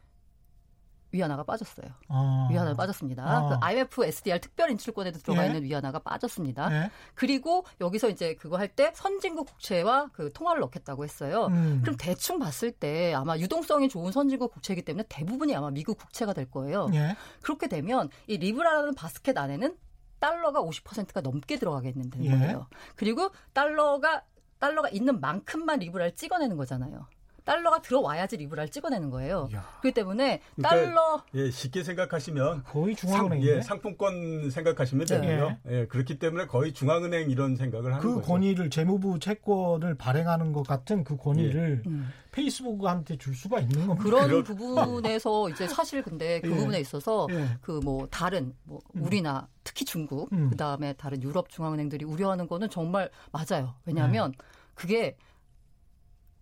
위안화가 1.16 1.42
빠졌어요. 1.44 1.86
아. 2.08 2.48
위안화가 2.50 2.76
빠졌습니다. 2.76 3.24
아. 3.24 3.48
그 3.48 3.54
IMF 3.64 4.04
SDR 4.04 4.40
특별 4.40 4.70
인출권에도 4.70 5.18
들어가 5.18 5.42
예. 5.42 5.46
있는 5.48 5.62
위안화가 5.64 6.00
빠졌습니다. 6.00 6.72
예. 6.84 6.90
그리고 7.14 7.64
여기서 7.80 8.08
이제 8.08 8.34
그거 8.34 8.56
할 8.58 8.66
때 8.76 8.92
선진국 8.94 9.46
국채와 9.46 10.10
그 10.12 10.32
통화를 10.32 10.60
넣겠다고 10.60 11.04
했어요. 11.04 11.46
음. 11.46 11.80
그럼 11.82 11.96
대충 11.98 12.38
봤을 12.38 12.72
때 12.72 13.14
아마 13.14 13.38
유동성이 13.38 13.88
좋은 13.88 14.12
선진국 14.12 14.52
국채이기 14.52 14.82
때문에 14.82 15.04
대부분이 15.08 15.54
아마 15.56 15.70
미국 15.70 15.96
국채가 15.98 16.32
될 16.32 16.50
거예요. 16.50 16.88
예. 16.94 17.16
그렇게 17.42 17.68
되면 17.68 18.10
이 18.26 18.36
리브라라는 18.36 18.94
바스켓 18.94 19.38
안에는 19.38 19.76
달러가 20.18 20.60
50%가 20.62 21.20
넘게 21.20 21.58
들어가겠는 21.58 22.10
예. 22.24 22.30
거예요. 22.30 22.66
그리고 22.96 23.30
달러가 23.52 24.22
달러가 24.58 24.88
있는 24.88 25.20
만큼만 25.20 25.78
리브라를 25.80 26.14
찍어내는 26.16 26.56
거잖아요. 26.56 27.06
달러가 27.46 27.80
들어와야지 27.80 28.36
리브라를 28.38 28.70
찍어내는 28.70 29.08
거예요. 29.10 29.48
야. 29.54 29.64
그렇기 29.80 29.94
때문에 29.94 30.40
그러니까 30.56 30.68
달러 30.68 31.22
그러니까, 31.22 31.24
예, 31.34 31.50
쉽게 31.50 31.84
생각하시면 31.84 32.64
거의 32.64 32.96
중앙은행 32.96 33.40
상, 33.40 33.48
예, 33.48 33.62
상품권 33.62 34.50
생각하시면 34.50 35.06
네. 35.06 35.20
되고요. 35.20 35.56
예, 35.68 35.86
그렇기 35.86 36.18
때문에 36.18 36.46
거의 36.46 36.72
중앙은행 36.72 37.30
이런 37.30 37.54
생각을 37.54 37.92
하는 37.92 38.02
그 38.02 38.14
거죠. 38.16 38.20
그 38.20 38.26
권위를 38.26 38.68
재무부 38.68 39.20
채권을 39.20 39.94
발행하는 39.94 40.52
것 40.52 40.66
같은 40.66 41.04
그 41.04 41.16
권위를 41.16 41.82
예. 41.86 41.88
음. 41.88 42.12
페이스북한테 42.32 43.16
줄 43.16 43.34
수가 43.34 43.60
있는 43.60 43.86
겁니다. 43.86 44.02
그런. 44.02 44.44
부분에서 44.44 45.48
이제 45.48 45.66
사실 45.68 46.02
근데 46.02 46.40
그 46.40 46.50
예. 46.50 46.54
부분에 46.54 46.80
있어서 46.80 47.28
예. 47.30 47.46
그뭐 47.62 48.08
다른 48.10 48.54
뭐 48.64 48.80
음. 48.96 49.04
우리나 49.04 49.48
특히 49.62 49.84
중국 49.84 50.32
음. 50.32 50.50
그다음에 50.50 50.94
다른 50.94 51.22
유럽 51.22 51.48
중앙은행들이 51.48 52.04
우려하는 52.04 52.48
거는 52.48 52.68
정말 52.70 53.08
맞아요. 53.30 53.74
왜냐하면 53.86 54.32
네. 54.32 54.38
그게 54.74 55.16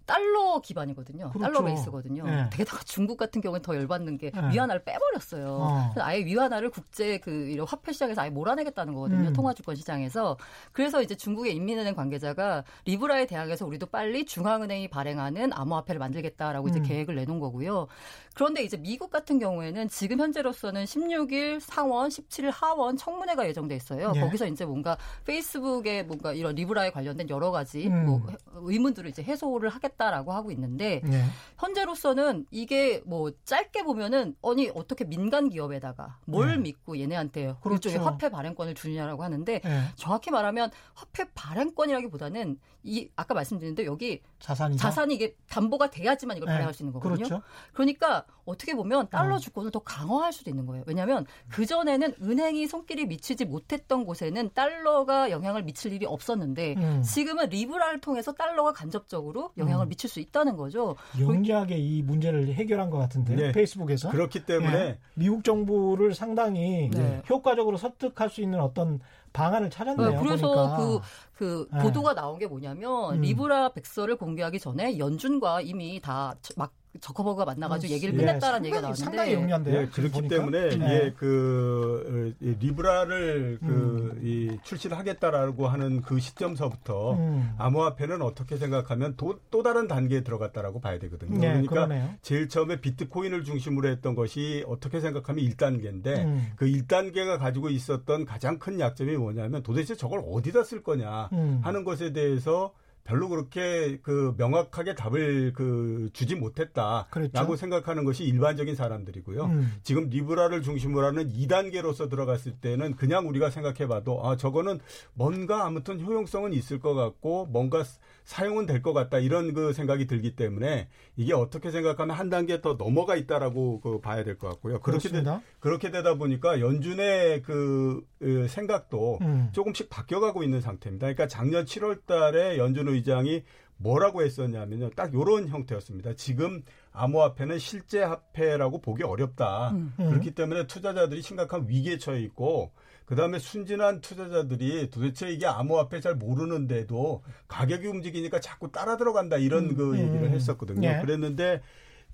달러 0.06 0.60
기반이거든요. 0.60 1.30
그렇죠. 1.30 1.40
달러 1.40 1.64
베이스거든요. 1.64 2.24
네. 2.24 2.50
게다가 2.52 2.82
중국 2.84 3.16
같은 3.16 3.40
경우는 3.40 3.62
더 3.62 3.74
열받는 3.74 4.18
게 4.18 4.30
네. 4.30 4.40
위안화를 4.52 4.84
빼버렸어요. 4.84 5.46
어. 5.48 5.94
아예 5.98 6.24
위안화를 6.24 6.70
국제 6.70 7.18
그 7.18 7.56
화폐 7.66 7.92
시장에서 7.92 8.22
아예 8.22 8.30
몰아내겠다는 8.30 8.94
거거든요. 8.94 9.28
음. 9.28 9.32
통화주권 9.32 9.76
시장에서. 9.76 10.36
그래서 10.72 11.02
이제 11.02 11.14
중국의 11.14 11.54
인민은행 11.54 11.94
관계자가 11.94 12.64
리브라에 12.84 13.26
대항해서 13.26 13.66
우리도 13.66 13.86
빨리 13.86 14.26
중앙은행이 14.26 14.88
발행하는 14.88 15.52
암호화폐를 15.52 15.98
만들겠다라고 15.98 16.68
이제 16.68 16.80
음. 16.80 16.84
계획을 16.84 17.14
내놓은 17.14 17.40
거고요. 17.40 17.86
그런데 18.34 18.62
이제 18.62 18.76
미국 18.76 19.10
같은 19.10 19.38
경우에는 19.38 19.88
지금 19.88 20.20
현재로서는 20.20 20.84
16일 20.84 21.60
상원, 21.60 22.08
17일 22.08 22.50
하원 22.52 22.96
청문회가 22.96 23.46
예정돼 23.46 23.76
있어요. 23.76 24.12
예. 24.16 24.20
거기서 24.20 24.46
이제 24.46 24.64
뭔가 24.64 24.98
페이스북에 25.24 26.02
뭔가 26.02 26.32
이런 26.32 26.54
리브라에 26.54 26.90
관련된 26.90 27.30
여러 27.30 27.50
가지 27.50 27.86
음. 27.86 28.06
뭐 28.06 28.26
의문들을 28.54 29.08
이제 29.08 29.22
해소를 29.22 29.68
하겠다 29.68 29.93
라고 29.98 30.32
하고 30.32 30.50
있는데 30.50 31.00
예. 31.06 31.24
현재로서는 31.58 32.46
이게 32.50 33.02
뭐 33.06 33.30
짧게 33.44 33.82
보면은 33.84 34.36
아니 34.42 34.70
어떻게 34.74 35.04
민간 35.04 35.48
기업에다가 35.48 36.18
뭘 36.26 36.52
예. 36.52 36.56
믿고 36.56 36.98
얘네한테 36.98 37.54
그렇죠. 37.62 37.88
일종의 37.88 37.98
화폐 37.98 38.28
발행권을 38.28 38.74
주느냐라고 38.74 39.22
하는데 39.22 39.60
예. 39.64 39.80
정확히 39.96 40.30
말하면 40.30 40.70
화폐 40.94 41.24
발행권이라기보다는 41.34 42.58
이 42.84 43.08
아까 43.16 43.34
말씀드렸는데 43.34 43.86
여기 43.86 44.20
자산이 44.40 44.76
자산이 44.76 45.14
이게 45.14 45.34
담보가 45.48 45.90
돼야지만 45.90 46.36
이걸 46.36 46.48
네. 46.48 46.52
발행할 46.52 46.74
수 46.74 46.82
있는 46.82 46.92
거거든요. 46.92 47.24
그렇죠. 47.24 47.42
그러니까 47.72 48.26
어떻게 48.44 48.74
보면 48.74 49.08
달러 49.08 49.36
음. 49.36 49.40
주권을 49.40 49.70
더 49.70 49.78
강화할 49.78 50.32
수도 50.32 50.50
있는 50.50 50.66
거예요. 50.66 50.84
왜냐하면 50.86 51.24
그 51.48 51.64
전에는 51.64 52.14
은행이 52.20 52.66
손길이 52.66 53.06
미치지 53.06 53.46
못했던 53.46 54.04
곳에는 54.04 54.50
달러가 54.52 55.30
영향을 55.30 55.62
미칠 55.62 55.94
일이 55.94 56.04
없었는데 56.04 56.74
음. 56.76 57.02
지금은 57.02 57.48
리브라를 57.48 58.00
통해서 58.00 58.32
달러가 58.32 58.72
간접적으로 58.72 59.52
영향을 59.56 59.83
음. 59.84 59.88
미칠 59.88 60.10
수 60.10 60.20
있다는 60.20 60.56
거죠. 60.56 60.96
영리하게 61.18 61.76
이 61.78 62.02
문제를 62.02 62.54
해결한 62.54 62.90
것 62.90 62.98
같은데 62.98 63.34
네. 63.34 63.52
페이스북에서 63.52 64.10
그렇기 64.10 64.44
때문에 64.44 64.72
네. 64.72 64.98
미국 65.14 65.44
정부를 65.44 66.14
상당히 66.14 66.90
네. 66.92 67.22
효과적으로 67.28 67.76
설득할 67.76 68.30
수 68.30 68.40
있는 68.40 68.60
어떤 68.60 69.00
방안을 69.32 69.70
찾았네요. 69.70 70.10
네, 70.10 70.18
그래서 70.18 70.46
보니까. 70.46 70.76
그, 70.76 71.00
그 71.34 71.68
네. 71.72 71.82
보도가 71.82 72.14
나온 72.14 72.38
게 72.38 72.46
뭐냐면 72.46 73.16
음. 73.16 73.20
리브라 73.20 73.70
백서를 73.70 74.16
공개하기 74.16 74.60
전에 74.60 74.98
연준과 74.98 75.62
이미 75.62 76.00
다 76.00 76.29
막 76.29 76.72
저커버가 77.00 77.44
만나가지고 77.44 77.92
음, 77.92 77.94
얘기를 77.94 78.16
끝냈다라는 78.16 78.64
예, 78.64 78.68
얘기가 78.68 78.80
나왔는데 78.80 79.04
상당히 79.04 79.34
용이한데요. 79.34 79.80
예, 79.80 79.86
그렇기 79.86 80.12
보니까? 80.12 80.36
때문에 80.36 80.76
네. 80.76 80.94
예, 80.94 81.12
그 81.16 82.34
리브라를 82.40 83.58
그 83.60 83.66
음. 83.66 84.20
이, 84.22 84.56
출시를 84.62 84.98
하겠다라고 84.98 85.66
하는 85.68 86.02
그 86.02 86.20
시점서부터 86.20 87.14
음. 87.14 87.54
암호화폐는 87.58 88.22
어떻게 88.22 88.56
생각하면 88.56 89.16
도, 89.16 89.38
또 89.50 89.62
다른 89.62 89.88
단계에 89.88 90.22
들어갔다라고 90.22 90.80
봐야 90.80 90.98
되거든요. 90.98 91.38
네, 91.38 91.48
그러니까 91.48 91.86
그러네요. 91.86 92.10
제일 92.22 92.48
처음에 92.48 92.80
비트코인을 92.80 93.44
중심으로 93.44 93.88
했던 93.88 94.14
것이 94.14 94.64
어떻게 94.66 95.00
생각하면 95.00 95.44
1단계인데 95.44 96.06
음. 96.24 96.52
그 96.56 96.66
1단계가 96.66 97.38
가지고 97.38 97.70
있었던 97.70 98.24
가장 98.24 98.58
큰 98.58 98.78
약점이 98.80 99.16
뭐냐면 99.16 99.62
도대체 99.62 99.94
저걸 99.94 100.22
어디다 100.26 100.64
쓸 100.64 100.82
거냐 100.82 101.30
음. 101.32 101.60
하는 101.62 101.84
것에 101.84 102.12
대해서 102.12 102.72
별로 103.04 103.28
그렇게 103.28 103.98
그 104.02 104.34
명확하게 104.38 104.94
답을 104.94 105.52
그 105.54 106.08
주지 106.14 106.34
못했다라고 106.34 107.10
그렇죠. 107.10 107.56
생각하는 107.56 108.04
것이 108.04 108.24
일반적인 108.24 108.74
사람들이고요. 108.74 109.44
음. 109.44 109.72
지금 109.82 110.08
리브라를 110.08 110.62
중심으로 110.62 111.06
하는 111.06 111.28
2단계로서 111.28 112.08
들어갔을 112.08 112.52
때는 112.52 112.96
그냥 112.96 113.28
우리가 113.28 113.50
생각해 113.50 113.86
봐도 113.86 114.26
아 114.26 114.36
저거는 114.36 114.80
뭔가 115.12 115.66
아무튼 115.66 116.00
효용성은 116.00 116.54
있을 116.54 116.80
것 116.80 116.94
같고 116.94 117.46
뭔가 117.46 117.84
사용은 118.24 118.66
될 118.66 118.82
것 118.82 118.92
같다 118.92 119.18
이런 119.18 119.54
그 119.54 119.72
생각이 119.72 120.06
들기 120.06 120.34
때문에 120.34 120.88
이게 121.16 121.32
어떻게 121.32 121.70
생각하면 121.70 122.16
한 122.16 122.28
단계 122.30 122.60
더 122.60 122.74
넘어가 122.76 123.16
있다라고 123.16 123.80
그 123.80 124.00
봐야 124.00 124.24
될 124.24 124.36
것 124.38 124.48
같고요. 124.48 124.80
그렇게 124.80 125.08
되, 125.08 125.22
그렇게 125.60 125.90
되다 125.90 126.14
보니까 126.14 126.60
연준의 126.60 127.42
그, 127.42 128.02
그 128.18 128.48
생각도 128.48 129.18
음. 129.22 129.48
조금씩 129.52 129.88
바뀌어가고 129.90 130.42
있는 130.42 130.60
상태입니다. 130.60 131.06
그러니까 131.06 131.28
작년 131.28 131.64
7월달에 131.64 132.56
연준 132.58 132.88
의장이 132.88 133.44
뭐라고 133.76 134.22
했었냐면요. 134.22 134.90
딱 134.90 135.12
요런 135.12 135.48
형태였습니다. 135.48 136.14
지금 136.14 136.62
암호화폐는 136.92 137.58
실제 137.58 138.02
화폐라고 138.02 138.80
보기 138.80 139.02
어렵다. 139.02 139.70
음. 139.70 139.92
그렇기 139.96 140.30
때문에 140.34 140.66
투자자들이 140.66 141.22
심각한 141.22 141.66
위기에 141.68 141.98
처해 141.98 142.20
있고 142.22 142.72
그다음에 143.04 143.38
순진한 143.38 144.00
투자자들이 144.00 144.90
도대체 144.90 145.30
이게 145.30 145.46
암호화폐 145.46 146.00
잘 146.00 146.14
모르는데도 146.14 147.22
가격이 147.48 147.86
움직이니까 147.86 148.40
자꾸 148.40 148.70
따라 148.72 148.96
들어간다 148.96 149.36
이런 149.36 149.70
음, 149.70 149.74
그 149.76 149.92
음. 149.92 149.98
얘기를 149.98 150.30
했었거든요. 150.30 150.88
예. 150.88 151.00
그랬는데 151.00 151.60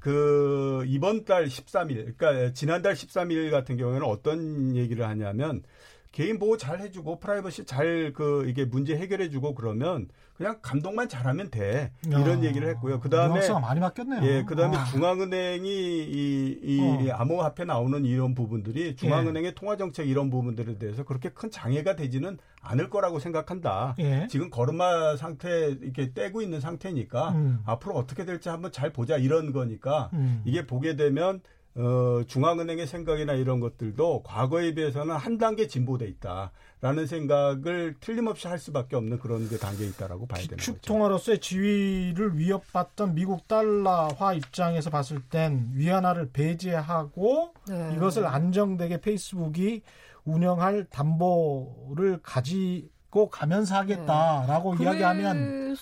그 0.00 0.84
이번 0.86 1.24
달 1.24 1.46
13일 1.46 2.16
그러니까 2.16 2.52
지난달 2.52 2.94
13일 2.94 3.50
같은 3.50 3.76
경우에는 3.76 4.06
어떤 4.06 4.74
얘기를 4.74 5.06
하냐면 5.06 5.62
개인 6.10 6.38
보호 6.38 6.56
잘 6.56 6.80
해주고 6.80 7.20
프라이버시 7.20 7.64
잘 7.66 8.12
그 8.14 8.46
이게 8.48 8.64
문제 8.64 8.96
해결해주고 8.96 9.54
그러면 9.54 10.08
그냥 10.40 10.56
감독만 10.62 11.10
잘하면 11.10 11.50
돼 11.50 11.92
이런 12.06 12.42
야, 12.42 12.48
얘기를 12.48 12.66
했고요. 12.70 12.98
그 13.00 13.10
다음에 13.10 13.46
많이 13.60 13.78
바뀌었네요. 13.78 14.22
예, 14.22 14.42
그 14.44 14.56
다음에 14.56 14.74
아. 14.74 14.86
중앙은행이 14.86 15.68
이, 15.68 16.60
이 16.62 17.10
어. 17.10 17.14
암호화폐 17.14 17.66
나오는 17.66 18.06
이런 18.06 18.34
부분들이 18.34 18.96
중앙은행의 18.96 19.48
예. 19.50 19.54
통화 19.54 19.76
정책 19.76 20.08
이런 20.08 20.30
부분들에 20.30 20.78
대해서 20.78 21.04
그렇게 21.04 21.28
큰 21.28 21.50
장애가 21.50 21.94
되지는 21.94 22.38
않을 22.62 22.88
거라고 22.88 23.18
생각한다. 23.18 23.94
예. 23.98 24.28
지금 24.30 24.48
걸음마 24.48 25.18
상태 25.18 25.76
이렇게 25.78 26.14
떼고 26.14 26.40
있는 26.40 26.58
상태니까 26.58 27.32
음. 27.32 27.60
앞으로 27.66 27.94
어떻게 27.96 28.24
될지 28.24 28.48
한번 28.48 28.72
잘 28.72 28.94
보자 28.94 29.18
이런 29.18 29.52
거니까 29.52 30.08
음. 30.14 30.40
이게 30.46 30.66
보게 30.66 30.96
되면 30.96 31.42
어, 31.76 32.22
중앙은행의 32.26 32.86
생각이나 32.86 33.34
이런 33.34 33.60
것들도 33.60 34.22
과거에 34.24 34.74
비해서는 34.74 35.14
한 35.14 35.38
단계 35.38 35.68
진보돼 35.68 36.06
있다라는 36.06 37.06
생각을 37.06 37.94
틀림없이 38.00 38.48
할 38.48 38.58
수밖에 38.58 38.96
없는 38.96 39.20
그런 39.20 39.48
게 39.48 39.56
단계에 39.56 39.86
있다라고 39.86 40.26
봐야 40.26 40.42
되는 40.42 40.56
거죠. 40.56 40.72
기축통화로서의 40.72 41.40
지위를 41.40 42.36
위협받던 42.36 43.14
미국 43.14 43.46
달러화 43.46 44.34
입장에서 44.34 44.90
봤을 44.90 45.22
땐 45.22 45.70
위안화를 45.74 46.30
배제하고 46.32 47.54
네. 47.68 47.92
이것을 47.94 48.26
안정되게 48.26 49.00
페이스북이 49.00 49.82
운영할 50.24 50.86
담보를 50.90 52.18
가지고 52.22 53.30
가면서 53.30 53.76
하겠다라고 53.76 54.74
네. 54.74 54.84
이야기하면 54.84 55.76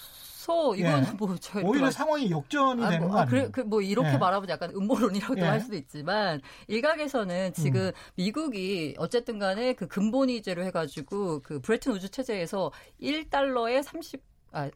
그래서 0.48 0.74
이건 0.76 1.06
예. 1.06 1.10
뭐 1.18 1.36
오히려 1.62 1.90
상황이 1.90 2.30
역전이 2.30 2.82
아, 2.82 2.88
되는 2.88 3.06
뭐, 3.06 3.16
거 3.16 3.18
아니에요? 3.20 3.30
그래, 3.30 3.50
그 3.50 3.68
뭐 3.68 3.82
이렇게 3.82 4.12
예. 4.14 4.16
말하면 4.16 4.48
약간 4.48 4.70
음모론이라고도 4.74 5.40
예. 5.40 5.44
할 5.44 5.60
수도 5.60 5.76
있지만 5.76 6.40
일각에서는 6.68 7.52
지금 7.52 7.82
음. 7.82 7.92
미국이 8.16 8.94
어쨌든 8.98 9.38
간에 9.38 9.74
그 9.74 9.86
근본이제로 9.86 10.64
해가지고 10.64 11.42
그 11.42 11.60
브레튼 11.60 11.92
우즈 11.92 12.10
체제에서 12.10 12.72
1달러에 13.02 13.82
30 13.82 14.22
아, 14.52 14.70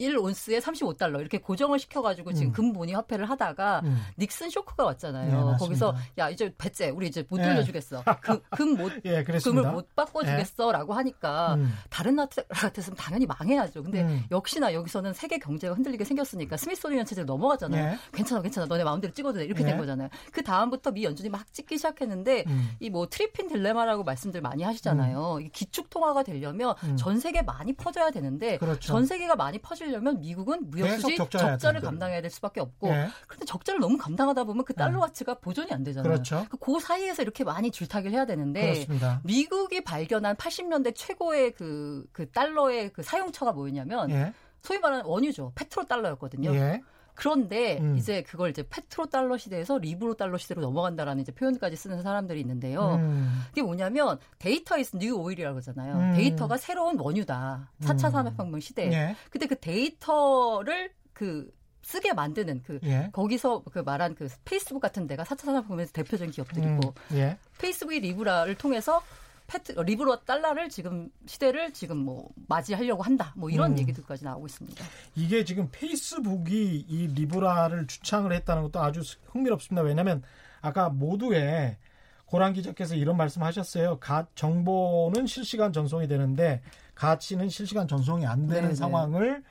1온스에 0.00 0.60
35달러 0.60 1.20
이렇게 1.20 1.38
고정을 1.38 1.78
시켜가지고 1.78 2.32
지금 2.32 2.50
음. 2.50 2.52
금본위 2.52 2.92
화폐를 2.92 3.28
하다가 3.28 3.82
음. 3.84 3.98
닉슨 4.18 4.50
쇼크가 4.50 4.84
왔잖아요. 4.84 5.50
네, 5.52 5.56
거기서 5.58 5.94
야 6.18 6.30
이제 6.30 6.52
배째 6.58 6.90
우리 6.90 7.08
이제 7.08 7.24
못 7.28 7.38
예. 7.38 7.44
돌려주겠어. 7.44 8.02
그, 8.20 8.40
금 8.50 8.74
못 8.74 8.92
예, 9.06 9.22
금을 9.24 9.70
못 9.72 9.94
바꿔주겠어라고 9.94 10.92
예. 10.92 10.96
하니까 10.96 11.54
음. 11.54 11.72
다른 11.90 12.16
나라 12.16 12.28
같았으면 12.48 12.96
당연히 12.96 13.26
망해야죠. 13.26 13.82
근데 13.82 14.02
음. 14.02 14.24
역시나 14.30 14.72
여기서는 14.72 15.12
세계 15.12 15.38
경제가 15.38 15.74
흔들리게 15.74 16.04
생겼으니까 16.04 16.56
스미소니언 16.56 17.04
체제로 17.04 17.26
넘어갔잖아요. 17.26 17.92
예. 17.92 17.98
괜찮아 18.12 18.42
괜찮아 18.42 18.66
너네 18.66 18.84
마음대로 18.84 19.12
찍어도 19.12 19.38
돼 19.38 19.44
이렇게 19.44 19.64
된 19.64 19.74
예. 19.74 19.78
거잖아요. 19.78 20.08
그 20.32 20.42
다음부터 20.42 20.92
미 20.92 21.04
연준이 21.04 21.28
막 21.28 21.52
찍기 21.52 21.76
시작했는데 21.76 22.44
음. 22.46 22.70
이 22.80 22.86
뭐 22.86 23.08
트리핀 23.08 23.48
딜레마라고 23.48 24.04
말씀들 24.04 24.40
많이 24.40 24.62
하시잖아요. 24.62 25.38
음. 25.40 25.48
기축 25.52 25.90
통화가 25.90 26.22
되려면 26.22 26.74
전 26.96 27.18
세계 27.18 27.42
많이 27.42 27.72
퍼져야 27.72 28.10
되는데 28.10 28.58
그렇죠. 28.58 28.80
전 28.80 29.06
세계가 29.06 29.36
많이 29.36 29.58
퍼지려면 29.68 30.20
미국은 30.20 30.70
무역 30.70 30.88
수지 31.00 31.16
적자를 31.16 31.80
감당해야 31.80 32.22
될 32.22 32.30
수밖에 32.30 32.60
없고 32.60 32.88
네. 32.88 33.08
그런데 33.26 33.44
적자를 33.44 33.80
너무 33.80 33.98
감당하다 33.98 34.44
보면 34.44 34.64
그 34.64 34.72
달러 34.72 34.94
네. 34.94 35.00
가치가 35.00 35.34
보존이 35.34 35.70
안 35.72 35.84
되잖아요. 35.84 36.10
그렇죠. 36.10 36.46
그, 36.50 36.56
그 36.56 36.80
사이에서 36.80 37.22
이렇게 37.22 37.44
많이 37.44 37.70
줄타기를 37.70 38.16
해야 38.16 38.24
되는데 38.24 38.72
그렇습니다. 38.72 39.20
미국이 39.24 39.82
발견한 39.82 40.36
80년대 40.36 40.94
최고의 40.94 41.52
그, 41.52 42.06
그 42.12 42.30
달러의 42.30 42.92
그 42.92 43.02
사용처가 43.02 43.52
뭐였냐면 43.52 44.10
예. 44.10 44.32
소위 44.62 44.78
말하는 44.78 45.04
원유죠. 45.04 45.52
페트로 45.54 45.86
달러였거든요. 45.86 46.54
예. 46.54 46.82
그런데 47.18 47.78
음. 47.80 47.96
이제 47.98 48.22
그걸 48.22 48.50
이제 48.50 48.62
페트로 48.62 49.06
달러 49.06 49.36
시대에서 49.36 49.78
리브라 49.78 50.14
달러 50.14 50.38
시대로 50.38 50.60
넘어간다라는 50.62 51.20
이제 51.20 51.32
표현까지 51.32 51.74
쓰는 51.74 52.00
사람들이 52.00 52.38
있는데요. 52.42 52.94
음. 52.94 53.42
그게 53.48 53.60
뭐냐면 53.60 54.20
data 54.38 54.78
is 54.78 54.96
new 54.96 55.16
oil이라고 55.16 55.54
그러잖아요. 55.54 55.94
음. 55.96 56.14
데이터가 56.14 56.56
새로운 56.58 56.96
원유다. 56.96 57.72
4차 57.80 58.04
음. 58.04 58.10
산업혁명 58.10 58.60
시대에. 58.60 58.92
예. 58.92 59.16
근데 59.30 59.48
그 59.48 59.58
데이터를 59.58 60.92
그 61.12 61.50
쓰게 61.82 62.12
만드는 62.12 62.62
그 62.64 62.78
예. 62.84 63.10
거기서 63.12 63.64
그 63.72 63.80
말한 63.80 64.14
그 64.14 64.28
페이스북 64.44 64.78
같은 64.78 65.08
데가 65.08 65.24
4차 65.24 65.46
산업혁명에서 65.46 65.90
대표적인 65.94 66.30
기업들이고 66.30 66.94
음. 67.10 67.16
예. 67.16 67.36
페이스북이 67.58 67.98
리브라를 67.98 68.54
통해서 68.54 69.02
패트 69.48 69.72
리브로 69.72 70.24
달러를 70.24 70.68
지금 70.68 71.10
시대를 71.26 71.72
지금 71.72 71.96
뭐 71.96 72.28
맞이하려고 72.48 73.02
한다. 73.02 73.32
뭐 73.34 73.48
이런 73.48 73.72
음. 73.72 73.78
얘기들까지 73.78 74.24
나오고 74.24 74.46
있습니다. 74.46 74.84
이게 75.16 75.42
지금 75.42 75.68
페이스북이 75.72 76.84
이 76.86 77.06
리브라를 77.08 77.86
주창을 77.86 78.32
했다는 78.34 78.62
것도 78.64 78.80
아주 78.80 79.00
흥미롭습니다. 79.32 79.82
왜냐하면 79.82 80.22
아까 80.60 80.90
모두의 80.90 81.78
고란 82.26 82.52
기자께서 82.52 82.94
이런 82.94 83.16
말씀하셨어요. 83.16 83.98
가 84.00 84.26
정보는 84.34 85.26
실시간 85.26 85.72
전송이 85.72 86.06
되는데 86.08 86.60
가치는 86.94 87.48
실시간 87.48 87.88
전송이 87.88 88.26
안 88.26 88.40
되는 88.40 88.54
네네. 88.54 88.68
네. 88.68 88.74
상황을 88.74 89.42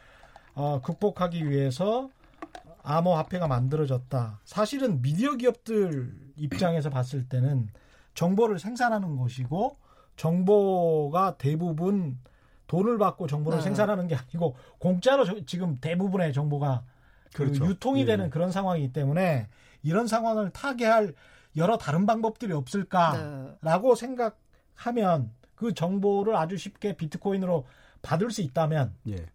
어, 0.53 0.79
극복하기 0.81 1.49
위해서 1.49 2.11
암호화폐가 2.83 3.47
만들어졌다. 3.47 4.41
사실은 4.45 5.01
미디어 5.01 5.35
기업들 5.35 6.13
입장에서 6.35 6.91
봤을 6.91 7.27
때는 7.27 7.69
정보를 8.13 8.59
생산하는 8.59 9.17
것이고 9.17 9.77
정보가 10.17 11.37
대부분 11.37 12.19
돈을 12.67 12.97
받고 12.97 13.27
정보를 13.27 13.59
네. 13.59 13.63
생산하는 13.63 14.07
게 14.07 14.15
아니고 14.15 14.55
공짜로 14.77 15.23
지금 15.45 15.77
대부분의 15.79 16.33
정보가 16.33 16.83
그 17.33 17.43
그렇죠. 17.43 17.63
그 17.63 17.69
유통이 17.69 18.01
예. 18.01 18.05
되는 18.05 18.29
그런 18.29 18.51
상황이기 18.51 18.91
때문에 18.91 19.47
이런 19.83 20.07
상황을 20.07 20.49
타개할 20.49 21.13
여러 21.55 21.77
다른 21.77 22.05
방법들이 22.05 22.51
없을까라고 22.53 23.95
네. 23.95 23.99
생각하면 23.99 25.31
그 25.55 25.73
정보를 25.73 26.35
아주 26.35 26.57
쉽게 26.57 26.97
비트코인으로 26.97 27.65
받을 28.01 28.29
수 28.31 28.41
있다면 28.41 28.93
예. 29.09 29.25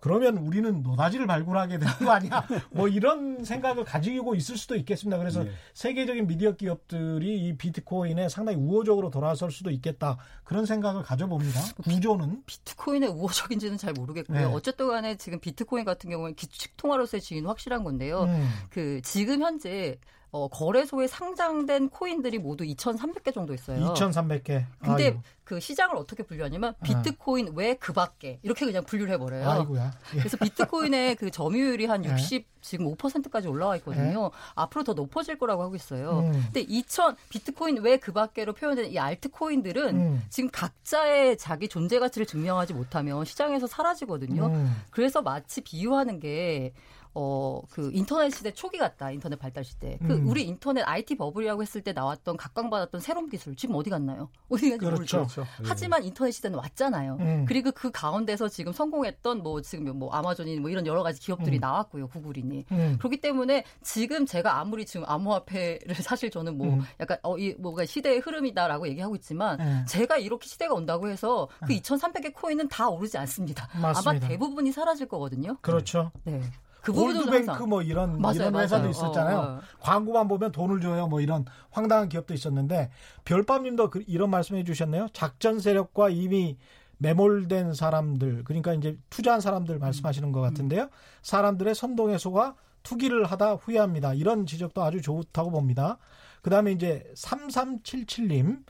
그러면 0.00 0.38
우리는 0.38 0.82
노다지를 0.82 1.26
발굴하게 1.26 1.78
되는 1.78 1.92
거 1.98 2.10
아니야? 2.10 2.46
뭐 2.72 2.88
이런 2.88 3.44
생각을 3.44 3.84
가지고 3.84 4.34
있을 4.34 4.56
수도 4.56 4.74
있겠습니다. 4.76 5.18
그래서 5.18 5.44
네. 5.44 5.50
세계적인 5.74 6.26
미디어 6.26 6.56
기업들이 6.56 7.46
이 7.46 7.56
비트코인에 7.56 8.30
상당히 8.30 8.56
우호적으로 8.58 9.10
돌아설 9.10 9.50
수도 9.50 9.70
있겠다. 9.70 10.16
그런 10.42 10.64
생각을 10.64 11.02
가져봅니다. 11.02 11.60
구조는 11.84 12.44
비트코인의 12.46 13.10
우호적인지는 13.10 13.76
잘 13.76 13.92
모르겠고요. 13.92 14.38
네. 14.38 14.44
어쨌든 14.44 14.88
간에 14.88 15.16
지금 15.16 15.38
비트코인 15.38 15.84
같은 15.84 16.08
경우는 16.08 16.34
기축 16.34 16.78
통화로서의 16.78 17.20
지위는 17.20 17.46
확실한 17.48 17.84
건데요. 17.84 18.22
음. 18.22 18.48
그 18.70 19.02
지금 19.02 19.42
현재 19.42 19.98
어, 20.32 20.48
거래소에 20.48 21.06
상장된 21.08 21.88
코인들이 21.88 22.38
모두 22.38 22.64
2,300개 22.64 23.34
정도 23.34 23.52
있어요. 23.52 23.94
2,300개. 23.94 24.64
근데 24.80 25.08
아유. 25.08 25.18
그 25.42 25.58
시장을 25.58 25.96
어떻게 25.96 26.22
분류하냐면 26.22 26.74
아. 26.78 26.82
비트코인 26.84 27.48
아. 27.48 27.52
외그 27.56 27.92
밖에 27.92 28.38
이렇게 28.42 28.64
그냥 28.64 28.84
분류를 28.84 29.14
해버려요. 29.14 29.50
아이고야. 29.50 29.92
예. 30.14 30.18
그래서 30.18 30.36
비트코인의 30.36 31.16
그 31.16 31.32
점유율이 31.32 31.86
한 31.86 32.04
60, 32.04 32.42
예. 32.42 32.44
지금 32.60 32.94
5%까지 32.94 33.48
올라와 33.48 33.74
있거든요. 33.78 34.30
예. 34.32 34.38
앞으로 34.54 34.84
더 34.84 34.92
높아질 34.92 35.38
거라고 35.38 35.64
하고 35.64 35.74
있어요. 35.74 36.20
음. 36.20 36.32
근데 36.44 36.60
2,000 36.60 37.16
비트코인 37.30 37.78
외그 37.82 38.12
밖에로 38.12 38.52
표현된 38.52 38.92
이 38.92 38.98
알트코인들은 39.00 39.96
음. 39.96 40.22
지금 40.30 40.48
각자의 40.52 41.36
자기 41.38 41.66
존재 41.66 41.98
가치를 41.98 42.26
증명하지 42.26 42.74
못하면 42.74 43.24
시장에서 43.24 43.66
사라지거든요. 43.66 44.46
음. 44.46 44.76
그래서 44.90 45.20
마치 45.20 45.62
비유하는 45.62 46.20
게 46.20 46.72
어, 47.14 47.60
그 47.70 47.90
인터넷 47.92 48.30
시대 48.30 48.52
초기 48.52 48.78
같다. 48.78 49.10
인터넷 49.10 49.36
발달 49.36 49.64
시대. 49.64 49.98
그 50.06 50.14
음. 50.14 50.28
우리 50.28 50.44
인터넷 50.44 50.82
IT 50.82 51.16
버블이라고 51.16 51.62
했을 51.62 51.82
때 51.82 51.92
나왔던 51.92 52.36
각광받았던 52.36 53.00
새로운 53.00 53.28
기술 53.28 53.56
지금 53.56 53.74
어디 53.74 53.90
갔나요? 53.90 54.28
어디 54.48 54.70
갔는지 54.70 54.84
그렇죠. 54.86 55.16
모르죠. 55.18 55.34
그렇죠. 55.42 55.46
하지만 55.64 56.04
인터넷 56.04 56.30
시대는 56.30 56.56
왔잖아요. 56.58 57.16
음. 57.20 57.44
그리고 57.48 57.72
그 57.72 57.90
가운데서 57.90 58.48
지금 58.48 58.72
성공했던 58.72 59.42
뭐 59.42 59.60
지금 59.60 59.98
뭐 59.98 60.12
아마존이 60.12 60.60
뭐 60.60 60.70
이런 60.70 60.86
여러 60.86 61.02
가지 61.02 61.20
기업들이 61.20 61.58
음. 61.58 61.60
나왔고요. 61.60 62.08
구글이니. 62.08 62.66
음. 62.70 62.96
그렇기 62.98 63.20
때문에 63.20 63.64
지금 63.82 64.24
제가 64.24 64.60
아무리 64.60 64.86
지금 64.86 65.04
암호화폐를 65.08 65.94
사실 66.02 66.30
저는 66.30 66.56
뭐 66.56 66.68
음. 66.68 66.82
약간 67.00 67.18
어 67.22 67.40
이 67.40 67.54
뭐가 67.58 67.86
시대의 67.86 68.18
흐름이다라고 68.18 68.86
얘기하고 68.88 69.16
있지만 69.16 69.56
네. 69.56 69.84
제가 69.88 70.18
이렇게 70.18 70.46
시대가 70.46 70.74
온다고 70.74 71.08
해서 71.08 71.48
그 71.60 71.68
2,300개 71.72 72.34
코인은 72.34 72.68
다 72.68 72.88
오르지 72.90 73.16
않습니다. 73.16 73.66
맞습니다. 73.80 74.10
아마 74.10 74.18
대부분이 74.20 74.72
사라질 74.72 75.08
거거든요. 75.08 75.56
그렇죠. 75.62 76.10
네. 76.24 76.42
그 76.82 76.92
골드뱅크 76.92 77.62
뭐 77.64 77.82
이런 77.82 78.20
맞아요, 78.20 78.36
이런 78.36 78.56
회사도 78.56 78.82
맞아요. 78.82 78.90
있었잖아요. 78.90 79.38
어, 79.38 79.42
어. 79.42 79.60
광고만 79.80 80.28
보면 80.28 80.52
돈을 80.52 80.80
줘요. 80.80 81.06
뭐 81.06 81.20
이런 81.20 81.44
황당한 81.70 82.08
기업도 82.08 82.34
있었는데 82.34 82.90
별밤님도 83.24 83.90
그, 83.90 84.04
이런 84.06 84.30
말씀해 84.30 84.64
주셨네요. 84.64 85.08
작전 85.12 85.60
세력과 85.60 86.10
이미 86.10 86.56
매몰된 86.98 87.74
사람들 87.74 88.44
그러니까 88.44 88.74
이제 88.74 88.96
투자한 89.08 89.40
사람들 89.40 89.78
말씀하시는 89.78 90.32
것 90.32 90.40
같은데요. 90.40 90.88
사람들의 91.22 91.74
선동에 91.74 92.18
속아 92.18 92.54
투기를 92.82 93.24
하다 93.24 93.54
후회합니다. 93.54 94.14
이런 94.14 94.46
지적도 94.46 94.82
아주 94.82 95.00
좋다고 95.00 95.50
봅니다. 95.50 95.98
그다음에 96.42 96.72
이제 96.72 97.04
3377님 97.14 98.64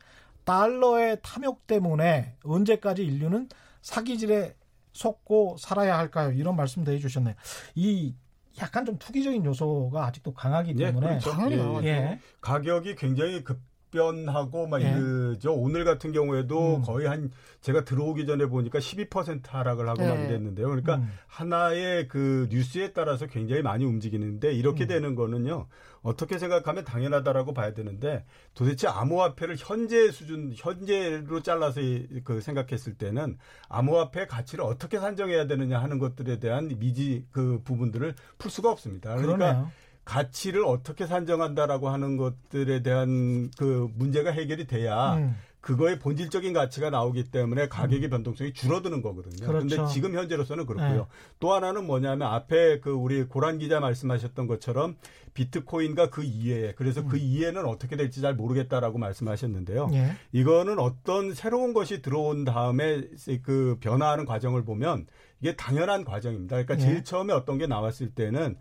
달러의 0.45 1.19
탐욕 1.23 1.67
때문에 1.67 2.37
언제까지 2.45 3.05
인류는 3.05 3.49
사기질에 3.83 4.55
속고 4.93 5.57
살아야 5.59 5.99
할까요? 5.99 6.33
이런 6.33 6.57
말씀도 6.57 6.93
해주셨네요. 6.93 7.35
이 7.75 8.15
약간 8.61 8.85
좀 8.85 8.99
투기적인 8.99 9.45
요소가 9.45 10.07
아직도 10.07 10.35
강하기 10.35 10.75
예, 10.77 10.87
때문에 10.87 11.19
그렇죠. 11.19 11.31
예, 11.31 11.57
그렇죠. 11.57 11.81
예, 11.85 11.89
예. 11.89 12.21
가격이 12.41 12.97
굉장히 12.97 13.45
급 13.45 13.61
변하고 13.91 14.67
막 14.67 14.83
예. 14.83 14.91
이러죠. 14.91 15.53
오늘 15.55 15.85
같은 15.85 16.13
경우에도 16.13 16.77
음. 16.77 16.83
거의 16.83 17.07
한 17.07 17.31
제가 17.61 17.85
들어오기 17.85 18.27
전에 18.27 18.47
보니까 18.47 18.79
12% 18.79 19.49
하락을 19.49 19.89
하고 19.89 20.03
네. 20.03 20.09
마무리했는데요. 20.09 20.67
그러니까 20.67 20.97
음. 20.97 21.11
하나의 21.27 22.09
그 22.09 22.49
뉴스에 22.51 22.93
따라서 22.93 23.27
굉장히 23.27 23.63
많이 23.63 23.85
움직이는데 23.85 24.53
이렇게 24.53 24.85
음. 24.85 24.89
되는 24.89 25.15
거는요. 25.15 25.67
어떻게 26.03 26.39
생각하면 26.39 26.85
당연하다라고 26.85 27.53
봐야 27.53 27.73
되는데 27.73 28.25
도대체 28.55 28.89
암호화폐를 28.89 29.57
현재 29.59 30.11
수준 30.11 30.53
현재로 30.55 31.43
잘라서 31.43 31.81
그 32.25 32.41
생각했을 32.41 32.95
때는 32.95 33.39
암호화폐 33.69 34.27
가치를 34.27 34.65
어떻게 34.65 34.99
산정해야 34.99 35.47
되느냐 35.47 35.79
하는 35.79 35.99
것들에 35.99 36.39
대한 36.39 36.69
미지 36.79 37.27
그 37.31 37.61
부분들을 37.65 38.15
풀 38.39 38.51
수가 38.51 38.71
없습니다. 38.71 39.15
그러니까 39.17 39.37
그러네요. 39.37 39.71
가치를 40.05 40.65
어떻게 40.65 41.07
산정한다라고 41.07 41.89
하는 41.89 42.17
것들에 42.17 42.83
대한 42.83 43.51
그 43.57 43.89
문제가 43.95 44.31
해결이 44.31 44.67
돼야 44.67 45.15
음. 45.15 45.37
그거의 45.61 45.99
본질적인 45.99 46.55
가치가 46.55 46.89
나오기 46.89 47.25
때문에 47.25 47.69
가격의 47.69 48.09
음. 48.09 48.11
변동성이 48.11 48.53
줄어드는 48.53 49.03
거거든요. 49.03 49.47
그런데 49.47 49.77
그렇죠. 49.77 49.93
지금 49.93 50.15
현재로서는 50.15 50.65
그렇고요. 50.65 50.97
네. 50.97 51.05
또 51.39 51.53
하나는 51.53 51.87
뭐냐면 51.87 52.29
앞에 52.29 52.81
그 52.81 52.91
우리 52.91 53.25
고란 53.25 53.59
기자 53.59 53.79
말씀하셨던 53.79 54.47
것처럼 54.47 54.97
비트코인과 55.35 56.11
그 56.11 56.23
이외에 56.23 56.73
그래서 56.75 57.03
그 57.03 57.09
음. 57.09 57.11
그 57.11 57.19
이해는 57.19 57.67
어떻게 57.67 57.97
될지 57.97 58.21
잘 58.21 58.35
모르겠다라고 58.35 58.99
말씀하셨는데요. 58.99 59.89
네. 59.89 60.13
이거는 60.33 60.79
어떤 60.79 61.35
새로운 61.35 61.75
것이 61.75 62.01
들어온 62.01 62.45
다음에 62.45 63.03
그 63.43 63.77
변화하는 63.81 64.25
과정을 64.25 64.65
보면 64.65 65.07
이게 65.41 65.57
당연한 65.57 66.05
과정입니다. 66.05 66.57
그러니까 66.57 66.77
네. 66.77 66.81
제일 66.81 67.05
처음에 67.05 67.33
어떤 67.35 67.59
게 67.59 67.67
나왔을 67.67 68.11
때는 68.15 68.57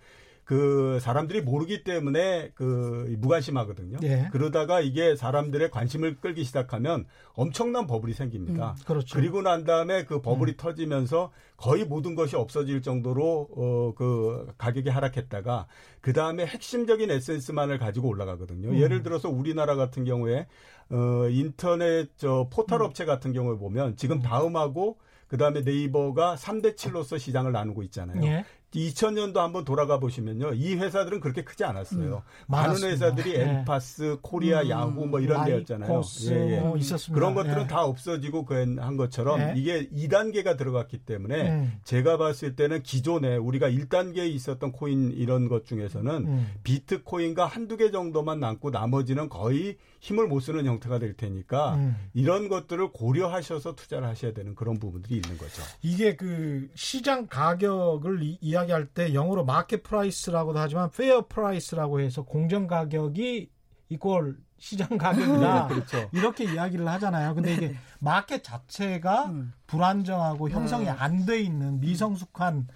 그 0.50 0.98
사람들이 1.00 1.42
모르기 1.42 1.84
때문에 1.84 2.50
그 2.56 3.16
무관심하거든요. 3.20 4.00
예. 4.02 4.30
그러다가 4.32 4.82
이게 4.82 5.16
사람들의 5.16 5.70
관심을 5.70 6.16
끌기 6.22 6.44
시작하면 6.44 7.06
엄청난 7.34 7.86
버블이 7.86 8.14
생깁니다. 8.14 8.72
음, 8.72 8.84
그렇죠. 8.84 9.16
그리고 9.16 9.44
난 9.44 9.64
다음에 9.64 10.06
그 10.06 10.24
버블이 10.24 10.54
음. 10.54 10.58
터지면서 10.58 11.32
거의 11.56 11.86
모든 11.86 12.16
것이 12.16 12.36
없어질 12.36 12.82
정도로 12.82 13.48
어 13.56 13.94
그 13.96 14.48
가격이 14.58 14.90
하락했다가 14.90 15.68
그 16.02 16.14
다음에 16.14 16.48
핵심적인 16.48 17.12
에센스만을 17.12 17.78
가지고 17.78 18.08
올라가거든요. 18.08 18.70
음. 18.70 18.80
예를 18.80 19.04
들어서 19.04 19.30
우리나라 19.30 19.76
같은 19.76 20.04
경우에 20.04 20.48
어 20.90 21.28
인터넷 21.30 22.10
저 22.18 22.50
포털 22.52 22.82
음. 22.82 22.88
업체 22.88 23.06
같은 23.06 23.34
경우에 23.34 23.56
보면 23.58 23.98
지금 23.98 24.18
음. 24.18 24.22
다음하고 24.24 24.98
그 25.30 25.38
다음에 25.38 25.62
네이버가 25.62 26.36
3대 26.36 26.76
7로서 26.76 27.20
시장을 27.20 27.52
나누고 27.52 27.84
있잖아요. 27.84 28.20
예. 28.24 28.46
2000년도 28.74 29.38
한번 29.38 29.66
돌아가 29.66 30.00
보시면요. 30.00 30.54
이 30.54 30.76
회사들은 30.76 31.20
그렇게 31.20 31.44
크지 31.44 31.64
않았어요. 31.64 32.16
음, 32.16 32.22
많은 32.48 32.84
회사들이 32.84 33.34
네. 33.34 33.42
엠파스, 33.42 34.18
코리아, 34.22 34.62
음, 34.62 34.70
야후 34.70 35.06
뭐 35.08 35.20
이런 35.20 35.46
데였잖아요. 35.46 36.02
예, 36.30 36.56
예. 36.56 36.60
뭐 36.60 36.78
그런 37.14 37.34
것들은 37.34 37.64
예. 37.64 37.68
다 37.68 37.84
없어지고 37.84 38.46
그한 38.46 38.98
것처럼 38.98 39.40
예. 39.42 39.54
이게 39.56 39.90
2단계가 39.90 40.58
들어갔기 40.58 41.00
때문에 41.00 41.50
음. 41.50 41.74
제가 41.84 42.18
봤을 42.18 42.56
때는 42.56 42.84
기존에 42.84 43.38
우리가 43.38 43.70
1단계에 43.70 44.30
있었던 44.30 44.72
코인 44.72 45.12
이런 45.14 45.48
것 45.48 45.66
중에서는 45.66 46.14
음. 46.28 46.48
비트코인과 46.64 47.46
한두 47.46 47.78
개 47.78 47.92
정도만 47.92 48.40
남고 48.40 48.70
나머지는 48.70 49.30
거의 49.30 49.78
힘을 50.00 50.28
못 50.28 50.40
쓰는 50.40 50.66
형태가 50.66 51.00
될 51.00 51.14
테니까 51.16 51.76
음. 51.76 51.96
이런 52.14 52.48
것들을 52.48 52.92
고려하셔서 52.92 53.76
투자를 53.76 54.08
하셔야 54.08 54.34
되는 54.34 54.56
그런 54.56 54.80
부분들이 54.80 55.16
있는 55.16 55.38
거죠. 55.38 55.62
이게 55.82 56.16
그 56.16 56.70
시장 56.76 57.28
가격을 57.28 58.24
이, 58.24 58.38
이야기할 58.42 58.86
때 58.88 59.14
영어로 59.14 59.44
market 59.46 59.84
price라고도 59.84 60.58
하지만 60.60 60.90
fair 60.92 61.28
price라고 61.28 62.00
해서 62.00 62.24
공정 62.24 62.66
가격이 62.68 63.50
이꼴 63.90 64.38
시장 64.58 64.88
가격이다. 64.98 65.68
네, 65.68 65.74
그렇죠. 65.74 66.10
이렇게 66.14 66.44
이야기를 66.46 66.88
하잖아요. 66.88 67.36
근데 67.36 67.54
이게 67.54 67.68
네. 67.70 67.76
마켓 68.00 68.44
자체가 68.44 69.26
음. 69.26 69.54
불안정하고 69.68 70.50
형성이 70.50 70.86
네. 70.86 70.92
안돼 70.92 71.42
있는 71.42 71.80
미성숙한 71.80 72.68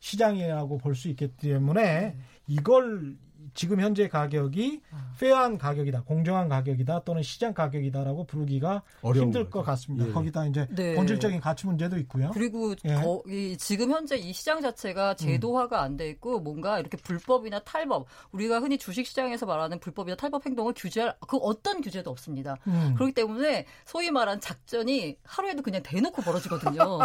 시장이라고 0.00 0.78
볼 0.78 0.94
수 0.94 1.08
있기 1.08 1.36
때문에 1.36 1.82
네. 1.82 2.18
이걸 2.46 3.16
지금 3.54 3.80
현재 3.80 4.08
가격이 4.08 4.80
아. 4.90 5.12
fair한 5.18 5.58
가격이다, 5.58 6.02
공정한 6.02 6.48
가격이다 6.48 7.04
또는 7.04 7.22
시장 7.22 7.54
가격이다라고 7.54 8.24
부르기가 8.24 8.82
힘들 9.02 9.44
거죠. 9.44 9.50
것 9.50 9.62
같습니다. 9.62 10.08
예. 10.08 10.12
거기다 10.12 10.46
이제 10.46 10.66
네. 10.70 10.94
본질적인 10.94 11.40
가치 11.40 11.66
문제도 11.66 11.96
있고요. 11.98 12.30
그리고 12.32 12.74
예. 12.84 12.94
거, 12.94 13.22
이, 13.28 13.56
지금 13.58 13.90
현재 13.90 14.16
이 14.16 14.32
시장 14.32 14.60
자체가 14.60 15.14
제도화가 15.14 15.82
안 15.82 16.00
돼 16.00 16.08
있고 16.08 16.40
뭔가 16.40 16.80
이렇게 16.80 16.96
불법이나 16.96 17.60
탈법 17.60 18.06
우리가 18.32 18.60
흔히 18.60 18.78
주식 18.78 19.06
시장에서 19.06 19.44
말하는 19.44 19.78
불법이나 19.80 20.16
탈법 20.16 20.46
행동을 20.46 20.72
규제할 20.74 21.14
그 21.26 21.36
어떤 21.36 21.82
규제도 21.82 22.10
없습니다. 22.10 22.56
음. 22.66 22.94
그렇기 22.94 23.12
때문에 23.12 23.66
소위 23.84 24.10
말한 24.10 24.40
작전이 24.40 25.18
하루에도 25.24 25.62
그냥 25.62 25.82
대놓고 25.82 26.22
벌어지거든요. 26.22 26.98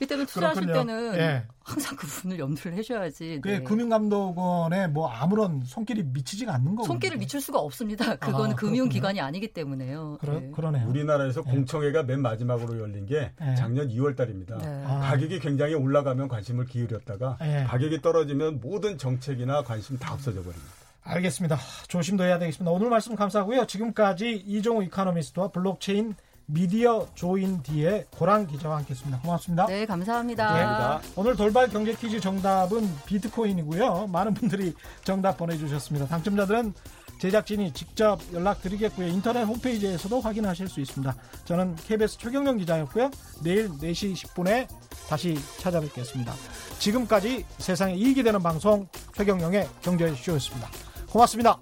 이 0.00 0.06
때문에 0.06 0.24
투자하실 0.26 0.72
때는 0.72 1.14
예. 1.16 1.46
항상 1.62 1.96
그 1.96 2.06
부분을 2.06 2.38
염두를 2.38 2.78
해셔야지. 2.78 3.42
네. 3.44 3.62
금융감독원에 3.62 4.86
뭐 4.88 5.08
아무런 5.10 5.62
손길이 5.88 6.02
미치지가 6.04 6.54
않는 6.54 6.74
거고. 6.76 6.86
손길을 6.86 7.16
미칠 7.16 7.40
수가 7.40 7.58
없습니다. 7.60 8.16
그건 8.16 8.52
아, 8.52 8.54
금융기관이 8.54 9.20
아니기 9.20 9.52
때문에요. 9.52 10.18
그러, 10.20 10.40
네. 10.40 10.50
그러네요. 10.50 10.88
우리나라에서 10.88 11.42
네. 11.42 11.50
공청회가 11.50 12.02
맨 12.02 12.20
마지막으로 12.20 12.78
열린 12.78 13.06
게 13.06 13.32
네. 13.40 13.54
작년 13.54 13.88
2월 13.88 14.14
달입니다. 14.16 14.58
네. 14.58 14.84
아. 14.86 15.00
가격이 15.00 15.40
굉장히 15.40 15.74
올라가면 15.74 16.28
관심을 16.28 16.66
기울였다가 16.66 17.38
네. 17.40 17.64
가격이 17.64 18.02
떨어지면 18.02 18.60
모든 18.60 18.98
정책이나 18.98 19.62
관심 19.62 19.98
다 19.98 20.12
없어져 20.12 20.42
버립니다. 20.42 20.72
알겠습니다. 21.04 21.56
조심도 21.88 22.24
해야 22.24 22.38
되겠습니다. 22.38 22.70
오늘 22.70 22.90
말씀 22.90 23.14
감사하고요. 23.14 23.66
지금까지 23.66 24.44
이종우 24.46 24.84
이카노미스트와 24.84 25.48
블록체인 25.48 26.14
미디어 26.50 27.06
조인 27.14 27.62
뒤에 27.62 28.06
고랑 28.10 28.46
기자와 28.46 28.78
함께했습니다. 28.78 29.20
고맙습니다. 29.20 29.66
네, 29.66 29.84
감사합니다. 29.84 30.98
네, 30.98 31.08
오늘 31.14 31.36
돌발 31.36 31.68
경제 31.68 31.92
퀴즈 31.94 32.20
정답은 32.20 32.90
비트코인이고요. 33.04 34.06
많은 34.06 34.32
분들이 34.32 34.74
정답 35.04 35.36
보내주셨습니다. 35.36 36.06
당첨자들은 36.06 36.72
제작진이 37.18 37.74
직접 37.74 38.18
연락드리겠고요. 38.32 39.08
인터넷 39.08 39.42
홈페이지에서도 39.42 40.20
확인하실 40.20 40.68
수 40.68 40.80
있습니다. 40.80 41.14
저는 41.44 41.76
KBS 41.76 42.16
최경영 42.16 42.56
기자였고요. 42.56 43.10
내일 43.42 43.68
4시 43.68 44.14
10분에 44.14 44.68
다시 45.08 45.36
찾아뵙겠습니다. 45.58 46.32
지금까지 46.78 47.44
세상에 47.58 47.94
이익이 47.94 48.22
되는 48.22 48.42
방송 48.42 48.88
최경영의 49.14 49.68
경제쇼였습니다. 49.82 50.70
고맙습니다. 51.10 51.58